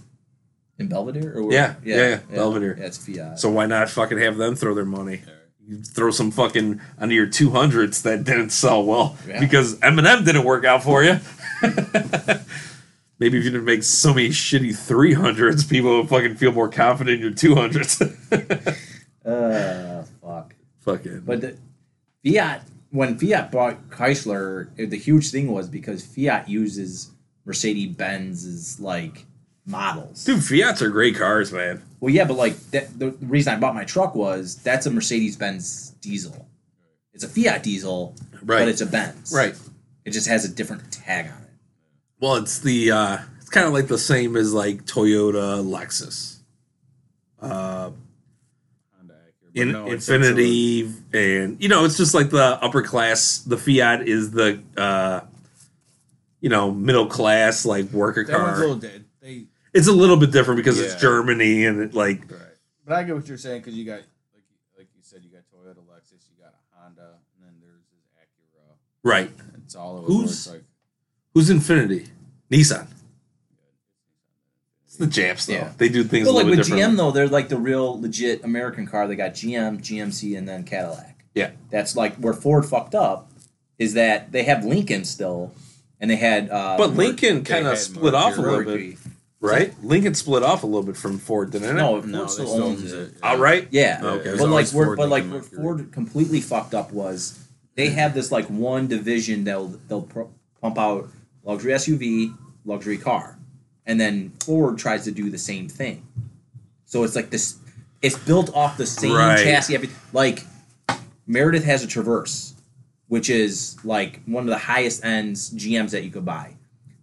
[0.78, 1.34] In Belvidere?
[1.34, 1.52] Or where?
[1.52, 2.78] Yeah, yeah, yeah, Belvidere.
[2.78, 3.40] Yeah, it's Fiat.
[3.40, 5.22] So why not fucking have them throw their money?
[5.66, 9.40] You throw some fucking under your two hundreds that didn't sell well Yeah.
[9.40, 11.18] because Eminem didn't work out for you.
[13.18, 16.68] Maybe if you didn't make so many shitty three hundreds, people would fucking feel more
[16.68, 18.00] confident in your two hundreds.
[19.24, 20.54] uh fuck.
[20.80, 21.20] fucking.
[21.24, 21.56] But the,
[22.24, 27.10] Fiat, when Fiat bought Chrysler, it- the huge thing was because Fiat uses
[27.44, 29.24] Mercedes Benz's like
[29.64, 30.24] models.
[30.24, 31.82] Dude, Fiats are great cars, man.
[32.00, 35.36] Well, yeah, but like that, the reason I bought my truck was that's a Mercedes
[35.36, 36.46] Benz diesel.
[37.14, 38.60] It's a Fiat diesel, Right.
[38.60, 39.32] but it's a Benz.
[39.34, 39.54] Right.
[40.04, 41.45] It just has a different tag on it.
[42.20, 46.38] Well, it's the uh it's kind of like the same as like Toyota, Lexus,
[47.40, 47.90] uh,
[48.96, 49.54] Honda Acura.
[49.54, 53.38] In no, Infiniti, and you know, it's just like the upper class.
[53.38, 55.20] The Fiat is the uh,
[56.40, 58.58] you know, middle class like worker a- that a car.
[58.58, 59.04] little dead.
[59.20, 62.40] They It's a little bit different because it's Germany and it like right.
[62.84, 64.06] But I get what you're saying because you got like
[64.50, 67.82] you- like you said, you got Toyota, Lexus, you got a Honda, and then there's
[67.92, 68.74] this Acura.
[69.04, 69.30] right.
[69.64, 70.06] It's all of it.
[70.06, 70.64] Who's- like
[71.36, 72.08] Who's Infiniti?
[72.50, 72.86] Nissan.
[74.86, 75.52] It's the Japs though.
[75.52, 75.72] Yeah.
[75.76, 76.94] They do things But a like little with bit different.
[76.94, 79.06] GM though, they're like the real legit American car.
[79.06, 81.24] They got GM, GMC, and then Cadillac.
[81.34, 81.50] Yeah.
[81.70, 83.30] That's like where Ford fucked up
[83.78, 85.52] is that they have Lincoln still,
[86.00, 86.48] and they had.
[86.48, 88.56] Uh, But Lincoln they kind of had split off a Mercury.
[88.56, 88.98] little bit, Mercury.
[89.42, 89.84] right?
[89.84, 91.74] Lincoln split off a little bit from Ford, didn't it?
[91.74, 92.98] No, no, Ford they still still owns owns it.
[93.10, 93.14] it.
[93.22, 93.68] Outright?
[93.72, 94.30] Yeah, Okay.
[94.38, 97.38] But like always where, Ford, but like where Ford completely fucked up was
[97.74, 100.30] they have this like one division they'll they'll pro-
[100.62, 101.10] pump out
[101.46, 102.36] luxury SUV,
[102.66, 103.38] luxury car,
[103.86, 106.06] and then Ford tries to do the same thing.
[106.84, 107.56] So it's like this.
[108.02, 109.42] It's built off the same Right.
[109.42, 109.74] chassis.
[109.74, 110.44] Every, like
[111.26, 112.52] Meredith has a Traverse.
[113.08, 116.56] which is like one of the highest ends GMs that you could buy.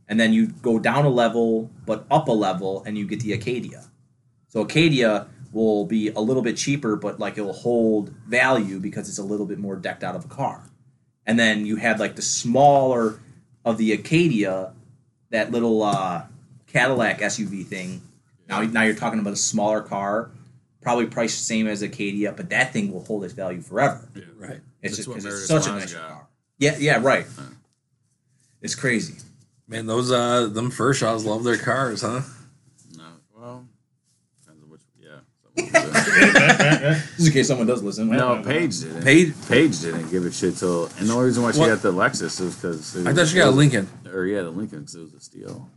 [0.09, 3.31] And then you go down a level, but up a level, and you get the
[3.31, 3.85] Acadia.
[4.49, 9.07] So Acadia will be a little bit cheaper, but like it will hold value because
[9.07, 10.69] it's a little bit more decked out of a car.
[11.25, 13.19] And then you have like the smaller
[13.65, 14.73] of the Acadia,
[15.29, 16.23] that little uh,
[16.67, 18.01] Cadillac SUV thing.
[18.47, 20.29] Now, now you're talking about a smaller car,
[20.81, 24.07] probably priced the same as Acadia, but that thing will hold its value forever.
[24.37, 24.59] Right.
[24.81, 26.09] It's That's just what 'cause it's such a Lawn's nice got.
[26.09, 26.27] car.
[26.59, 27.25] Yeah, yeah, right.
[28.61, 29.15] It's crazy.
[29.67, 32.21] Man, those uh them Fershaws love their cars, huh?
[32.97, 33.03] No,
[33.35, 33.65] well,
[34.41, 34.81] depends on which.
[34.99, 35.19] Yeah.
[36.13, 38.09] Just in case someone does listen.
[38.09, 39.03] no, Paige didn't.
[39.03, 41.67] Paige- Paige didn't give a shit till, and the only reason why she What?
[41.69, 43.87] got the Lexus is because I thought she got a Lincoln.
[44.13, 45.69] or yeah, the Lincoln because it was a steal.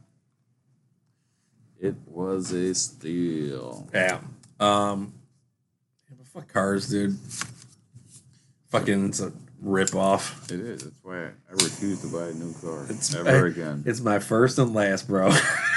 [1.81, 3.89] It was a steal.
[3.93, 4.21] Yeah.
[4.59, 5.13] Um
[6.09, 7.17] yeah, but fuck cars, dude.
[8.69, 10.51] Fucking it's a rip off.
[10.51, 10.83] It is.
[10.83, 13.83] That's why I, I refuse to buy a new car It's ever I- again.
[13.87, 15.31] It's my first and last, bro.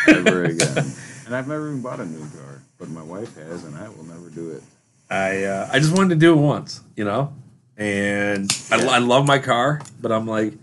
[0.07, 0.91] ever again.
[1.29, 4.03] And I've never even bought a new car, but my wife has, and I will
[4.03, 4.63] never do it.
[5.11, 7.31] I uh, I just wanted to do it once, you know,
[7.77, 8.89] and I, Yeah.
[8.89, 10.53] I love my car, but I'm like,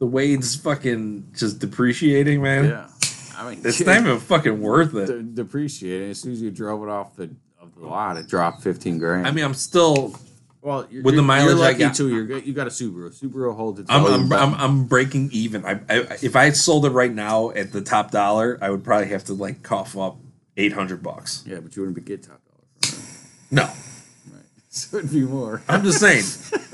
[0.00, 2.64] the way it's fucking just depreciating, man.
[2.64, 2.88] Yeah,
[3.36, 5.06] I mean, It's not even fucking worth it.
[5.06, 6.10] de- depreciating.
[6.10, 7.30] As soon as you drove it off the
[7.60, 9.28] of the lot, it dropped fifteen grand.
[9.28, 10.16] I mean, I'm still,
[10.62, 12.08] well, you're, with the mileage I got- too.
[12.08, 13.10] You're good- you got a Subaru.
[13.12, 14.32] Subaru holds its I'm, I'm.
[14.32, 15.64] I'm, I'm breaking even.
[15.66, 19.08] I, I, if I sold it right now at the top dollar, I would probably
[19.08, 20.16] have to like cough up
[20.56, 21.42] eight hundred bucks.
[21.46, 22.98] yeah, but you wouldn't be get top dollar from
[23.50, 23.68] No, it,
[24.32, 24.42] right?
[24.70, 25.62] So it'd be more.
[25.68, 26.24] I'm just saying,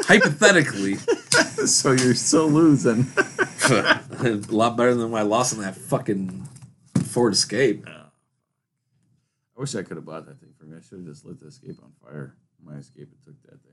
[0.07, 0.95] hypothetically,
[1.67, 3.07] so you're still losing.
[3.71, 6.47] a lot better than my loss on that fucking
[7.05, 7.87] Ford Escape.
[7.89, 10.77] I wish I could have bought that thing for me.
[10.77, 12.35] I should have just lit the Escape on fire.
[12.65, 13.68] My Escape and took that thing.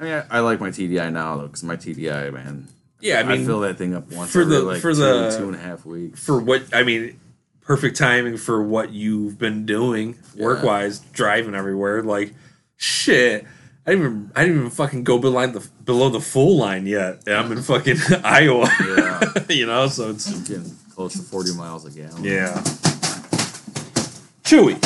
[0.00, 2.66] I mean, I, I like my TDI now though, because my TDI, man.
[3.00, 5.36] Yeah, I mean, fill that thing up once for every the- like for two, the-
[5.38, 6.24] two and a half weeks.
[6.24, 7.18] for what I mean,
[7.60, 10.44] perfect timing for what you've been doing Yeah.
[10.44, 12.02] work wise, driving everywhere.
[12.02, 12.34] Like
[12.76, 13.44] shit,
[13.86, 17.22] I didn't even I didn't even fucking go below the below the full line yet.
[17.26, 18.68] And I'm in fucking Iowa.
[18.80, 19.32] Yeah.
[19.48, 22.24] you know, so it's getting close to 40 miles a gallon.
[22.24, 22.62] yeah.
[24.44, 24.82] Chewy,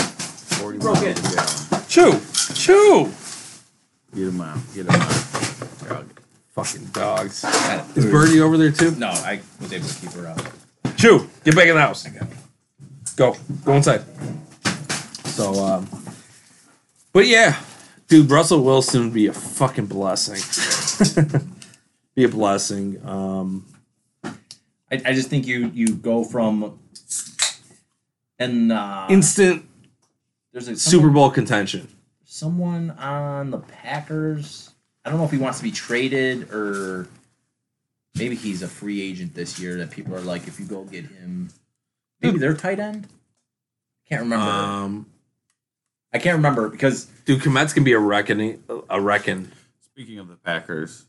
[0.58, 1.18] 40 Broke miles it.
[1.18, 1.84] a gallon.
[1.88, 2.20] chew,
[2.54, 3.10] chew.
[4.14, 4.58] Get him out.
[4.74, 5.88] Get him out.
[5.88, 6.20] Dog.
[6.54, 7.44] Fucking dogs.
[7.96, 8.92] Is Birdie over there too?
[8.92, 10.96] No, I was able to keep her out.
[10.96, 12.06] Chew, get back in the house.
[12.06, 12.36] I got it.
[13.16, 14.04] Go, go inside.
[15.26, 15.88] So, um,
[17.12, 17.60] but yeah,
[18.06, 20.40] dude, Russell Wilson would be a fucking blessing.
[22.14, 23.04] be a blessing.
[23.04, 23.66] Um,
[24.24, 24.32] I,
[25.04, 26.78] I just think you you go from
[28.38, 29.64] and uh, instant
[30.52, 31.88] there's a Super Bowl contention.
[32.34, 34.70] Someone on the Packers.
[35.04, 37.06] I don't know if he wants to be traded or
[38.16, 39.76] maybe he's a free agent this year.
[39.76, 41.50] That people are like, if you go get him,
[42.20, 43.06] maybe they're tight end.
[44.08, 44.44] Can't remember.
[44.44, 45.06] Um,
[46.12, 48.64] I can't remember because dude, Kmet's gonna be a reckoning.
[48.90, 49.52] A reckon.
[49.82, 51.04] Speaking of the Packers,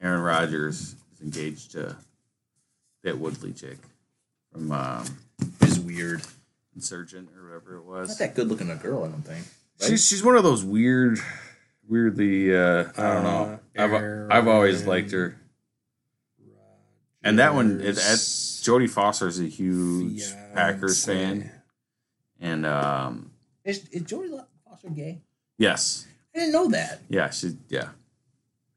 [0.00, 1.96] Aaron Rodgers is engaged to
[3.04, 3.78] that Woodley chick
[4.50, 5.04] from um,
[5.60, 6.20] it's weird.
[6.74, 8.08] Insurgent or whatever it was.
[8.08, 9.04] Not that good looking a girl.
[9.04, 9.44] I don't think.
[9.80, 9.90] right?
[9.90, 11.18] She's she's one of those weird,
[11.88, 12.54] weirdly.
[12.56, 13.60] Uh, I don't know.
[13.76, 15.38] I've I've always liked her.
[17.24, 20.24] And that one, it, it, Jodie Foster's a huge
[20.54, 21.52] Packers fan,
[22.40, 23.30] and um,
[23.64, 25.20] is, is Jodie Foster gay?
[25.56, 27.00] yes, I didn't know that.
[27.08, 27.90] yeah, she, yeah,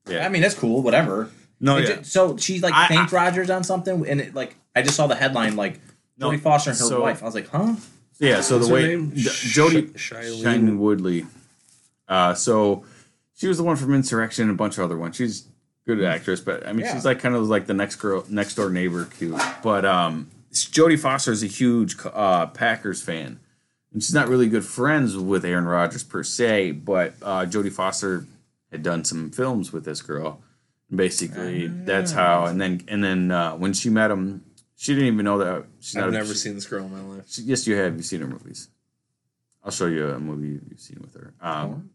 [0.07, 0.23] yeah.
[0.25, 0.83] I mean, that's cool.
[0.83, 1.31] Whatever.
[1.59, 1.95] no, It yeah.
[1.95, 5.07] ju- so she like I- thanked Rodgers on something, and it like I just saw
[5.07, 5.79] the headline like
[6.17, 7.21] No, Jodie Foster and her so- wife.
[7.21, 7.75] I was like, huh?
[8.19, 9.11] Yeah, so What's the her way name?
[9.13, 11.25] J- Sh- Jodie Shailene- Shailene Woodley.
[12.07, 12.85] Uh, so
[13.35, 15.17] she was the one from Insurrection and a bunch of other ones.
[15.17, 15.47] She's
[15.85, 16.93] good actress, but I mean, Yeah.
[16.93, 19.39] she's like kind of like the next girl, next door neighbor, cute.
[19.61, 23.39] But um, Jodie Foster is a huge uh, Packers fan,
[23.91, 26.71] and she's not really good friends with Aaron Rodgers per se.
[26.71, 28.25] But uh, Jodie Foster
[28.71, 30.39] had done some films with this girl.
[30.89, 32.45] Basically, that's how.
[32.45, 34.44] And then and then uh, when she met him,
[34.75, 35.65] she didn't even know that.
[35.79, 37.25] She's I've not, never she- seen this girl in my life.
[37.29, 37.95] she- yes, you have.
[37.95, 38.69] You've seen her movies.
[39.63, 41.33] I'll show you a movie you've seen with her.
[41.41, 41.89] Um,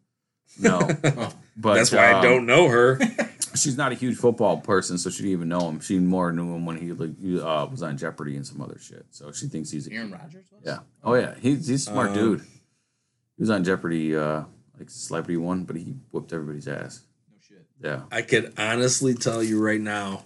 [0.58, 0.80] no,
[1.56, 2.98] but That's why I um, don't know her.
[3.54, 5.80] She's not a huge football person, so she didn't even know him.
[5.80, 8.78] She more knew him when he like he, uh, was on Jeopardy and some other
[8.80, 9.06] shit.
[9.10, 10.62] So she thinks he's a Aaron Rodgers was.
[10.64, 10.78] yeah.
[11.04, 12.40] Oh yeah, he's he's a smart Um, dude.
[12.40, 14.44] He was on Jeopardy, uh,
[14.78, 17.02] like celebrity one, but he whooped everybody's ass.
[17.30, 17.66] No shit.
[17.82, 18.02] Yeah.
[18.12, 20.24] I could honestly tell you right now,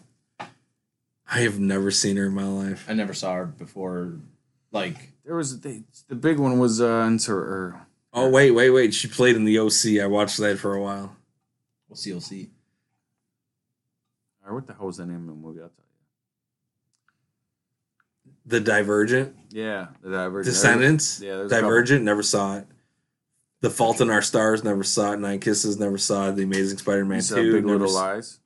[1.31, 2.85] I have never seen her in my life.
[2.89, 4.15] I never saw her before.
[4.73, 7.87] Like There was the, the big one was uh, into her.
[8.13, 8.95] Oh wait, wait, wait!
[8.95, 10.01] She played in the OC.
[10.03, 11.17] I watched that for a while.
[11.89, 12.13] we'll see.
[12.13, 12.51] We'll see.
[14.47, 15.61] Or what the hell was the name of the movie?
[15.63, 15.91] I'll tell you.
[18.47, 19.35] The Divergent.
[19.51, 20.45] Yeah, the Divergent.
[20.55, 21.71] Descendants, Yeah, there's a couple.
[21.71, 22.67] Divergent, never saw it.
[23.63, 25.21] The Fault in Our Stars, never saw it.
[25.21, 26.33] Nine Kisses, never saw it.
[26.37, 28.41] The Amazing Spider-Man You Two, Big never Little s- Lies.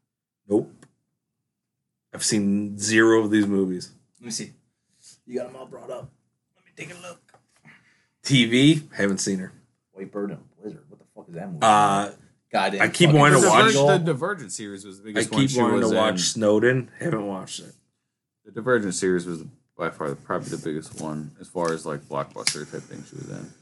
[0.48, 0.72] Nope.
[2.14, 3.92] I've seen zero of these movies.
[4.20, 4.52] Let me see.
[5.26, 6.10] You got them all brought up.
[6.56, 7.20] Let me take a look.
[8.22, 9.52] TV, haven't seen her.
[9.92, 10.84] White Bird and a Blizzard.
[10.88, 11.58] What the fuck is that movie?
[11.62, 12.10] Uh,
[12.50, 12.82] Goddamn.
[12.82, 15.40] I keep wanting to watch- the Divergent series was the I biggest one.
[15.40, 16.18] keep she wanting to watch in.
[16.18, 16.90] Snowden.
[16.98, 17.74] Haven't watched it.
[18.46, 19.42] The Divergent series was
[19.76, 23.28] by far probably the biggest one as far as like blockbuster type thing she was
[23.28, 23.52] in.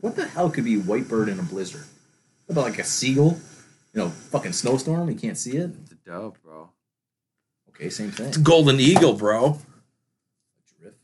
[0.00, 1.84] What the hell could be White Bird in a Blizzard?
[2.46, 3.38] What about like a seagull?
[3.94, 5.08] You know, fucking snowstorm.
[5.08, 5.70] You can't see it.
[5.82, 6.70] It's a dove, bro.
[7.76, 8.26] Okay, same thing.
[8.26, 9.58] It's Golden Eagle, bro.
[10.80, 10.96] Drift.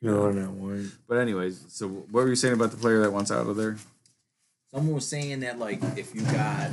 [0.00, 0.92] You know that one.
[1.08, 3.76] But anyways, so what were you saying about the player that wants out of there?
[4.70, 6.70] Someone was saying that like if you got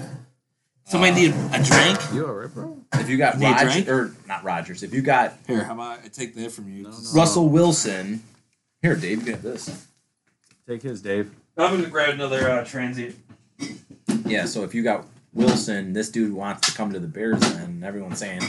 [0.87, 1.99] Somebody need a drink?
[2.13, 2.77] You alright, bro?
[2.93, 5.99] if you got Need a Rodgers or not Rodgers, if you got Here, how about
[6.03, 6.83] I take that from you?
[6.83, 6.97] No, no.
[7.15, 8.21] Russell Wilson,
[8.83, 9.87] here Dave, you get this.
[10.67, 11.31] Take his, Dave.
[11.57, 13.15] I'm gonna grab another uh, transient.
[14.25, 17.83] Yeah, so if you got Wilson, this dude wants to come to the Bears, and
[17.83, 18.41] everyone's saying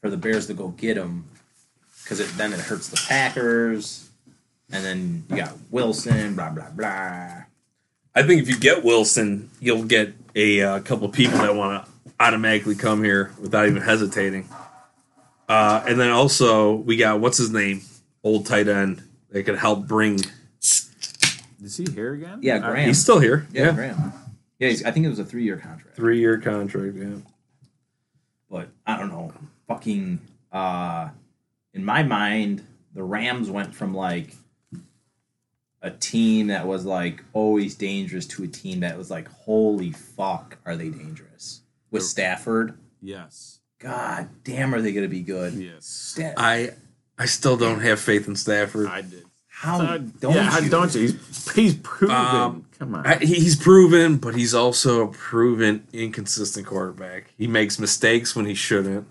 [0.00, 1.24] for the Bears to go get him
[2.02, 4.10] because it, then it hurts the Packers,
[4.72, 7.44] and then you got Wilson, blah blah blah.
[8.14, 11.84] I think if you get Wilson, you'll get a uh, couple of people that want
[11.84, 14.48] to automatically come here without even hesitating.
[15.48, 17.82] Uh, and then also we got what's his name,
[18.24, 20.20] old tight end that could help bring.
[21.62, 22.38] Is he here again?
[22.42, 22.88] Yeah, I- Graham.
[22.88, 23.46] He's still here.
[23.52, 24.12] Yeah, Yeah, Graham.
[24.58, 26.94] Yeah, he's, I think it was a three-year contract, three year contract.
[26.96, 27.06] Yeah.
[28.50, 29.32] but I don't know.
[29.70, 30.18] Fucking,
[30.50, 31.10] uh,
[31.74, 34.34] in my mind, the Rams went from like
[35.80, 40.58] a team that was like always dangerous to a team that was like, holy fuck,
[40.66, 41.60] are they dangerous
[41.92, 42.74] with The- Stafford?
[43.00, 43.60] Yes.
[43.78, 45.54] God damn, are they going to be good?
[45.54, 45.86] Yes.
[45.86, 46.70] Sta- I
[47.16, 48.88] I still don't have faith in Stafford.
[48.88, 49.22] I did.
[49.46, 50.68] how don't yeah, you?
[50.68, 51.00] don't you?
[51.02, 52.16] He's, he's proven.
[52.16, 53.06] Um, Come on.
[53.06, 57.32] I, he's proven, but he's also a proven inconsistent quarterback.
[57.38, 59.06] He makes mistakes when he shouldn't.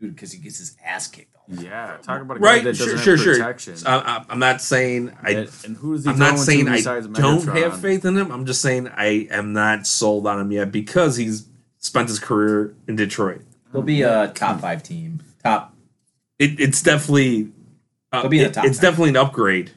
[0.00, 2.78] Dude, because he gets his ass kicked all the yeah, talk about a guy that
[2.78, 3.34] doesn't sure, have sure.
[3.34, 3.74] protection.
[3.84, 5.30] I, I, I'm not saying I.
[5.30, 8.30] and, and who is he I'm not saying to I don't have faith in him.
[8.30, 11.48] I'm just saying I am not sold on him yet because he's
[11.78, 13.40] spent his career in Detroit.
[13.72, 15.20] They'll be a top five team.
[15.42, 15.74] Top.
[16.38, 17.50] It, it's definitely
[18.12, 18.90] uh, They'll be in the it- top it's ten.
[18.90, 19.72] definitely an upgrade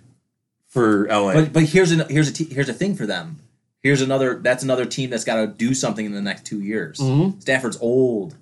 [0.68, 1.34] for LA.
[1.34, 3.40] But but here's an here's a t- here's a thing for them.
[3.82, 4.36] Here's another.
[4.36, 7.00] That's another team that's got to do something in the next two years.
[7.00, 7.42] Mhm.
[7.42, 8.36] Stafford's old.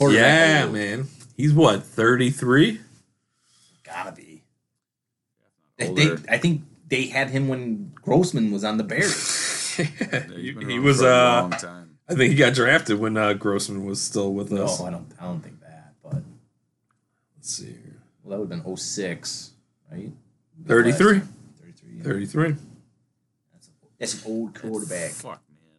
[0.00, 0.72] Yeah, old.
[0.72, 1.08] man,
[1.40, 2.80] he's what 33.
[3.84, 4.42] Gotta be.
[5.76, 9.46] They, they- I think they had him when Grossman was on the Bears.
[9.78, 9.86] Yeah,
[10.36, 11.98] he, he's been he around was for a uh long time.
[12.06, 14.80] I think he got drafted when uh, Grossman was still with no, us.
[14.80, 15.06] I don't.
[15.18, 15.94] I don't think that.
[16.02, 16.22] But
[17.36, 18.02] Let's see here.
[18.22, 19.52] well, that would have been 06,
[19.90, 20.10] right?
[20.66, 21.20] Thirty-three.
[21.20, 21.94] Thirty-three.
[21.96, 22.02] Yeah.
[22.02, 22.56] Thirty-three.
[23.52, 25.12] That's, a, that's an old quarterback.
[25.12, 25.70] Fuck, man.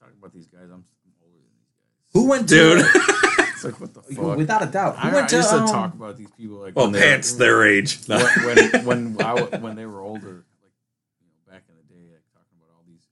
[0.00, 0.64] Talk about these guys.
[0.64, 2.12] I'm, I'm older than these guys.
[2.12, 2.84] Who went Dude.
[3.60, 3.68] to?
[3.68, 4.36] It's like what the fuck.
[4.36, 4.98] Without a doubt.
[4.98, 5.36] Who I, I to?
[5.36, 8.08] used to um, talk about these people like well, when they- Pat's their age.
[8.08, 8.18] No.
[8.44, 10.72] when when when, I, wa- when they were older, like
[11.20, 13.06] you know, back in the day, like talking about all these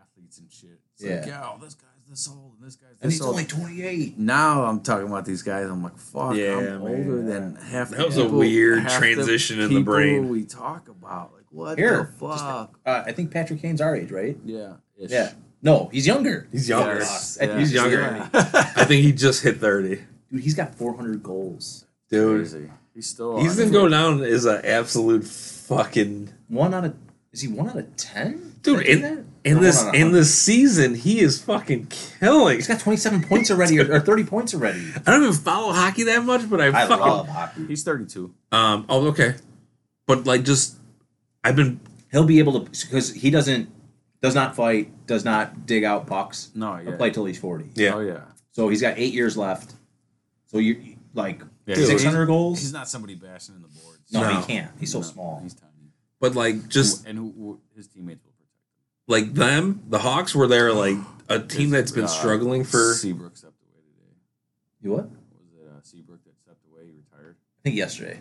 [0.00, 0.78] athletes and shit.
[0.94, 1.26] It's like, Yeah.
[1.26, 3.32] yeah, oh, this guy's this old and this guy's and he's old.
[3.32, 4.18] only 28.
[4.18, 5.66] now I'm talking about these guys.
[5.68, 6.80] I'm like, fuck, Yeah, I'm man.
[6.80, 7.90] older than half.
[7.90, 10.28] the That was a people- weird half transition in the people brain.
[10.28, 12.78] We talk about like what Here, the just- fuck?
[12.86, 14.36] Uh, I think Patrick Kane's our age, right?
[14.44, 15.10] yeah, ish.
[15.10, 15.32] Yeah.
[15.62, 16.48] No, he's younger.
[16.52, 16.98] He's younger.
[16.98, 18.00] Yes, I think He's younger.
[18.00, 18.28] Yeah.
[18.76, 20.00] I think he just hit 30.
[20.30, 21.84] Dude, he's got 400 goals.
[22.10, 22.70] Dude, Crazy.
[22.94, 23.38] He's still.
[23.38, 26.96] he's on going to go down as an absolute fucking One out of
[27.32, 28.54] is he one out of ten?
[28.62, 28.86] dude.
[28.86, 31.88] In, in this in this season, he is fucking
[32.20, 32.56] killing.
[32.56, 34.80] he's got 27 points already or, or 30 points already.
[35.06, 37.66] I don't even follow hockey that much, but I, I fucking love hockey.
[37.66, 38.34] He's 32.
[38.50, 38.86] um.
[38.88, 39.34] Oh, okay.
[40.06, 40.76] But like, just
[41.44, 41.80] I've been
[42.10, 43.68] He'll be able to because he doesn't
[44.20, 46.50] does not fight, does not dig out pucks.
[46.54, 46.96] No, He'll yeah.
[46.96, 47.70] play till he's 40.
[47.74, 47.94] yeah.
[47.94, 48.20] Oh yeah.
[48.52, 49.74] So he's got eight years left.
[50.46, 52.58] So you like Yeah, six he's- hundred goals.
[52.60, 54.00] He's not somebody bashing in the boards.
[54.12, 54.40] no, No.
[54.40, 54.70] he can't.
[54.80, 55.40] He's so No, small.
[55.42, 55.72] He's tiny.
[56.20, 59.04] But like, just and who, who his teammates will protect him.
[59.06, 60.96] like them, the Hawks were there like
[61.28, 62.94] a team that's been Uh, struggling for.
[62.94, 64.16] Seabrook stepped away today.
[64.82, 65.04] You what?
[65.10, 66.86] Was it uh, Seabrook that stepped away?
[66.86, 67.36] He retired.
[67.38, 68.20] I think yesterday.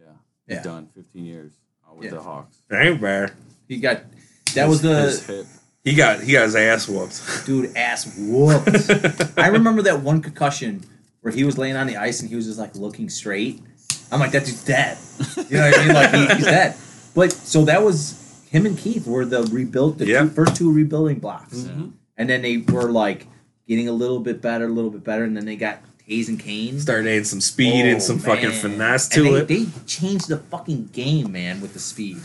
[0.00, 0.06] Yeah,
[0.48, 0.62] he's Yeah.
[0.62, 1.52] done 15 years
[1.88, 2.10] uh, with Yeah.
[2.12, 2.56] the Hawks.
[2.72, 3.32] Ain't bad.
[3.68, 4.02] He got
[4.56, 5.46] that was his the.
[5.84, 7.46] He got he got his ass whooped.
[7.46, 9.32] dude ass whooped.
[9.38, 10.84] I remember that one concussion
[11.20, 13.62] where he was laying on the ice and he was just like looking straight.
[14.10, 14.98] I'm like, that dude's dead.
[15.48, 15.94] You know what I mean?
[15.94, 16.74] Like he, he's dead.
[17.14, 20.22] But so that was him and Keith were the rebuilt the Yeah.
[20.22, 21.92] two, first two rebuilding blocks, Mhm.
[22.16, 23.26] and then they were like
[23.68, 26.38] getting a little bit better, a little bit better, and then they got Hayes and
[26.38, 26.78] Kane.
[26.78, 28.60] Started adding some speed Oh, and some fucking man.
[28.60, 29.48] finesse And to they, it.
[29.48, 32.18] They changed the fucking game, man, with the speed.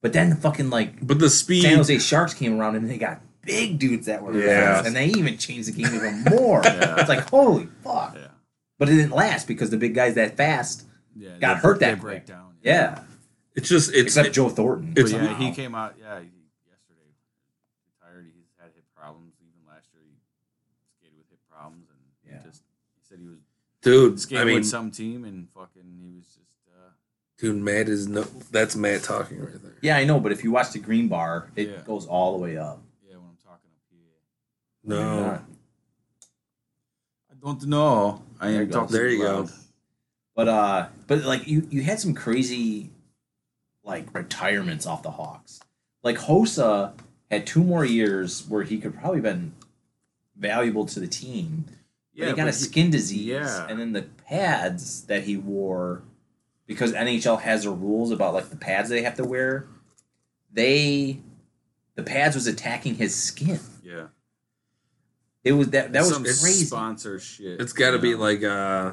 [0.00, 0.02] Yeah.
[0.02, 2.98] But then the fucking like but the speed, San Jose Sharks came around and they
[2.98, 4.74] got big dudes that were Yeah.
[4.76, 6.60] fast, and they even changed the game even more.
[6.64, 7.00] Yeah.
[7.00, 8.14] It's like holy fuck.
[8.16, 8.28] Yeah.
[8.78, 10.84] But it didn't last because the big guys that fast.
[11.16, 11.36] Yeah.
[11.38, 12.54] Got they- hurt that break down.
[12.62, 13.02] Yeah.
[13.54, 14.92] it's just it's Except Joe Thornton.
[14.96, 15.34] it's- yeah, Wow.
[15.34, 15.96] he came out.
[15.98, 16.28] Yeah, he,
[16.70, 17.10] yesterday
[18.00, 18.24] retired.
[18.34, 19.34] He's had hip problems.
[19.40, 20.16] Even last year, he
[20.98, 22.42] skated with hip problems, and he Yeah.
[22.42, 22.62] just
[22.96, 23.40] he said he was
[23.82, 24.18] dude.
[24.20, 26.38] skating I mean, with some team, and fucking he was just.
[26.68, 26.90] Uh,
[27.38, 28.22] dude, Matt is no.
[28.50, 29.69] That's Matt talking right there.
[29.82, 31.82] Yeah, I know, but if you watch the green bar, it Yeah.
[31.86, 32.82] goes all the way up.
[33.06, 34.08] yeah, when I'm talking up here,
[34.84, 35.40] No,
[37.30, 38.22] I don't know.
[38.40, 38.80] I There am you go.
[38.80, 38.92] talking.
[38.96, 39.46] There you loud.
[39.48, 39.52] go.
[40.34, 42.90] But uh but like you you had some crazy
[43.84, 45.60] like retirements off the Hawks.
[46.02, 46.92] Like Hossa
[47.30, 49.52] had two more years where he could probably been
[50.36, 51.64] valuable to the team.
[51.66, 51.74] But
[52.14, 53.26] Yeah, he got a but skin disease.
[53.26, 53.66] yeah.
[53.68, 56.02] And then the pads that he wore
[56.70, 59.66] because NHL has their rules about like the pads they have to wear,
[60.52, 61.18] they
[61.96, 63.58] the pads was attacking his skin.
[63.82, 64.06] Yeah,
[65.42, 66.64] It was that that was Some crazy.
[66.66, 67.60] sponsor shit.
[67.60, 68.92] it's got to you be like uh,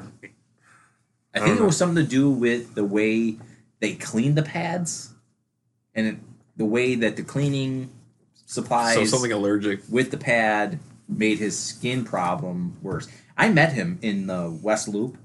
[1.34, 3.38] I think don't it was something to do with the way
[3.78, 5.14] they clean the pads,
[5.94, 6.16] and it,
[6.56, 7.90] the way that the cleaning
[8.44, 9.82] supplies so something allergic.
[9.88, 13.06] with the pad made his skin problem worse.
[13.36, 15.16] I met him in the West Loop,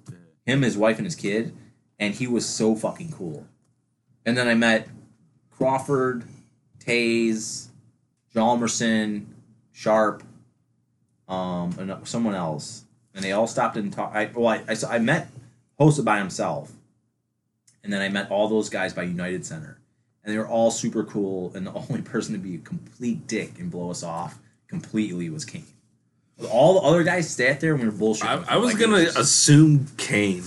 [0.46, 1.52] him, his wife, and his kid,
[2.00, 3.46] and he was so fucking cool.
[4.26, 4.88] And then I met
[5.52, 6.24] Crawford,
[6.80, 7.68] Toews,
[8.36, 9.26] Hjalmarsson,
[9.72, 10.24] Sharp,
[11.28, 14.16] um, and someone else, and they all stopped and talked.
[14.16, 15.30] I well, I, I, I met
[15.80, 16.72] Hossa by himself,
[17.84, 19.80] and then I met all those guys by United Center,
[20.24, 21.52] and they were all super cool.
[21.56, 25.46] And the only person to be a complete dick and blow us off completely was
[25.46, 25.66] Kane.
[26.50, 28.26] All the other guys sat there and we were bullshit.
[28.26, 30.44] I, I was gonna assume Kane.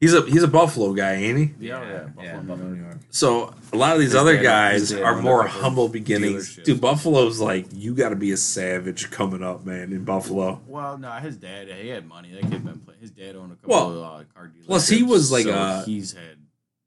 [0.00, 1.66] Yeah, He's a he's a Buffalo guy, ain't he?
[1.66, 1.92] yeah, yeah.
[2.22, 2.90] yeah, Buffalo, Buffalo, New New York.
[2.92, 3.00] York.
[3.10, 6.56] So a lot of these His other dad- guys his are more humble beginnings.
[6.56, 6.64] dealerships.
[6.64, 9.92] Dude, Buffalo's like you got to be a savage coming up, man.
[9.92, 12.30] In Buffalo, Well, no, his dad he had money.
[12.32, 13.00] That kid been playing.
[13.00, 14.66] His dad owned a couple Well, of uh, car dealerships.
[14.66, 16.38] plus he was like so a- he's had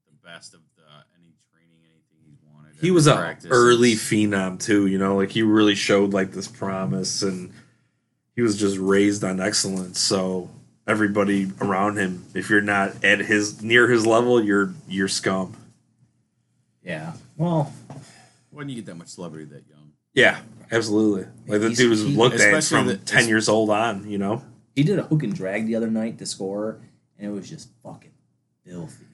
[0.08, 0.82] the best of the
[1.16, 2.72] any training, anything he's wanted.
[2.80, 3.50] he was a practice.
[3.52, 4.86] early phenom too.
[4.88, 7.52] You know, like he really showed like this promise, and
[8.34, 10.00] he was just raised on excellence.
[10.00, 10.50] So
[10.86, 15.54] everybody around him, if you're not at his near his level, you're you're scum.
[16.84, 17.14] Yeah.
[17.36, 17.72] Well,
[18.50, 20.40] When you get that much celebrity that young, Yeah,
[20.70, 21.26] absolutely.
[21.48, 24.08] Like the dude was he- looked at from the- ten years old on.
[24.10, 24.42] You know.
[24.76, 26.78] he did a hook and drag the other night to score,
[27.18, 28.10] and it was just fucking
[28.66, 29.04] filthy.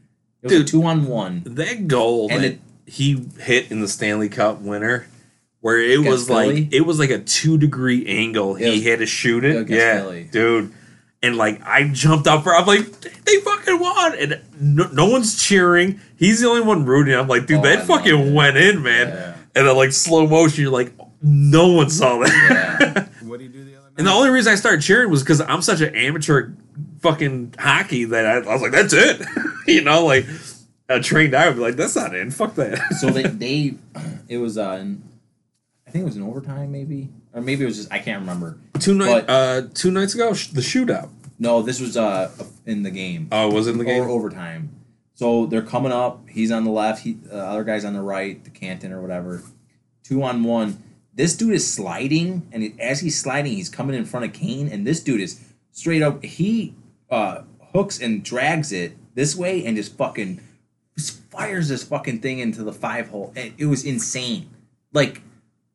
[0.42, 0.62] It was Dude.
[0.62, 1.42] a two on one.
[1.44, 5.06] that goal And that it- he hit in the Stanley Cup winner,
[5.60, 8.58] where it Against was like it was like a two degree angle.
[8.58, 9.68] Yeah, it he was had to shoot it.
[9.70, 10.28] Yeah, Philly.
[10.32, 10.72] dude.
[11.22, 15.42] And like I jumped up for, I'm like, they fucking won, and no, no one's
[15.42, 16.00] cheering.
[16.16, 17.14] He's the only one rooting.
[17.14, 19.08] I'm like, dude, Oh, that loved fucking went in, man.
[19.08, 19.36] Yeah.
[19.54, 20.92] And then like slow motion, you're like,
[21.22, 23.08] no one saw that.
[23.20, 23.26] Yeah.
[23.28, 23.94] what do you do the other night?
[23.98, 26.52] and the only reason I started cheering was because I'm such an amateur
[27.02, 29.20] fucking hockey that I, I was like, that's it.
[29.66, 30.26] you know, like
[30.88, 32.30] a trained eye would be like, that's not in.
[32.30, 32.94] Fuck that.
[32.98, 33.74] so they they
[34.28, 35.02] it was uh in,
[35.86, 38.58] I think it was in overtime maybe or maybe it was just I can't remember.
[38.78, 41.08] two night, But- uh, two nights ago, sh- the shootout.
[41.38, 42.30] No, this was uh
[42.66, 43.28] in the game.
[43.32, 44.02] Oh, it was in the game.
[44.02, 44.70] Or overtime.
[45.14, 46.28] So they're coming up.
[46.28, 47.02] He's on the left.
[47.02, 48.42] He uh, other guy's on the right.
[48.44, 49.42] The Canton or whatever.
[50.02, 50.82] Two on one.
[51.14, 54.68] This dude is sliding, and it, as he's sliding, he's coming in front of Kane,
[54.68, 55.40] and this dude is
[55.72, 56.22] straight up.
[56.24, 56.74] He
[57.10, 57.42] uh,
[57.74, 60.40] hooks and drags it this way, and just fucking
[60.96, 63.32] just fires this fucking thing into the five hole.
[63.36, 64.48] It, it was insane.
[64.92, 65.20] Like,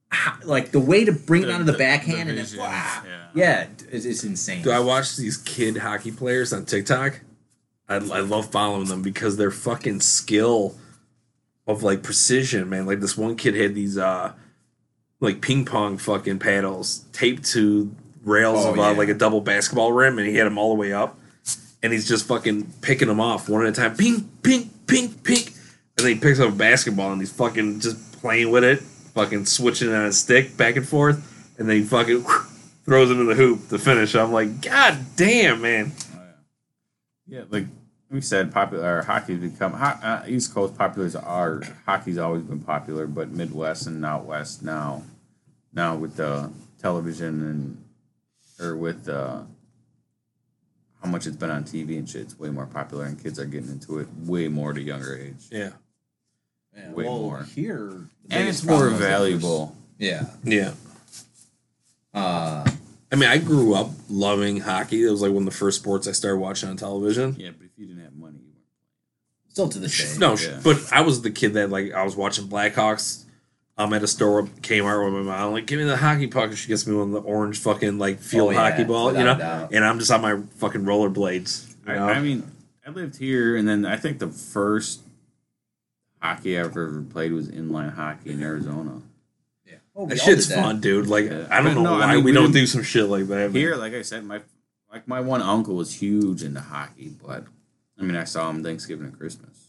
[0.10, 2.36] how- like the way to bring it The- onto the, the- backhand the and then
[2.46, 3.02] visions, wow.
[3.06, 3.28] yeah.
[3.34, 4.64] yeah, it's, it's insane.
[4.64, 7.22] Do I watch these kid hockey players on TikTok?
[7.88, 10.76] I, I love following them because their fucking skill
[11.68, 12.86] of like precision, man.
[12.86, 14.34] Like this one kid had these uh
[15.20, 19.92] like ping pong fucking paddles taped to rails Oh, of uh, like a double basketball
[19.92, 21.18] rim, and he had them all the way up,
[21.84, 23.96] and he's just fucking picking them off one at a time.
[23.96, 25.48] Ping, ping, ping, ping,
[25.98, 28.82] and then he picks up a basketball and he's fucking just playing with it,
[29.16, 32.24] fucking switching on a stick back and forth, and then he fucking
[32.86, 34.14] throws it in the hoop to finish.
[34.14, 35.92] I'm like, God damn, man.
[36.16, 36.20] Oh,
[37.28, 37.40] yeah.
[37.40, 37.66] yeah, like
[38.12, 43.08] we said, popular hockey's become ho- uh, East Coast populars are hockey's always been popular,
[43.08, 45.02] but Midwest and out west now,
[45.74, 46.52] now with the
[46.82, 47.82] television and
[48.60, 49.42] or with uh,
[51.02, 53.46] how much it's been on TV and shit, it's way more popular, and kids are
[53.46, 55.72] getting into it way more at a younger age, Yeah.
[56.78, 57.44] Yeah, way well, more.
[57.44, 59.76] here, the and it's more problem was valuable.
[60.00, 60.26] Yeah.
[60.44, 60.72] Yeah.
[62.14, 62.72] Uh, I
[63.12, 65.06] I mean, I grew up loving hockey.
[65.06, 67.36] It was like one of the first sports I started watching on television.
[67.38, 69.52] Yeah, but if you didn't have money, you weren't.
[69.52, 70.20] Still to this day.
[70.20, 70.60] No, Yeah.
[70.64, 73.24] but I was the kid that like I was watching Blackhawks.
[73.78, 76.46] I'm at a store Kmart with my mom, like, give me the hockey puck.
[76.50, 79.12] And she gets me one of the orange fucking like field Oh, yeah, hockey ball,
[79.12, 79.38] you know.
[79.38, 79.74] doubt.
[79.74, 81.74] And I'm just on my fucking rollerblades.
[81.86, 81.98] I.
[81.98, 82.50] I mean,
[82.88, 85.02] I lived here, and then I think the first
[86.26, 89.02] hockey I've ever played was inline hockey in Arizona.
[89.66, 89.76] Yeah.
[89.96, 90.56] Oh, that shit's that.
[90.64, 91.08] fun, dude.
[91.08, 91.48] Like Yeah.
[91.50, 93.28] I don't But know no, I why mean, we, we don't do some shit like
[93.28, 93.36] that.
[93.36, 93.52] man.
[93.52, 94.42] Here, like I said, my
[94.92, 97.46] like my one uncle was huge into hockey, but
[98.00, 99.68] I mean, I saw him Thanksgiving and Christmas.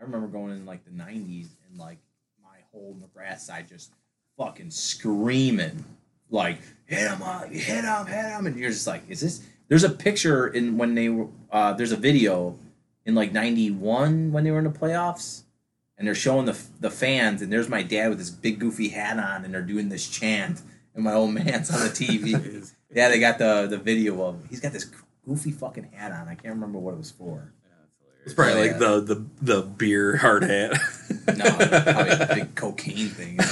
[0.00, 1.98] I remember going in like the '90s and like
[2.42, 3.90] my whole Nebraska side just
[4.36, 5.84] fucking screaming,
[6.30, 9.42] like hit him up, hit him, hit him, and you're just like, is this?
[9.68, 11.28] There's a picture in when they were.
[11.50, 12.58] Uh, there's a video
[13.06, 15.42] in like '91 when they were in the playoffs,
[15.98, 19.18] and they're showing the the fans, and there's my dad with this big goofy hat
[19.18, 20.62] on, and they're doing this chant,
[20.94, 22.72] and my old man's on the TV.
[22.94, 24.46] yeah, they got the the video of him.
[24.50, 24.90] he's got this
[25.26, 26.28] goofy fucking hat on.
[26.28, 27.52] I can't remember what it was for.
[28.24, 28.78] It's probably Oh, like yeah.
[28.78, 30.72] the, the the beer hard hat.
[31.26, 33.38] No, probably a big cocaine thing.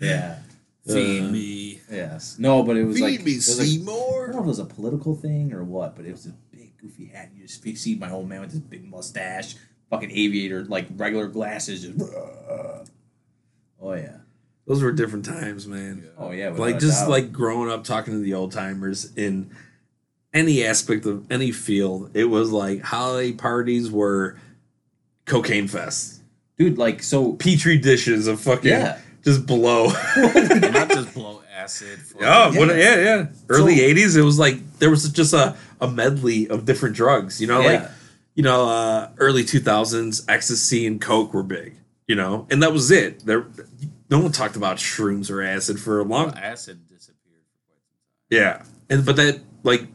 [0.00, 0.38] yeah.
[0.86, 1.80] Feed Uh, me.
[1.90, 2.36] Yes.
[2.38, 3.68] No, but it was like Feed me, it was like-
[4.28, 6.34] I don't know if it was a political thing or what, but it was a
[6.52, 6.53] big
[6.84, 7.30] goofy hat.
[7.34, 9.56] You just see my old man with his big mustache,
[9.90, 11.82] fucking aviator, like regular glasses.
[11.82, 12.00] Just,
[13.80, 14.18] oh yeah.
[14.66, 16.08] Those were different times, man.
[16.16, 16.50] Oh yeah.
[16.50, 17.10] like just doubt.
[17.10, 19.50] like growing up talking to the old timers in
[20.32, 24.36] any aspect of any field it was like holiday parties were
[25.26, 26.18] cocaine fests
[26.58, 27.34] dude, like so.
[27.34, 28.98] petri dishes of fucking Yeah.
[29.22, 29.86] just blow
[30.16, 32.00] not just blow acid.
[32.20, 32.60] Oh Yeah.
[32.64, 32.74] yeah.
[32.74, 36.64] yeah yeah early So- 80s it was like there was just a, a medley of
[36.64, 37.82] different drugs you know like
[38.34, 41.76] you know uh early 2000s ecstasy and coke were big
[42.08, 43.46] you know and that was it there
[44.10, 47.80] no one talked about shrooms or acid for a long Well, acid disappeared for quite
[47.80, 48.66] some time.
[48.88, 49.86] Yeah, and but that like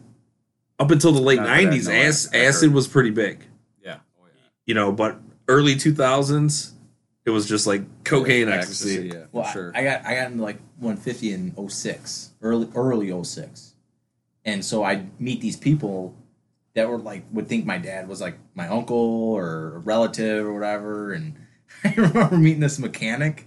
[0.80, 3.12] up until the late Not that I nineties, know, ac- I- I acid was pretty
[3.12, 3.46] big.
[3.84, 3.98] Yeah.
[4.20, 4.42] Oh yeah.
[4.66, 6.74] You know, but early two thousands,
[7.26, 9.08] it was just like cocaine, ecstasy.
[9.14, 9.72] Yeah, for Well, I- sure.
[9.76, 13.69] I got I got into like 150 in 06, early early 06.
[14.46, 16.16] And so I'd meet these people
[16.74, 20.54] that were like would think my dad was like my uncle or a relative or
[20.54, 21.14] whatever.
[21.14, 21.36] And
[21.84, 23.46] I remember meeting this mechanic.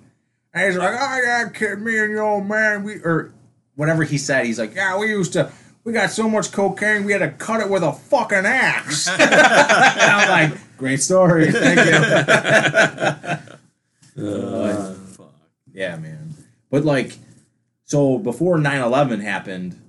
[0.55, 3.33] And he's like, "Oh yeah, kid, me and your old man, we or
[3.75, 4.45] whatever he said.
[4.45, 5.51] He's like, yeah, we used to."
[5.85, 9.09] We got so much cocaine, we had to cut it with a fucking axe.
[9.19, 11.51] and I'm like, great story.
[11.51, 13.49] Thank you.
[14.15, 15.33] Uh, Fuck.
[15.73, 16.35] Yeah, man.
[16.71, 17.17] But like,
[17.87, 19.82] so before 9-11 happened,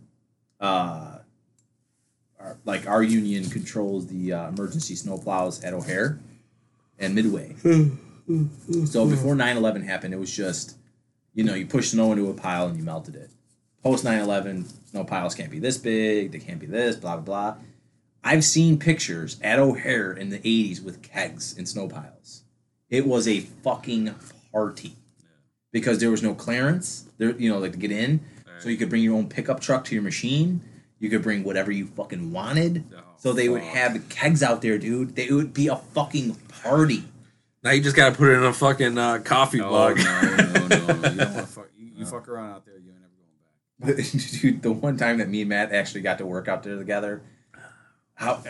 [0.64, 1.20] uh,
[2.40, 6.20] our, like our union controls the uh, emergency snowplows at O'Hare
[6.98, 7.56] and Midway.
[8.86, 10.78] so before 9-11 happened, it was just,
[11.34, 13.30] you know, you push snow into a pile and you melted it.
[13.84, 17.62] Post 9-11, snow piles can't be this big, they can't be this, blah, blah, blah.
[18.24, 22.44] I've seen pictures at O'Hare in the 80s with kegs and snow piles.
[22.90, 24.16] It was a fucking
[24.54, 24.96] party
[25.74, 28.22] because there was no clearance there you know like to get in
[28.64, 30.62] so you could bring your own pickup truck to your machine
[31.00, 34.78] you could bring whatever you fucking wanted Oh, so they would have kegs out there
[34.78, 37.04] dude they would be a fucking party
[37.62, 39.98] now you just gotta put it in a fucking uh, coffee No, mug.
[39.98, 40.68] no, no, no, no.
[40.68, 41.68] You don't want fuck.
[41.78, 44.32] You, you fuck around out there, you ain't ever going back.
[44.42, 47.22] dude the one time that me and matt actually got to work out there together
[48.16, 48.42] how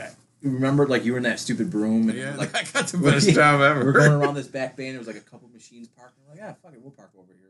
[0.41, 2.97] you remember like you were in that stupid broom and Yeah, like I got the
[2.97, 3.85] best job ever.
[3.85, 6.17] We're going around this back bay, and there was like a couple machines parked.
[6.17, 7.42] And we're like, yeah, fuck it, we'll park over here.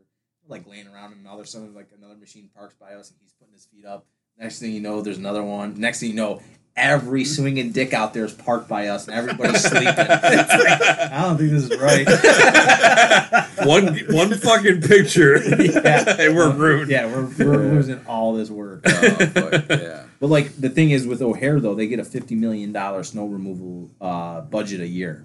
[0.46, 3.10] We're like laying around, and all of a sudden, like another machine parks by us,
[3.10, 4.06] and he's putting his feet up.
[4.38, 5.78] Next thing you know, there's another one.
[5.80, 6.42] Next thing you know,
[6.76, 9.86] every swinging dick out there is parked by us, and everybody's sleeping.
[9.86, 12.06] Like, I don't think this is right.
[13.66, 16.16] one one fucking picture, Yeah.
[16.18, 16.90] and we're ruined.
[16.90, 18.82] yeah, we're, we're losing all this work.
[18.86, 18.90] Oh,
[19.26, 20.04] fuck, yeah.
[20.20, 23.26] But like the thing is with O'Hare though, they get a fifty million dollar snow
[23.26, 25.24] removal uh, budget a year,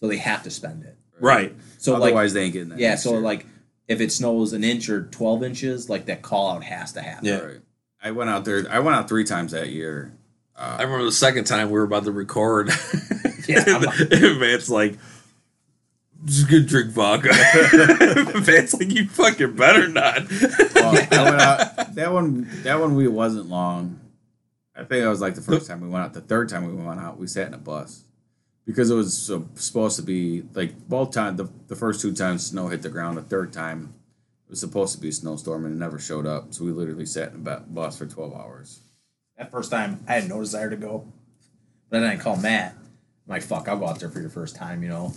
[0.00, 0.96] so they have to spend it.
[1.20, 1.54] Right.
[1.78, 2.78] So like Otherwise, they ain't getting that.
[2.78, 3.20] Yeah, so year.
[3.20, 3.46] like
[3.88, 7.26] if it snows an inch or twelve inches, like that call out has to happen.
[7.26, 7.38] Yeah.
[7.38, 7.60] Right.
[8.02, 8.66] I went out there.
[8.70, 10.12] I went out three times that year.
[10.56, 12.70] Uh, I remember the second time we were about to record.
[13.48, 14.98] Yeah, I'm and Matt's like,
[16.24, 17.28] just gonna drink vodka.
[18.46, 20.28] Matt's like, you fucking better not.
[20.74, 21.94] well, I went out.
[21.94, 22.48] That one.
[22.64, 22.96] That one.
[22.96, 24.00] We wasn't long.
[24.74, 26.12] I think it was like the first time we went out.
[26.12, 28.02] The third time we went out, we sat in a bus
[28.66, 31.38] because it was supposed to be like both times.
[31.38, 33.16] The, the first two times snow hit the ground.
[33.16, 33.94] The third time
[34.46, 36.52] it was supposed to be a snowstorm and it never showed up.
[36.52, 38.80] So we literally sat in a bu- bus for twelve hours.
[39.38, 41.06] That first time I had no desire to go.
[41.88, 42.72] But then I called Matt.
[42.74, 45.12] I'm like, fuck, I'll go out there for your first time, you know.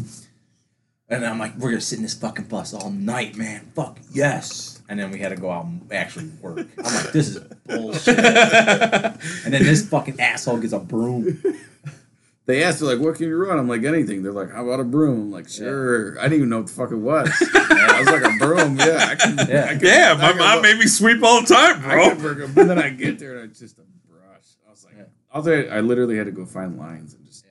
[1.12, 3.72] And I'm like, we're gonna sit in this fucking bus all night, man.
[3.76, 4.82] Fuck yes.
[4.88, 6.68] And then we had to go out and actually work.
[6.78, 8.18] I'm like, this is bullshit.
[8.20, 11.42] and then this fucking asshole gets a broom.
[12.50, 13.60] They asked, they're like, what can you run?
[13.60, 14.24] I'm like, anything.
[14.24, 15.20] They're like, how about a broom?
[15.22, 16.18] I'm like, sure.
[16.20, 17.30] I didn't even know what the fuck it was.
[17.54, 18.78] I was like, a broom?
[18.80, 19.08] Yeah.
[19.12, 19.66] I can, Yeah.
[19.66, 22.10] I can, Yeah, I my can mom go- made me sweep all the time, bro.
[22.10, 24.48] could work it, but then I get there and it's just a brush.
[24.68, 25.04] I was like, Yeah.
[25.32, 27.46] I'll tell you, I literally had to go find lines and just.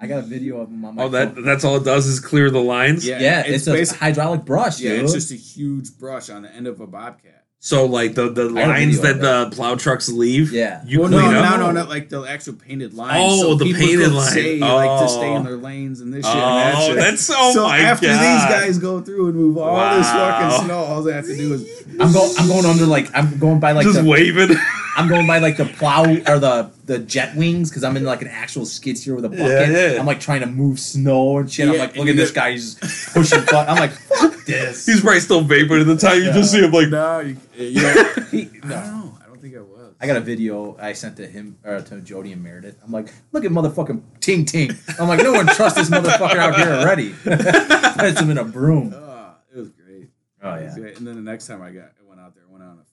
[0.00, 2.18] I got a video of him on my Oh, that that's all it does is
[2.18, 3.06] clear the lines.
[3.06, 3.20] Yeah.
[3.20, 5.04] Yeah, it's it's, a hydraulic brush, Yeah, dude.
[5.04, 7.41] it's just a huge brush on the end of a bobcat.
[7.64, 10.50] So like the the I have a lines video that the plow trucks leave.
[10.52, 10.82] Yeah.
[10.84, 11.60] You well, clean no, up.
[11.60, 13.22] no, no, not like the actual painted lines.
[13.24, 14.14] Oh, so the painted lines.
[14.14, 14.32] line.
[14.32, 15.36] Say, like to stay Oh.
[15.36, 16.96] in their lanes and this shit and that Oh, shit.
[16.96, 18.18] that's oh so my after god.
[18.20, 21.54] these guys go through and move all this fucking snow, all they have to do
[21.54, 22.34] is I'm going.
[22.36, 24.56] I'm going under like I'm going by like just the, waving.
[24.96, 28.22] I'm going by like the plow or the the jet wings because I'm in like
[28.22, 29.46] an actual skid steer with a bucket.
[29.70, 29.98] Yeah, yeah.
[30.00, 31.68] I'm like trying to move snow and shit.
[31.68, 32.50] I'm like, look at this get- guy.
[32.52, 33.68] He's just pushing butt.
[33.68, 34.84] I'm like, fuck this.
[34.86, 36.18] He's probably still vaping at the time.
[36.22, 36.88] You just see him like.
[36.88, 39.18] no, you, you know, He- I don't know.
[39.22, 39.94] I don't think I was.
[40.00, 42.76] I got a video I sent to him or to Jody and Meredith.
[42.84, 44.72] I'm like, look at motherfucking Ting Ting.
[44.98, 47.14] I'm like, no one trusts this motherfucker out here already.
[47.24, 48.92] Puts him in a broom.
[48.94, 50.08] Oh, it was great.
[50.42, 50.74] Oh yeah.
[50.76, 50.98] great.
[50.98, 52.91] And then the next time I got, I went out there, I went on a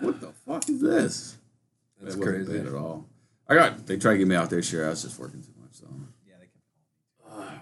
[0.00, 1.36] what the fuck is this?
[2.00, 2.58] That's it wasn't crazy.
[2.58, 3.06] bad at all.
[3.48, 3.86] I got.
[3.86, 4.62] They tried to get me out there.
[4.62, 5.72] Sure, I was just working too much.
[5.74, 5.86] So,
[6.26, 6.48] Yeah, they
[7.36, 7.60] can-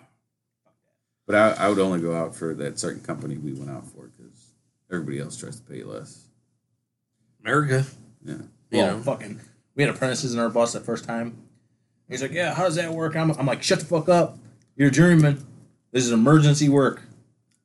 [1.27, 4.09] but I, I would only go out for that certain company we went out for
[4.09, 4.53] because
[4.91, 6.27] everybody else tries to pay less.
[7.43, 7.85] America.
[8.25, 8.35] Yeah.
[8.71, 9.03] You well, know.
[9.03, 9.41] fucking,
[9.75, 11.37] we had apprentices in our bus the first time.
[12.09, 13.17] He's like, yeah, how does that work?
[13.17, 14.39] I'm, I'm like, shut the fuck up.
[14.77, 15.45] You're a journeyman.
[15.93, 17.03] This is emergency work.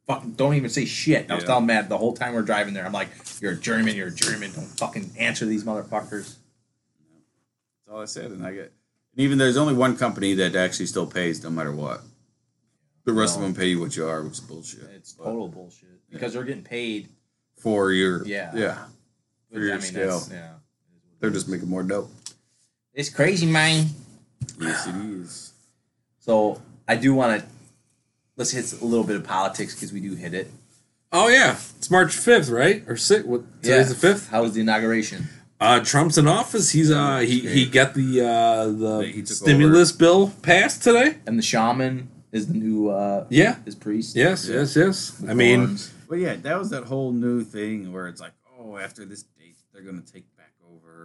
[0.07, 1.30] Fucking don't even say shit.
[1.32, 1.48] I was Yeah.
[1.48, 2.86] telling Matt the whole time we're driving there.
[2.86, 3.10] I'm like,
[3.41, 3.95] you're a journeyman.
[3.95, 4.52] You're a journeyman.
[4.53, 6.36] Don't fucking answer these motherfuckers.
[7.86, 8.72] That's all I said, and I get.
[9.14, 12.02] And even there's only one company that actually still pays no matter what.
[13.06, 13.41] The rest No.
[13.45, 14.84] of them pay you what you are, which is bullshit.
[14.95, 17.10] It's But total bullshit because they're getting paid.
[17.57, 18.52] for your Yeah.
[18.56, 18.86] yeah.
[19.52, 20.22] For your that's- scale.
[20.32, 20.56] yeah.
[21.19, 22.11] They're just making more dope.
[22.94, 23.88] It's crazy, man.
[24.60, 25.53] Yes, it is.
[26.19, 27.48] So I do want to
[28.38, 30.49] let's hit a little bit of politics because we do hit it.
[31.12, 32.84] Oh yeah, it's March fifth, right?
[32.88, 33.24] Or six?
[33.26, 33.62] What?
[33.62, 34.30] Today's the fifth.
[34.30, 35.28] How was the inauguration?
[35.60, 36.72] Uh, Trump's in office.
[36.72, 37.53] He's uh he, great.
[37.53, 41.16] he got the uh the took stimulus bill passed today.
[41.26, 43.56] And the shaman is the new uh Yeah.
[43.64, 44.16] his priest.
[44.16, 44.48] Yes.
[44.49, 44.56] Yeah.
[44.57, 44.76] Yes.
[44.76, 45.22] Yes.
[45.22, 45.94] with I mean, horns.
[46.10, 49.56] But yeah, that was that whole new thing where it's like, oh, after this date,
[49.74, 50.35] they're gonna take back over.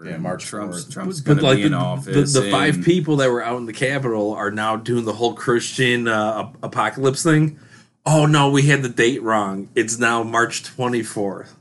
[0.05, 0.93] Yeah, March Trump's forward.
[0.93, 2.33] Trump's but gonna like be the, in the, office.
[2.33, 5.35] the five and- people that were out in the Capitol are now doing the whole
[5.35, 7.59] Christian uh, ap- apocalypse thing.
[8.07, 9.69] Oh no, we had the date wrong.
[9.75, 11.55] It's now March twenty fourth.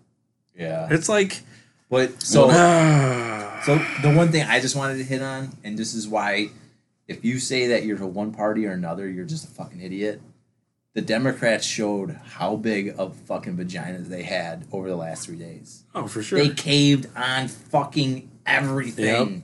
[0.57, 0.87] yeah.
[0.89, 1.41] It's like,
[1.89, 2.47] But so
[3.65, 6.49] so the one thing I just wanted to hit on, and this is why
[7.07, 10.21] if you say that you're to one party or another, you're just a fucking idiot.
[10.93, 15.83] The Democrats showed how big of fucking vaginas they had over the last three days.
[15.93, 16.39] oh for sure.
[16.39, 19.43] They caved on fucking everything.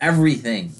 [0.00, 0.72] Everything.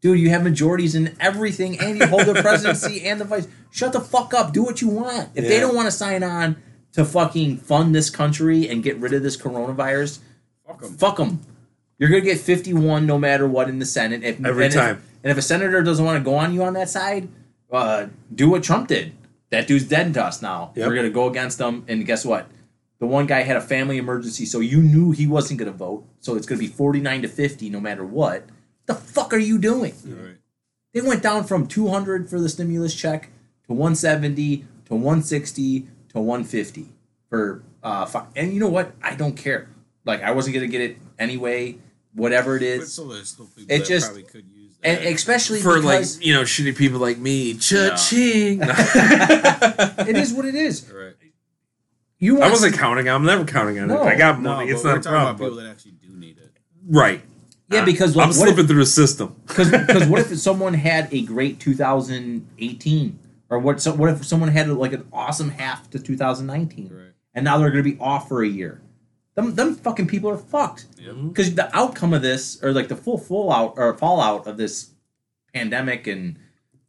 [0.00, 3.48] Dude, you have majorities in everything and you hold the presidency and the vice.
[3.70, 4.52] Shut the fuck up.
[4.52, 5.30] Do what you want.
[5.34, 6.56] If they don't want to sign on
[6.92, 10.20] to fucking fund this country and get rid of this coronavirus,
[10.66, 10.92] Fuck 'em.
[10.96, 11.40] fuck them.
[11.98, 14.22] You're going to get 51 no matter what in the Senate.
[14.22, 15.02] If, Every and if- time.
[15.24, 17.28] and if a senator doesn't want to go on you on that side,
[17.72, 19.12] uh, do what Trump did.
[19.50, 20.70] That dude's dead to us now.
[20.76, 20.86] Yep.
[20.86, 21.84] We're going to go against them.
[21.88, 22.46] And guess what?
[23.00, 26.04] The one guy had a family emergency, so you knew he wasn't going to vote.
[26.20, 28.44] So it's going to be 49 to 50 no matter what.
[28.86, 29.94] The fuck are you doing?
[30.04, 30.36] Right.
[30.94, 33.30] They went down from 200 for the stimulus check
[33.66, 35.80] to 170 to 160
[36.12, 36.86] to 150
[37.28, 38.92] for uh fi- and you know what?
[39.02, 39.68] I don't care.
[40.04, 41.78] Like I wasn't going to get it anyway,
[42.14, 42.78] whatever it is.
[42.80, 44.88] But still, there's still people It that just- probably could use that.
[45.04, 48.60] And especially for because like you know shitty people like me, cha-ching.
[48.62, 50.90] it is what it is.
[50.90, 51.14] right.
[52.18, 53.08] You want I wasn't counting.
[53.08, 54.06] I'm never counting on No, it.
[54.06, 54.66] I got No, money.
[54.66, 55.50] but it's we're not a talking about problem.
[55.50, 56.50] people that actually do need it.
[56.88, 57.20] right.
[57.70, 59.36] Yeah, because I'm like, what if- slipping through the system.
[59.46, 63.18] Because because what if someone had a great 2018,
[63.50, 63.80] or what?
[63.80, 67.12] So, what if someone had like an awesome half to 2019, Right.
[67.34, 68.80] and now they're going to be off for a year?
[69.34, 70.86] Them them fucking people are fucked.
[70.98, 71.14] Yep.
[71.28, 74.90] Because the outcome of this, or like the full fallout or fallout of this
[75.54, 76.38] pandemic and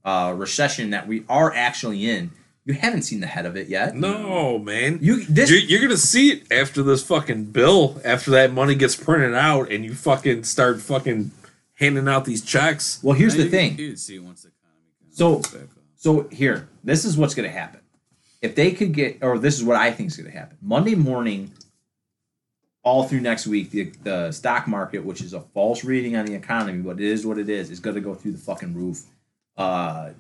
[0.06, 2.32] uh, recession that we are actually in,
[2.70, 3.96] you haven't seen the head of it yet.
[3.96, 5.00] No, man.
[5.02, 8.96] You this You're, you're gonna see it after this fucking bill, after that money gets
[8.96, 11.32] printed out, and you fucking start fucking
[11.74, 13.00] handing out these checks.
[13.02, 13.16] well.
[13.16, 13.78] Here's Now, the you- thing.
[13.80, 15.70] You see once the economy So- comes back up.
[15.96, 17.82] So here, this is what's going to happen.
[18.42, 20.58] If they could get, or this is what I think is going to happen.
[20.62, 21.52] Monday morning,
[22.84, 26.34] all through next week, the, the stock market, which is a false reading on the
[26.36, 29.04] economy, but it is what it is, is going to go through the fucking roof.
[29.58, 30.12] Uh,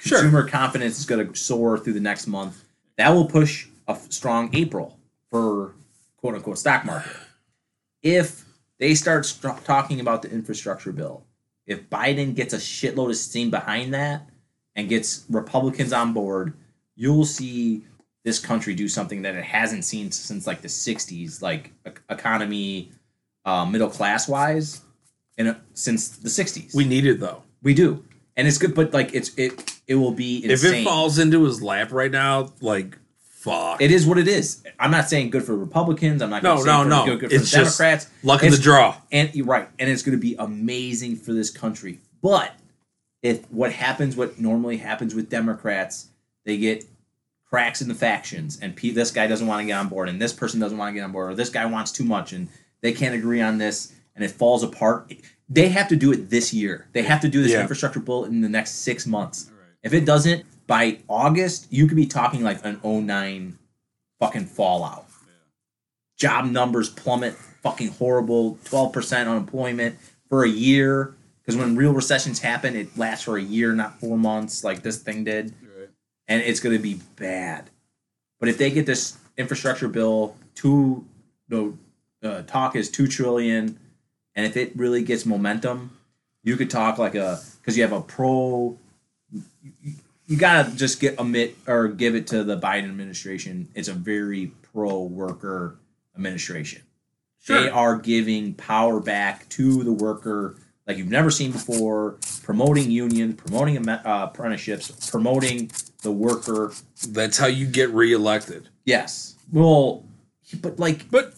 [0.00, 0.20] Sure.
[0.20, 2.64] consumer confidence is going to soar through the next month.
[2.96, 4.98] That will push a strong April
[5.30, 5.74] for
[6.16, 7.12] quote unquote stock market.
[8.02, 8.44] If
[8.78, 11.24] they start st- talking about the infrastructure bill,
[11.66, 14.28] if Biden gets a shitload of steam behind that
[14.74, 16.54] and gets Republicans on board,
[16.96, 17.84] you'll see
[18.24, 21.72] this country do something that it hasn't seen since like the 60s, like
[22.08, 22.90] economy,
[23.44, 24.82] uh, middle class wise,
[25.38, 26.74] and since the 60s.
[26.74, 27.42] We need it though.
[27.62, 28.04] We do,
[28.36, 30.74] and it's good, but like it's it it will be insane.
[30.74, 33.82] If it falls into his lap right now, like fuck.
[33.82, 34.62] it is what it is.
[34.78, 36.22] I'm not saying good for Republicans.
[36.22, 37.18] I'm not No, gonna no, say no.
[37.18, 38.06] good, good for It's Democrats.
[38.22, 38.96] Luck in the draw.
[39.10, 41.98] and you're right, and it's going to be amazing for this country.
[42.22, 42.52] But
[43.22, 46.06] if what happens, what normally happens with Democrats,
[46.44, 46.84] they get
[47.48, 50.22] cracks in the factions, and P- this guy doesn't want to get on board, and
[50.22, 52.46] this person doesn't want to get on board, or this guy wants too much, and
[52.80, 55.12] they can't agree on this, and it falls apart.
[55.48, 56.86] They have to do it this year.
[56.92, 57.62] They have to do this Yeah.
[57.62, 59.49] infrastructure bill in the next six months.
[59.82, 63.58] If it doesn't, by August, you could be talking like an 09
[64.18, 65.06] fucking fallout.
[66.16, 69.96] Job numbers plummet, fucking horrible, 12% unemployment
[70.28, 71.14] for a year.
[71.40, 74.98] Because when real recessions happen, it lasts for a year, not four months, like this
[74.98, 75.54] thing did.
[75.62, 75.88] Right.
[76.28, 77.70] And it's going to be bad.
[78.38, 81.04] But if they get this infrastructure bill, two,
[81.48, 81.74] the
[82.22, 83.78] uh, talk is two trillion,
[84.34, 85.96] and if it really gets momentum,
[86.42, 88.78] you could talk like a because you have a pro.
[90.26, 93.68] You, gotta just get omit or give it to the Biden administration.
[93.74, 95.76] It's a very pro worker
[96.14, 96.82] administration.
[97.40, 97.60] Sure.
[97.60, 100.56] They are giving power back to the worker
[100.86, 105.70] like you've never seen before, promoting unions, promoting uh, apprenticeships, promoting
[106.02, 106.72] the worker.
[107.08, 108.68] That's how you get reelected.
[108.84, 109.36] Yes.
[109.52, 110.04] Well,
[110.60, 111.34] but like, But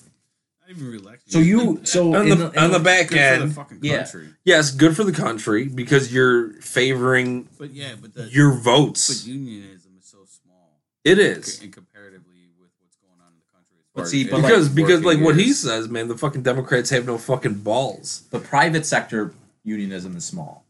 [0.77, 1.33] even reelected.
[1.33, 3.79] so you, so on in the, in on the back good for the end, fucking
[3.83, 3.99] Yeah.
[3.99, 4.29] country.
[4.45, 9.27] yes, good for the country because you're favoring But yeah, but the your but votes.
[9.27, 11.61] unionism is so small It is.
[11.63, 13.77] in comparatively with what's going on in the country.
[13.81, 16.43] as But see, but Because like because like working what he says, man, the fucking
[16.43, 18.25] Democrats have no fucking balls.
[18.31, 19.35] the private sector
[19.65, 20.65] unionism is small.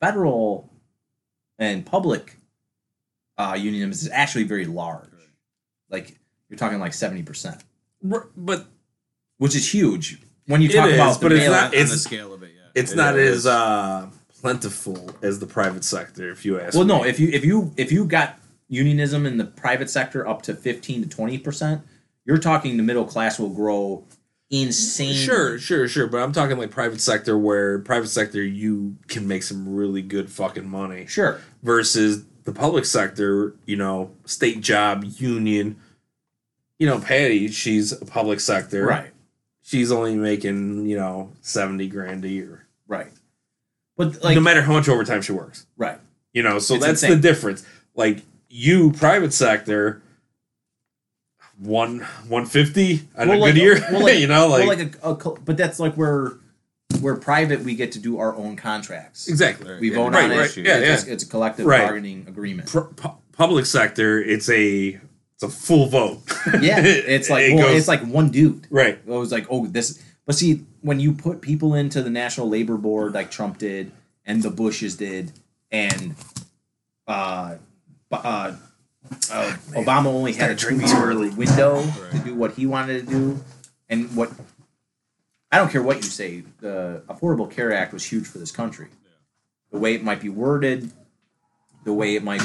[0.00, 0.70] Federal
[1.58, 2.36] and public
[3.38, 5.08] uh, unionism is actually very large.
[5.90, 6.18] Like
[6.48, 7.62] you're talking like seventy percent,
[8.02, 8.66] But
[9.38, 12.00] which is huge when you It talk is, about but it's not- on the it's-
[12.02, 12.52] scale of it.
[12.54, 13.38] Yeah, it's It not is.
[13.38, 14.06] as uh
[14.40, 16.88] plentiful as the private sector, if you ask Well, me.
[16.94, 18.38] no, if you if you if you got
[18.68, 21.82] unionism in the private sector up to fifteen to twenty percent,
[22.26, 24.04] you're talking the middle class will grow
[24.50, 25.14] insane.
[25.14, 26.06] Sure, sure, sure.
[26.06, 30.30] But I'm talking like private sector where private sector you can make some really good
[30.30, 31.06] fucking money.
[31.06, 31.40] sure.
[31.62, 35.76] Versus the public sector, you know, state job, union.
[36.78, 38.84] You know, Patty, she's a public sector.
[38.84, 39.10] Right,
[39.66, 42.66] She's only making, you know, seventy grand a year.
[42.86, 43.10] right.
[43.96, 45.66] But like, no matter how much overtime she works.
[45.76, 45.98] right,
[46.32, 47.16] You know, so It's that's insane.
[47.16, 47.64] the difference.
[47.94, 50.02] Like you, private sector,
[51.58, 53.80] one one fifty on Well, a like- good year.
[53.92, 56.32] well, like- you know, like, well, like a, a, but that's like where
[57.00, 57.60] we're private.
[57.60, 59.28] We get to do our own contracts.
[59.28, 59.78] exactly.
[59.80, 60.38] We yeah, vote right, on it.
[60.38, 61.82] right, yeah, it's, it's a collective Right.
[61.82, 62.68] bargaining agreement.
[62.70, 65.00] Pu- pu- public sector, it's a
[65.34, 66.22] it's a full vote.
[66.60, 68.66] Yeah, it's like It well, goes- it's like one dude.
[68.70, 68.94] right.
[68.98, 70.02] It was like, oh, this.
[70.26, 73.92] But see, when you put people into the National Labor Board like Trump did
[74.24, 75.32] and the Bushes did,
[75.70, 76.14] and
[77.06, 77.56] uh,
[78.10, 78.56] uh, uh,
[79.72, 83.44] Obama only had a Started drinking two-year window to do what he wanted to do,
[83.90, 84.30] and what
[85.52, 88.88] I don't care what you say, the Affordable Care Act was huge for this country.
[89.72, 90.90] The way it might be worded,
[91.84, 92.42] the way it might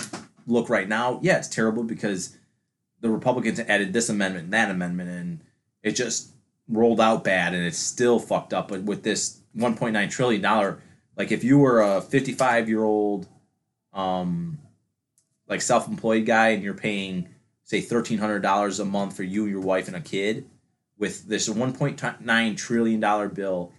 [0.48, 2.36] look right now, yeah, it's terrible because
[3.02, 5.44] the Republicans added this amendment and that amendment, and
[5.84, 6.32] it just
[6.68, 8.70] rolled out bad, and it's still fucked up.
[8.70, 10.82] But with this 1.9 trillion dollar,
[11.18, 13.28] like if you were a 55 year old,
[13.94, 14.60] um,
[15.48, 17.30] like self-employed guy, and you're paying
[17.64, 20.50] say $1,300 a month for you, your wife, and a kid,
[20.98, 23.72] with this 1.9 trillion dollar bill,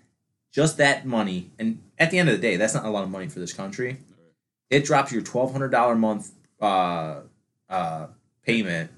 [0.52, 3.10] just that money, and at the end of the day, that's not a lot of
[3.10, 3.98] money for this country.
[4.70, 6.30] It drops your $1,200 a month
[6.60, 7.20] uh,
[7.68, 8.06] uh,
[8.44, 8.90] payment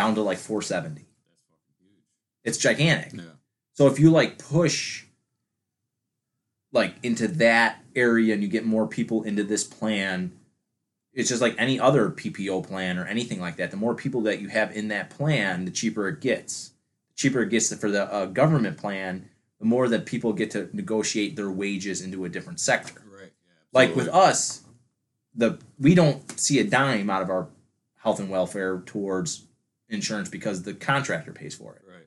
[0.00, 1.04] down to like 470
[2.42, 3.34] it's gigantic Yeah.
[3.74, 5.04] so if you like push
[6.72, 10.32] like into that area and you get more people into this plan
[11.12, 14.40] it's just like any other ppo plan or anything like that the more people that
[14.40, 16.70] you have in that plan the cheaper it gets
[17.08, 19.28] the cheaper it gets for the uh, government plan
[19.58, 23.32] the more that people get to negotiate their wages into a different sector Right.
[23.46, 23.78] Yeah.
[23.78, 24.62] like with us
[25.34, 27.48] the we don't see a dime out of our
[28.02, 29.44] health and welfare towards
[29.90, 32.06] insurance because the contractor pays for it Right.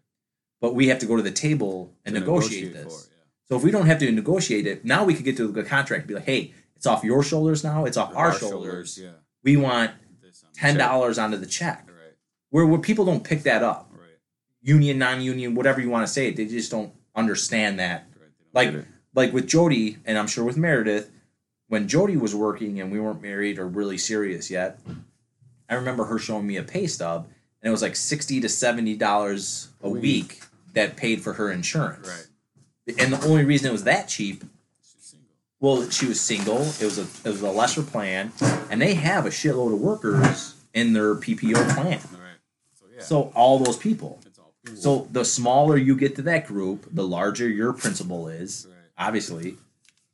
[0.62, 3.24] but we have to go to the table and To negotiate, for this it, yeah.
[3.50, 6.02] so if we don't have to negotiate it now we could get to the contract
[6.02, 7.86] and be like hey it's off your shoulders now.
[7.86, 9.00] It's off our, shoulders.
[9.02, 9.12] Yeah.
[9.42, 9.92] We want
[10.22, 11.88] This on the ten dollars onto the check.
[11.88, 12.12] Right.
[12.50, 13.90] Where where people don't pick that up.
[13.94, 14.10] Right.
[14.62, 18.10] Union, non-union, whatever you want to say, they just don't understand that.
[18.20, 18.74] Right.
[18.74, 18.86] Don't Like
[19.16, 21.10] like with Jody, and I'm sure with Meredith,
[21.70, 24.82] when Jody was working and we weren't married or really serious yet,
[25.70, 27.30] I remember her showing me a pay stub,
[27.64, 30.02] and it was like sixty to seventy dollars a Week.
[30.04, 30.42] week
[30.74, 32.08] that paid for her insurance.
[32.88, 32.96] Right.
[33.00, 34.44] And the only reason it was that cheap,
[35.60, 36.62] well, she was single.
[36.62, 38.32] It was a it was a lesser plan,
[38.70, 42.00] and they have a shitload of workers in their PPO plan.
[42.00, 42.00] Right.
[42.78, 43.02] So yeah.
[43.02, 44.20] So all those people.
[44.40, 44.76] all pool.
[44.76, 48.76] So the smaller you get to that group, the larger your principal is, Right.
[49.08, 49.56] obviously,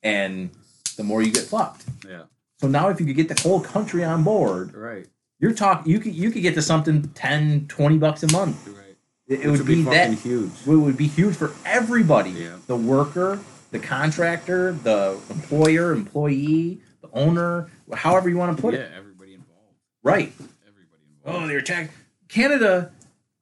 [0.04, 0.52] and
[0.98, 1.86] the more you get fucked.
[2.08, 2.24] Yeah.
[2.58, 5.08] So now if you could get the whole country on board, Right.
[5.40, 8.68] You're talking you could you could get to something 10, 20 bucks a month.
[8.68, 8.96] Right.
[9.28, 10.52] It, it would be, that fucking huge.
[10.66, 12.32] it would be huge for everybody.
[12.32, 12.58] Yeah.
[12.68, 13.40] The worker,
[13.72, 18.82] the contractor, the employer, employee, the owner, however you want to put yeah.
[18.82, 18.92] it.
[18.92, 19.76] Yeah, everybody involved.
[20.04, 20.34] Right.
[20.68, 21.44] Everybody involved.
[21.44, 21.94] Oh, they're tax
[22.28, 22.92] Canada.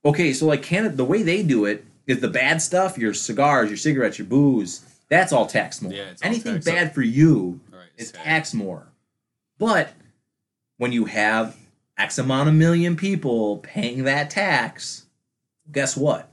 [0.04, 3.70] Okay, so like Canada, the way they do it is the bad stuff, your cigars,
[3.70, 5.94] your cigarettes, your booze, that's all taxed more.
[5.94, 7.88] Yeah, Anything bad for you Right.
[7.98, 8.88] is taxed more.
[9.58, 9.94] But
[10.78, 11.56] when you have
[11.98, 15.06] X amount of million people paying that tax,
[15.72, 16.32] guess what?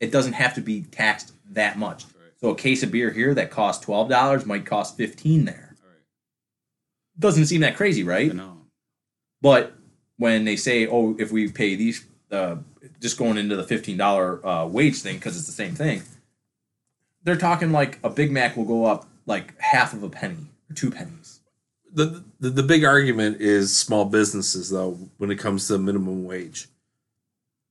[0.00, 2.04] It doesn't have to be taxed that much.
[2.04, 2.32] Right.
[2.40, 5.76] So a case of beer here that costs twelve dollars might cost fifteen there.
[5.82, 6.02] Right.
[7.18, 8.34] Doesn't seem that crazy, right?
[8.34, 8.58] Know.
[9.40, 9.74] But
[10.18, 12.56] when they say, "Oh, if we pay these," uh,
[13.00, 16.02] just going into the fifteen dollar uh, wage thing because it's the same thing,
[17.22, 20.74] they're talking like a Big Mac will go up like half of a penny or
[20.74, 21.40] two pennies.
[21.92, 26.68] The, the the big argument is small businesses though when it comes to minimum wage.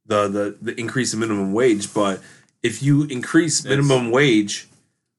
[0.05, 2.21] The the, the increase in minimum wage but
[2.63, 4.67] if you increase minimum wage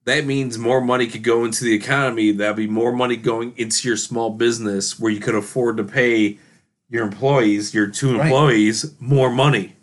[0.05, 2.31] that means more money could go into the economy.
[2.31, 6.39] That'd be more money going into your small business where you could afford to pay
[6.89, 8.27] your employees your two Right.
[8.27, 9.75] employees more money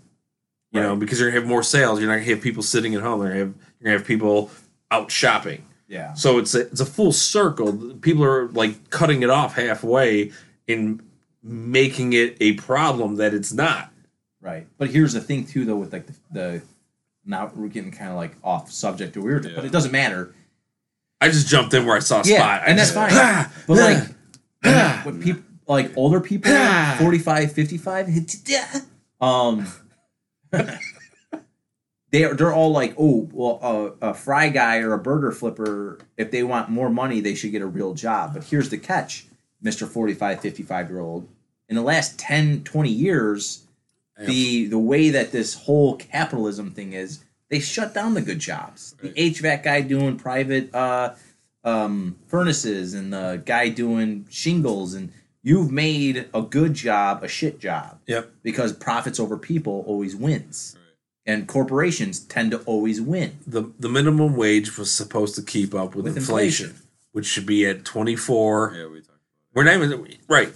[0.71, 1.99] you know because you're gonna have more sales.
[1.99, 3.19] You're not gonna have people sitting at home.
[3.21, 4.49] You're gonna have, you're gonna have people
[4.91, 5.63] out shopping
[5.93, 6.13] Yeah.
[6.13, 7.71] so it's a, it's a full circle.
[8.01, 10.31] People are like cutting it off halfway
[10.67, 11.01] and
[11.43, 13.91] making it a problem that it's not.
[14.41, 14.65] Right.
[14.77, 16.61] But here's the thing too, though, with like the, the
[17.25, 20.33] now we're getting kind of like off subject or weird, but it doesn't matter.
[21.21, 22.61] I just jumped in where I saw a Yeah, spot.
[22.63, 23.63] I and that's just- fine.
[23.67, 24.03] But like,
[24.61, 26.97] when, when people like older people, Ah.
[26.99, 28.09] 45, 55,
[29.21, 29.67] um,
[32.13, 33.59] they are, they're all like, oh, well,
[34.01, 37.51] uh, a fry guy or a burger flipper, if they want more money, they should
[37.51, 38.35] get a real job.
[38.35, 39.25] But here's the catch,
[39.63, 39.87] Mr.
[39.87, 41.27] 45, 55 year old.
[41.67, 43.65] In the last 10, 20 years,
[44.15, 48.93] the the way that this whole capitalism thing is, they shut down the good jobs.
[49.01, 49.15] Right.
[49.15, 51.15] The HVAC guy doing private uh,
[51.63, 55.11] um, furnaces and the guy doing shingles, and
[55.41, 58.29] you've made a good job a shit job Yep.
[58.43, 60.82] because profits over people always wins, Right.
[61.25, 63.37] And corporations tend to always win.
[63.47, 66.87] The the minimum wage was supposed to keep up with, With inflation, inflation.
[67.13, 68.73] which should be at twenty four.
[68.75, 69.19] Yeah, we talked
[69.53, 70.47] We're not even right.
[70.49, 70.55] about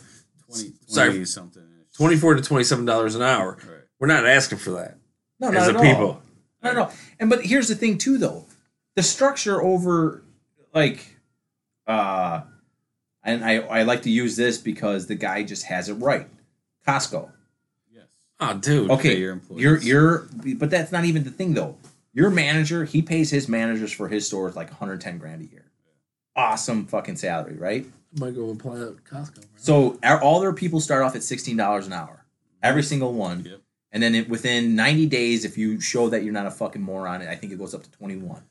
[0.56, 1.26] 20, Sorry.
[1.26, 1.64] something.
[1.96, 3.58] Twenty four to twenty seven dollars an hour.
[3.68, 3.80] Right.
[4.00, 4.98] We're not asking for that
[5.40, 5.82] No, as not a at all.
[5.84, 6.22] people.
[6.64, 6.92] No, no.
[7.20, 8.46] And but here's the thing too, though,
[8.96, 10.24] the structure over
[10.74, 11.16] like,
[11.88, 12.42] uh,
[13.24, 16.28] and I I like to use this because the guy just has it right.
[16.88, 17.32] Costco.
[18.40, 18.50] Yes.
[18.50, 18.92] Oh, dude.
[18.92, 19.64] Okay, pay your employees.
[19.64, 20.28] you're you're,
[20.58, 21.78] but that's not even the thing though.
[22.14, 25.66] Your manager, he pays his managers for his stores like 110 grand a year.
[26.36, 27.86] Awesome fucking salary, right?
[28.20, 29.36] might go apply at Costco.
[29.36, 29.44] Bro.
[29.58, 32.26] So our- all their people start off at sixteen dollars an hour,
[32.64, 33.44] every single one.
[33.46, 33.62] Yep.
[33.92, 37.22] And then it, within 90 days, if you show that you're not a fucking moron,
[37.22, 38.42] I think it goes up to 21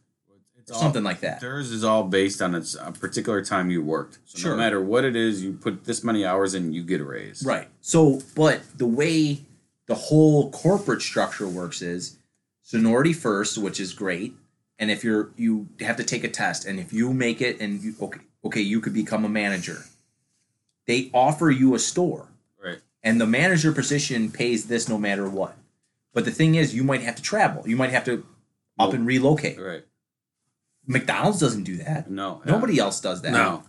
[0.72, 1.40] all- something like that.
[1.40, 4.18] Theirs is all based on its a particular time you worked.
[4.24, 4.50] So Sure.
[4.52, 7.42] no matter what it is, you put this many hours in, you get a raise.
[7.44, 7.68] Right.
[7.80, 9.45] So, but the way
[9.86, 12.18] the whole corporate structure works is
[12.62, 14.34] seniority first, which is great.
[14.78, 17.82] And if you're you have to take a test, and if you make it, and
[17.82, 19.84] you okay, okay, you could become a manager.
[20.86, 22.28] They offer you a store,
[22.62, 22.78] Right.
[23.02, 25.56] and the manager position pays this no matter what.
[26.12, 27.66] But the thing is, you might have to travel.
[27.66, 28.24] You might have to
[28.78, 29.58] up and relocate.
[29.60, 29.84] Right.
[30.86, 32.10] McDonald's doesn't do that.
[32.10, 32.42] No.
[32.44, 33.32] Nobody else does that.
[33.32, 33.64] No.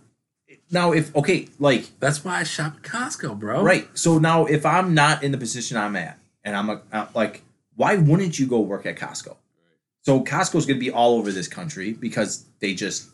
[0.70, 3.62] Now, if okay, like That's why I shop at Costco, bro.
[3.62, 3.88] Right.
[3.94, 7.42] So now, if I'm not in the position I'm at, and I'm a, uh, like,
[7.76, 9.36] why wouldn't you go work at Costco?
[10.02, 13.08] So Costco's going to be all over this country because they just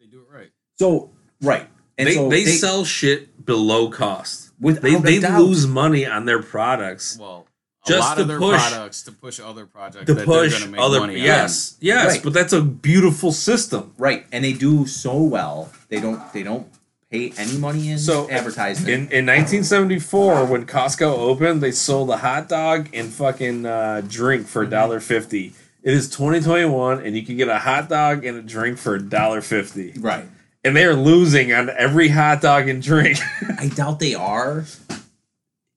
[0.00, 0.50] They do it right.
[0.78, 1.10] so
[1.42, 1.66] right.
[1.98, 4.50] And They, so they sell shit below cost.
[4.60, 5.40] without They a they doubt.
[5.42, 7.46] lose money on their products Well,
[7.84, 10.50] a Just lot to of their push- products to push other projects to that push
[10.52, 11.00] they're going to make other.
[11.00, 12.22] money Yes, yes, Right.
[12.24, 13.92] but that's a beautiful system.
[13.98, 15.70] right, and they do so well.
[15.88, 16.66] They don't they don't
[17.12, 18.88] pay any money in So, advertisement.
[18.88, 24.46] In, in 1974, when Costco opened, they sold a hot dog and fucking uh, drink
[24.48, 24.92] for Mm-hmm.
[24.92, 25.52] $1.50.
[25.84, 30.02] It is 2021, and you can get a hot dog and a drink for $1.50.
[30.02, 30.24] right.
[30.64, 33.18] And they are losing on every hot dog and drink.
[33.58, 34.64] I doubt they are,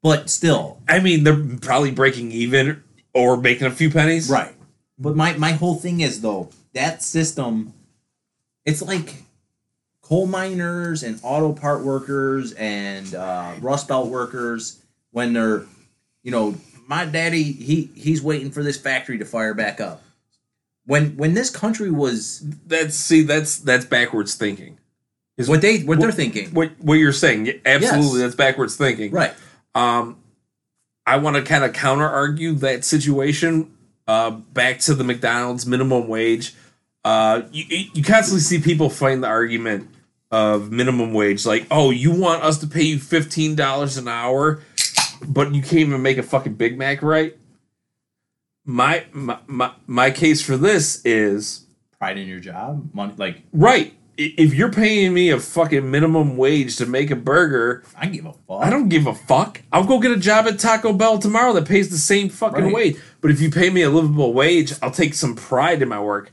[0.03, 4.29] but still, I mean, they're probably breaking even or making a few pennies.
[4.29, 4.53] right.
[4.99, 7.73] But my my whole thing is though that system,
[8.63, 9.24] it's like
[10.05, 14.79] coal miners and auto part workers and uh, rust belt workers
[15.11, 15.63] when they're,
[16.21, 16.55] you know,
[16.87, 20.03] my daddy he he's waiting for this factory to fire back up.
[20.85, 24.77] When when this country was That's see, that's that's backwards thinking.
[25.37, 27.49] Is what they what they're thinking, what what you're saying?
[27.65, 28.21] Absolutely, Yes.
[28.21, 29.11] that's backwards thinking.
[29.11, 29.33] right?
[29.73, 30.17] Um,
[31.07, 33.75] I want to kind of counter argue that situation
[34.07, 36.53] uh, back to the McDonald's minimum wage.
[37.03, 39.89] Uh, you, you constantly see people fighting the argument
[40.31, 44.61] of minimum wage, like, oh, you want us to pay you fifteen dollars an hour,
[45.27, 47.37] but you can't even make a fucking Big Mac, right?
[48.65, 51.61] My my my, my case for this is
[51.99, 53.13] Pride in your job, money.
[53.17, 53.93] Like right.
[54.17, 58.31] If you're paying me a fucking minimum wage to make a burger, I give a
[58.31, 58.61] fuck.
[58.63, 59.61] I don't give a fuck.
[59.73, 62.73] I'll go get a job at Taco Bell tomorrow that pays the same fucking Right.
[62.73, 62.97] wage.
[63.19, 66.31] But if you pay me a livable wage, I'll take some pride in my work.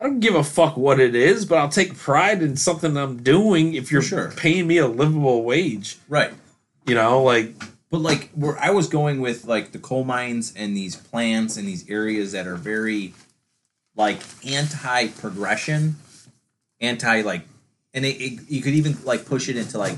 [0.00, 3.22] I don't give a fuck what it is, but I'll take pride in something I'm
[3.22, 4.30] doing if you're sure.
[4.36, 5.98] paying me a livable wage.
[6.08, 6.32] right.
[6.86, 7.54] You know, like
[7.90, 11.66] But like where I was going with like the coal mines and these plants and
[11.66, 13.14] these areas that are very
[13.96, 15.96] like anti progression,
[16.80, 17.42] anti like,
[17.94, 19.96] and it, it, you could even like push it into like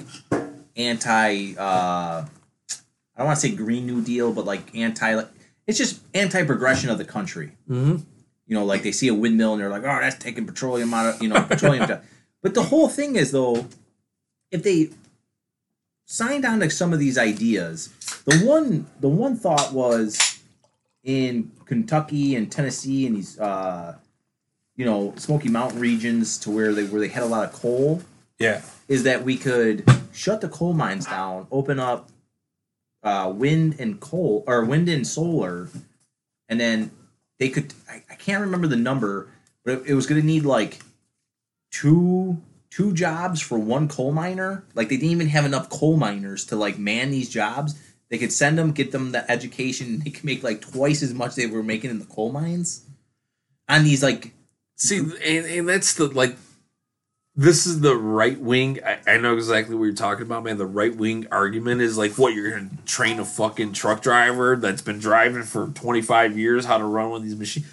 [0.76, 1.54] anti.
[1.58, 2.24] uh
[3.16, 5.28] I don't want to say Green New Deal, but like anti like
[5.66, 7.52] it's just anti progression of the country.
[7.68, 8.02] Mhm.
[8.48, 11.14] You know, like they see a windmill and they're like, oh, that's taking petroleum out
[11.14, 11.86] of you know petroleum.
[11.88, 12.00] down."
[12.42, 13.66] But the whole thing is though,
[14.50, 14.90] if they
[16.06, 17.88] signed on to some of these ideas.
[18.24, 20.40] The one the one thought was
[21.04, 23.96] in Kentucky and Tennessee and these uh
[24.74, 28.02] you know Smoky Mountain regions to where they where they had a lot of coal
[28.38, 32.08] yeah, is that we could shut the coal mines down, open up
[33.02, 35.68] uh, wind and coal or wind and solar,
[36.48, 36.90] and then
[37.38, 37.74] they could.
[37.88, 39.28] I can't remember the number,
[39.64, 40.80] but it, it was going to need like
[41.70, 42.40] two
[42.70, 44.64] two jobs for one coal miner.
[44.74, 47.80] Like they didn't even have enough coal miners to like man these jobs.
[48.10, 51.34] They could send them, get them the education, they could make like twice as much
[51.34, 52.86] they were making in the coal mines
[53.68, 54.32] on these like
[54.78, 56.36] See, and, and that's the like.
[57.34, 58.78] This is the right wing.
[58.84, 60.56] I, I know exactly what you're talking about, man.
[60.56, 64.82] The right wing argument is like, what you're gonna train a fucking truck driver that's
[64.82, 67.66] been driving for 25 years how to run one of these machines.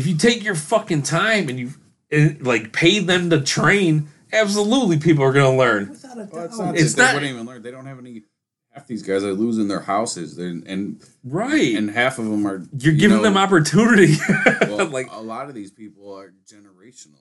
[0.00, 1.70] If you take your fucking time and you
[2.10, 5.90] and, like pay them to train, absolutely people are gonna learn.
[5.90, 6.64] without a Well, it's doubt.
[6.66, 6.76] not.
[6.78, 7.62] It's that not- they wouldn't even learn.
[7.62, 8.22] They don't have any.
[8.70, 11.74] Half these guys are losing their houses, They're, and Right.
[11.76, 12.62] and half of them are.
[12.78, 14.14] you're you giving know, them opportunity.
[14.62, 17.18] Well, like a lot of these people are generational.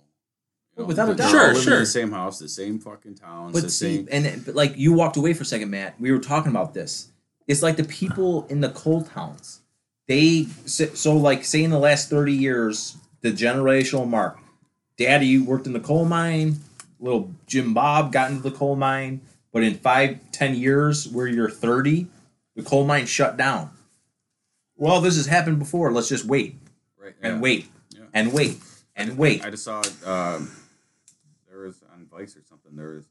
[0.78, 1.32] Well, without a They're doubt.
[1.32, 1.74] Sure, all living sure.
[1.74, 4.08] In the same house, the same fucking towns, the But see, same.
[4.12, 6.00] and but like you walked away for a second, Matt.
[6.00, 7.10] We were talking about this.
[7.48, 9.62] It's like the people in the coal towns.
[10.10, 14.40] They so so, like say in the last thirty years, the generational mark.
[14.98, 16.56] Daddy worked in the coal mine.
[17.00, 19.22] Little Jim Bob got into the coal mine,
[19.54, 22.08] but in five ten years, where you're thirty,
[22.56, 23.70] the coal mine shut down.
[24.76, 25.92] Well, this has happened before.
[25.94, 26.56] Let's just wait
[26.98, 28.06] Right, and wait Yeah.
[28.12, 28.58] and wait
[28.96, 29.46] and wait.
[29.46, 29.84] I just saw.
[30.06, 30.50] Um,
[31.48, 32.76] there was on Vice or something.
[32.76, 33.06] There was.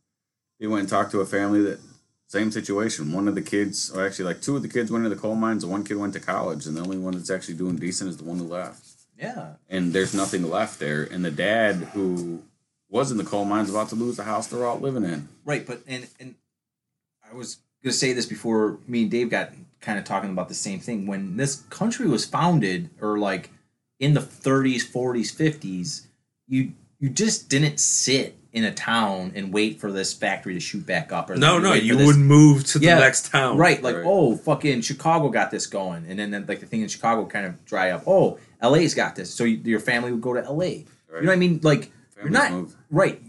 [0.59, 1.79] He went and talked to a family that
[2.29, 3.13] same situation.
[3.13, 5.35] One of the kids, or actually, like two of the kids went into the coal
[5.35, 5.65] mines.
[5.65, 8.19] and One kid went to college, and the only one that's actually doing decent is
[8.19, 8.87] the one who left.
[9.19, 11.03] yeah, And there's nothing left there.
[11.03, 12.43] And the dad who
[12.89, 15.29] was in the coal mines about to lose the house they're all living in.
[15.45, 16.35] Right, but and and
[17.29, 19.51] I was gonna say this before me and Dave got
[19.81, 21.07] kind of talking about the same thing.
[21.07, 23.51] When this country was founded, or like
[24.01, 26.07] in the 30s, 40s, 50s,
[26.47, 30.87] you you just didn't sit in a town and wait for this factory to shoot
[30.87, 31.29] back up.
[31.31, 33.57] Or no, no, you this- wouldn't move to the next town.
[33.59, 34.05] Right, like Right.
[34.07, 37.45] oh, fucking Chicago got this going, and then, then like the thing in Chicago kind
[37.47, 38.05] of dry up.
[38.07, 40.57] Oh, LA's got this, so you, your family would go to LA.
[40.65, 40.85] Right?
[41.17, 41.61] You know what I mean?
[41.63, 42.77] Like you're not move.
[42.91, 43.21] right.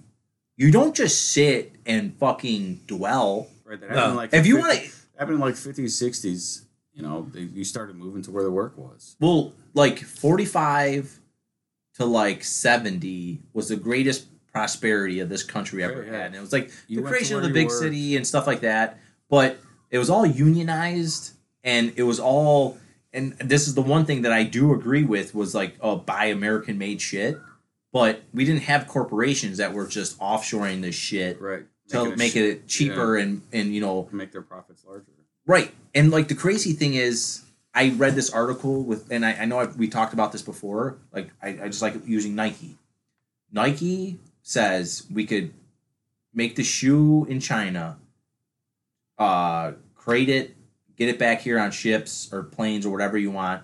[0.57, 3.47] You don't just sit and fucking dwell.
[3.65, 3.79] Right.
[3.79, 4.13] That No.
[4.13, 6.63] like If you want to, happened in like 50s, 60s.
[6.93, 9.15] You know, they, you started moving to where the work was.
[9.21, 11.19] well, like forty-five
[11.95, 16.11] to like seventy was the greatest prosperity of this country ever yeah.
[16.11, 17.73] had, and it was like You the creation of the big were.
[17.79, 18.99] city and stuff like that.
[19.29, 19.59] But
[19.91, 22.77] it was all unionized, and it was all.
[23.11, 26.25] And this is the one thing that I do agree with was like, oh, buy
[26.25, 27.39] American made shit.
[27.91, 31.63] But we didn't have corporations that were just offshoring this shit Right.
[31.89, 35.05] to Making it make it cheaper and and you know Make their profits larger.
[35.47, 35.73] Right.
[35.95, 37.41] And like the crazy thing is,
[37.73, 40.97] I read this article with, and I, I know I, we talked about this before.
[41.11, 42.77] Like, I, I just like using Nike.
[43.51, 44.19] Nike
[44.49, 45.53] says we could
[46.33, 47.99] make the shoe in China,
[49.19, 50.55] uh, crate it,
[50.97, 53.61] get it back here on ships or planes or whatever you want.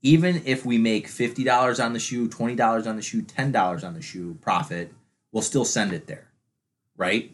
[0.00, 3.50] Even if we make fifty dollars on the shoe, twenty dollars on the shoe, ten
[3.50, 4.94] dollars on the shoe profit,
[5.32, 6.28] we'll still send it there,
[6.96, 7.32] right?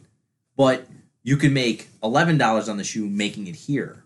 [0.57, 0.87] But
[1.23, 4.05] you can make eleven dollars on the shoe making it here,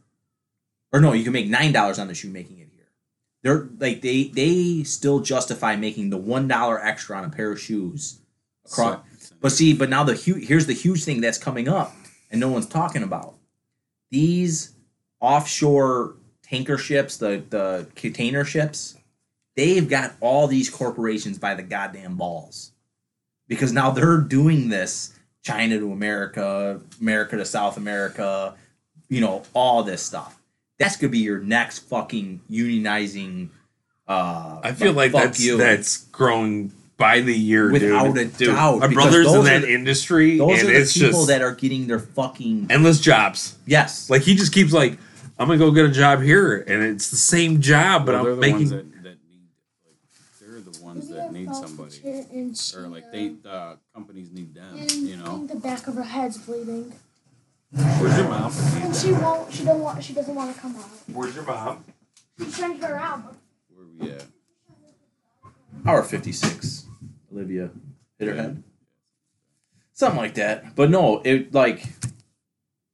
[0.93, 2.89] or no, you can make nine dollars on the shoe making it here.
[3.45, 7.61] They're like they they still justify making the one dollar extra on a pair of
[7.61, 8.19] shoes
[9.41, 11.95] But see, but now the hu- here's the huge thing that's coming up,
[12.31, 13.35] and no one's talking about
[14.11, 14.75] these
[15.21, 18.97] offshore tanker ships, the the container ships.
[19.57, 22.73] They've got all these corporations by the goddamn balls,
[23.49, 28.55] because now they're doing this China to America, America to South America,
[29.09, 30.41] you know, all this stuff.
[30.79, 33.51] That's gonna be your next fucking unionizing.
[34.07, 35.57] Uh, I feel like fuck that's you.
[35.57, 38.19] that's growing by the year, without dude.
[38.19, 38.81] a Dude, doubt.
[38.81, 41.55] My brother's in that the- industry, Those and are the it's people just that are
[41.55, 43.57] getting their fucking endless jobs.
[43.67, 44.11] yes.
[44.11, 44.99] Like he just keeps like,
[45.39, 48.31] I'm gonna go get a job here, and it's the same job, but Well, I'm
[48.35, 48.69] the making.
[48.71, 49.47] that, that need
[49.87, 49.97] like
[50.41, 52.01] they're the ones that need somebody
[52.77, 54.77] or like they uh, companies need them.
[54.77, 56.93] And You know, the back of her head's bleeding,
[57.71, 58.53] where's your mom?
[58.83, 59.53] and she won't.
[59.53, 60.03] She don't want.
[60.03, 60.83] She doesn't want to come out.
[61.13, 61.85] Where's your mom?
[62.41, 63.37] We sent her out, but
[63.77, 64.25] Where we at?
[65.87, 66.87] Hour fifty six.
[67.33, 67.71] Olivia
[68.19, 68.63] hit her head.
[69.93, 70.75] Something like that.
[70.77, 71.85] But no, it like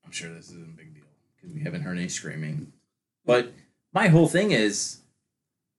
[0.04, 1.04] I'm sure this isn't a big deal
[1.36, 2.72] because we haven't heard any screaming.
[3.26, 3.52] But
[3.92, 4.98] my whole thing is,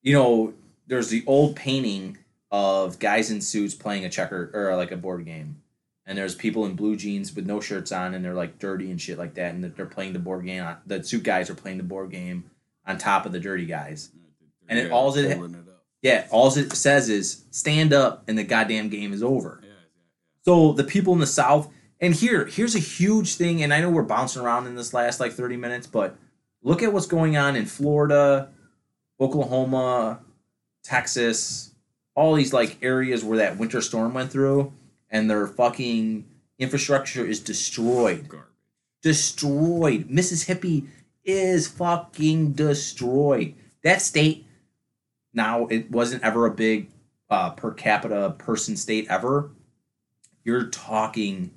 [0.01, 0.53] you know,
[0.87, 2.17] there's the old painting
[2.51, 5.61] of guys in suits playing a checker or like a board game.
[6.05, 9.01] And there's people in blue jeans with no shirts on and they're like dirty and
[9.01, 9.53] shit like that.
[9.55, 10.63] And they're playing the board game.
[10.63, 12.49] On, the suit guys are playing the board game
[12.85, 14.11] on top of the dirty guys.
[14.69, 15.37] And it- all's it-.
[16.05, 19.59] Yeah, all it says is stand up and the goddamn game is over.
[19.63, 19.69] Yeah.
[20.43, 21.67] So the people in the South,
[21.99, 25.19] and here, here's a huge thing, and I know we're bouncing around in this last
[25.19, 26.15] like 30 minutes, but
[26.61, 28.51] look at what's going on in Florida,
[29.19, 30.19] Oklahoma,
[30.83, 31.73] Texas,
[32.13, 34.73] all these like areas where that winter storm went through,
[35.09, 36.23] and their fucking
[36.59, 38.29] infrastructure is destroyed.
[38.29, 38.49] Garbage.
[39.01, 40.11] Destroyed.
[40.11, 40.85] Mississippi
[41.23, 43.55] is fucking destroyed.
[43.81, 44.44] That state
[45.35, 46.89] now it wasn't ever a big
[47.29, 49.51] uh, per capita person state ever.
[50.43, 51.51] You're talking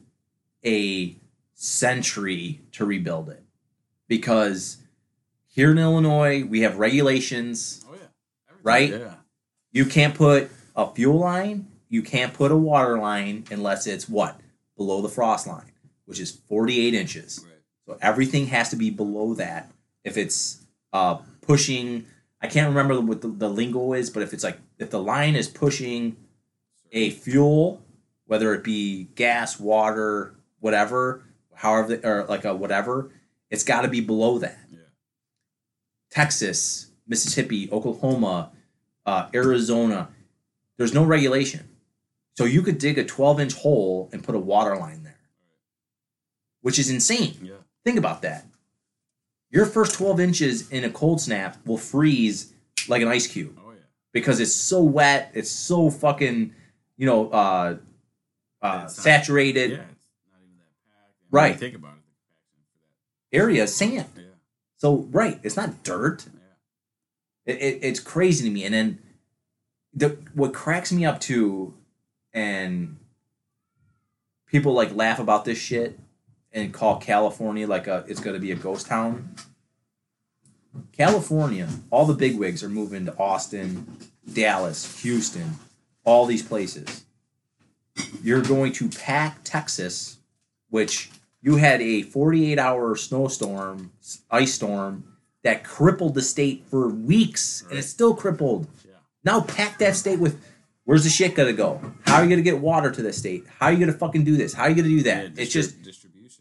[0.64, 1.16] a
[1.54, 3.42] century to rebuild it
[4.06, 4.78] because
[5.46, 7.84] here in Illinois we have regulations.
[7.88, 8.06] Oh yeah.
[8.62, 8.90] Right?
[8.90, 9.14] Yeah.
[9.72, 14.40] You can't put a fuel line, you can't put a water line unless it's what
[14.76, 15.72] below the frost line,
[16.06, 17.44] which is 48 inches.
[17.44, 17.54] Right.
[17.86, 19.70] So everything has to be below that.
[20.04, 22.06] If it's uh, pushing,
[22.40, 25.34] I can't remember what the, the lingo is, but if it's like if the line
[25.34, 26.16] is pushing
[26.92, 27.82] a fuel,
[28.26, 31.24] whether it be gas, water, whatever,
[31.54, 33.10] however, or like a whatever,
[33.50, 34.58] it's got to be below that.
[34.70, 34.78] Yeah.
[36.10, 38.50] Texas, Mississippi, Oklahoma,
[39.04, 40.08] uh, Arizona,
[40.76, 41.68] there's no regulation.
[42.36, 45.18] So you could dig a 12 inch hole and put a water line there,
[46.60, 47.36] which is insane.
[47.42, 47.54] Yeah.
[47.84, 48.46] Think about that.
[49.50, 52.52] Your first 12 inches in a cold snap will freeze
[52.88, 53.78] like an ice cube Oh yeah.
[54.12, 56.54] because it's so wet, it's so fucking,
[56.96, 57.76] you know, uh,
[58.60, 59.76] uh, not- saturated Yeah.
[59.76, 61.12] It's not even that packed.
[61.20, 61.58] And when you Right.
[61.58, 62.02] Think about it.
[63.32, 64.06] The compaction area, sand.
[64.16, 64.22] Yeah.
[64.76, 66.26] So, right, it's not dirt.
[67.46, 67.54] Yeah.
[67.54, 68.64] It, it, it's crazy to me.
[68.64, 68.98] And then
[69.94, 71.74] the what cracks me up too,
[72.34, 72.96] and
[74.46, 75.98] people like laugh about this shit
[76.52, 79.34] and call California like a it's going to be a ghost town.
[80.92, 83.96] California, all the bigwigs are moving to Austin,
[84.32, 85.54] Dallas, Houston,
[86.04, 87.04] all these places.
[88.22, 90.18] You're going to pack Texas,
[90.70, 91.10] which
[91.42, 93.92] you had a 48 hour snowstorm,
[94.30, 95.04] ice storm
[95.42, 98.66] that crippled the state for weeks, and it's still crippled.
[98.84, 98.92] Yeah.
[99.24, 100.40] Now pack that state with
[100.84, 101.80] where's the shit gonna go?
[102.02, 103.44] How are you gonna get water to this state?
[103.58, 104.52] How are you gonna fucking do this?
[104.52, 105.24] How are you gonna do that?
[105.24, 105.76] Yeah, it's just.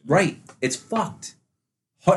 [0.07, 0.39] Right.
[0.61, 1.35] It's fucked.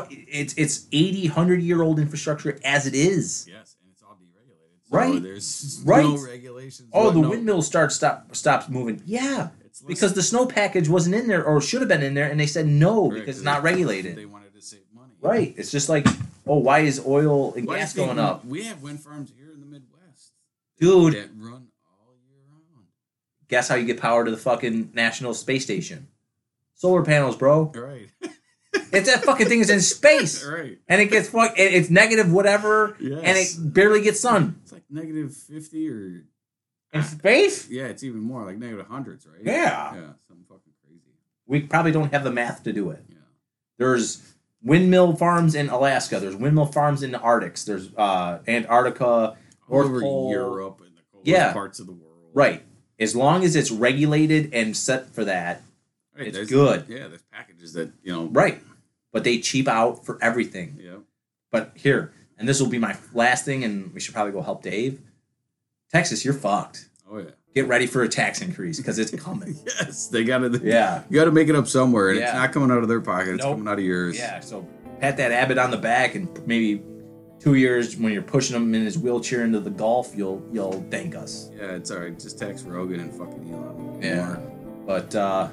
[0.09, 3.45] It's it's 80, 100 year old infrastructure as it is.
[3.49, 4.89] Yes, and it's all deregulated.
[4.89, 5.21] So Right.
[5.21, 6.03] There's Right.
[6.05, 6.89] no regulations.
[6.93, 9.01] Oh, the no- windmill start stop stops moving.
[9.05, 12.29] Yeah, It's because the snow package wasn't in there or should have been in there,
[12.29, 14.15] and they said no Correct, because it's they- not regulated.
[14.15, 15.13] They wanted to save money.
[15.21, 15.53] Right.
[15.57, 16.07] It's just like,
[16.47, 19.51] oh, why is oil and Why gas going we- up, We have wind farms here
[19.53, 20.31] in the Midwest,
[20.79, 21.13] dude?
[21.15, 22.85] that run all year round.
[23.49, 26.07] Guess how you get power to the fucking National Space Station?
[26.81, 27.71] Solar panels, bro.
[27.75, 28.09] Right.
[28.93, 30.77] It's that fucking thing is in space, right.
[30.87, 31.57] and it gets fuck.
[31.57, 33.21] it- It's negative whatever, Yes.
[33.23, 33.37] and
[33.67, 36.23] it barely gets sun It's like negative fifty or
[36.93, 37.69] in space.
[37.69, 39.39] yeah, it's even more like negative hundreds, right?
[39.43, 39.93] Yeah.
[39.95, 40.01] Yeah.
[40.27, 41.01] Something fucking crazy.
[41.47, 43.03] We probably don't have the math to do it.
[43.09, 43.15] Yeah.
[43.77, 44.21] There's
[44.63, 46.19] windmill farms in Alaska.
[46.19, 47.63] There's windmill farms in the Arctics.
[47.65, 49.37] There's uh, Antarctica,
[49.69, 50.31] North over Pole.
[50.31, 51.51] Europe and the coldest Yeah.
[51.53, 52.31] parts of the world.
[52.33, 52.63] Right.
[52.99, 55.61] As long as it's regulated and set for that,
[56.17, 56.85] Right, It's good.
[56.87, 58.25] Yeah, there's packages that you know.
[58.25, 58.61] right.
[59.13, 60.77] But they cheap out for everything.
[60.81, 60.97] Yeah.
[61.51, 64.63] But here, and this will be my last thing, and we should probably go help
[64.63, 64.99] Dave.
[65.91, 66.87] Texas, you're fucked.
[67.09, 67.31] Oh yeah.
[67.53, 69.57] Get ready for a tax increase because it's coming.
[69.65, 70.61] Yes, they got to.
[70.63, 71.03] yeah.
[71.09, 73.35] You got to make it up somewhere, and it's not coming out of their pocket.
[73.35, 73.55] It's Nope.
[73.57, 74.17] coming out of yours.
[74.17, 74.39] Yeah.
[74.39, 74.65] So
[75.01, 76.81] pat that Abbott on the back, and maybe
[77.39, 81.15] two years when you're pushing him in his wheelchair into the Gulf, you'll you'll thank
[81.15, 81.49] us.
[81.57, 82.17] Yeah, it's all right.
[82.17, 83.99] Just text Rogan and fucking Elon.
[84.01, 84.37] Yeah.
[84.85, 85.49] But uh,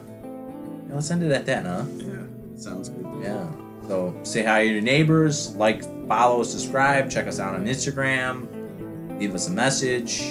[0.88, 1.84] yeah, let's end it at that, huh?
[1.96, 2.22] Yeah.
[2.56, 3.06] Sounds good.
[3.22, 3.46] Yeah.
[3.86, 9.34] So say hi to your neighbors, like, follow, subscribe, check us out on Instagram, leave
[9.34, 10.22] us a message.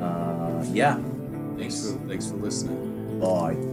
[0.00, 1.00] Uh, yeah.
[1.56, 3.20] Thanks for thanks for listening.
[3.20, 3.67] Bye.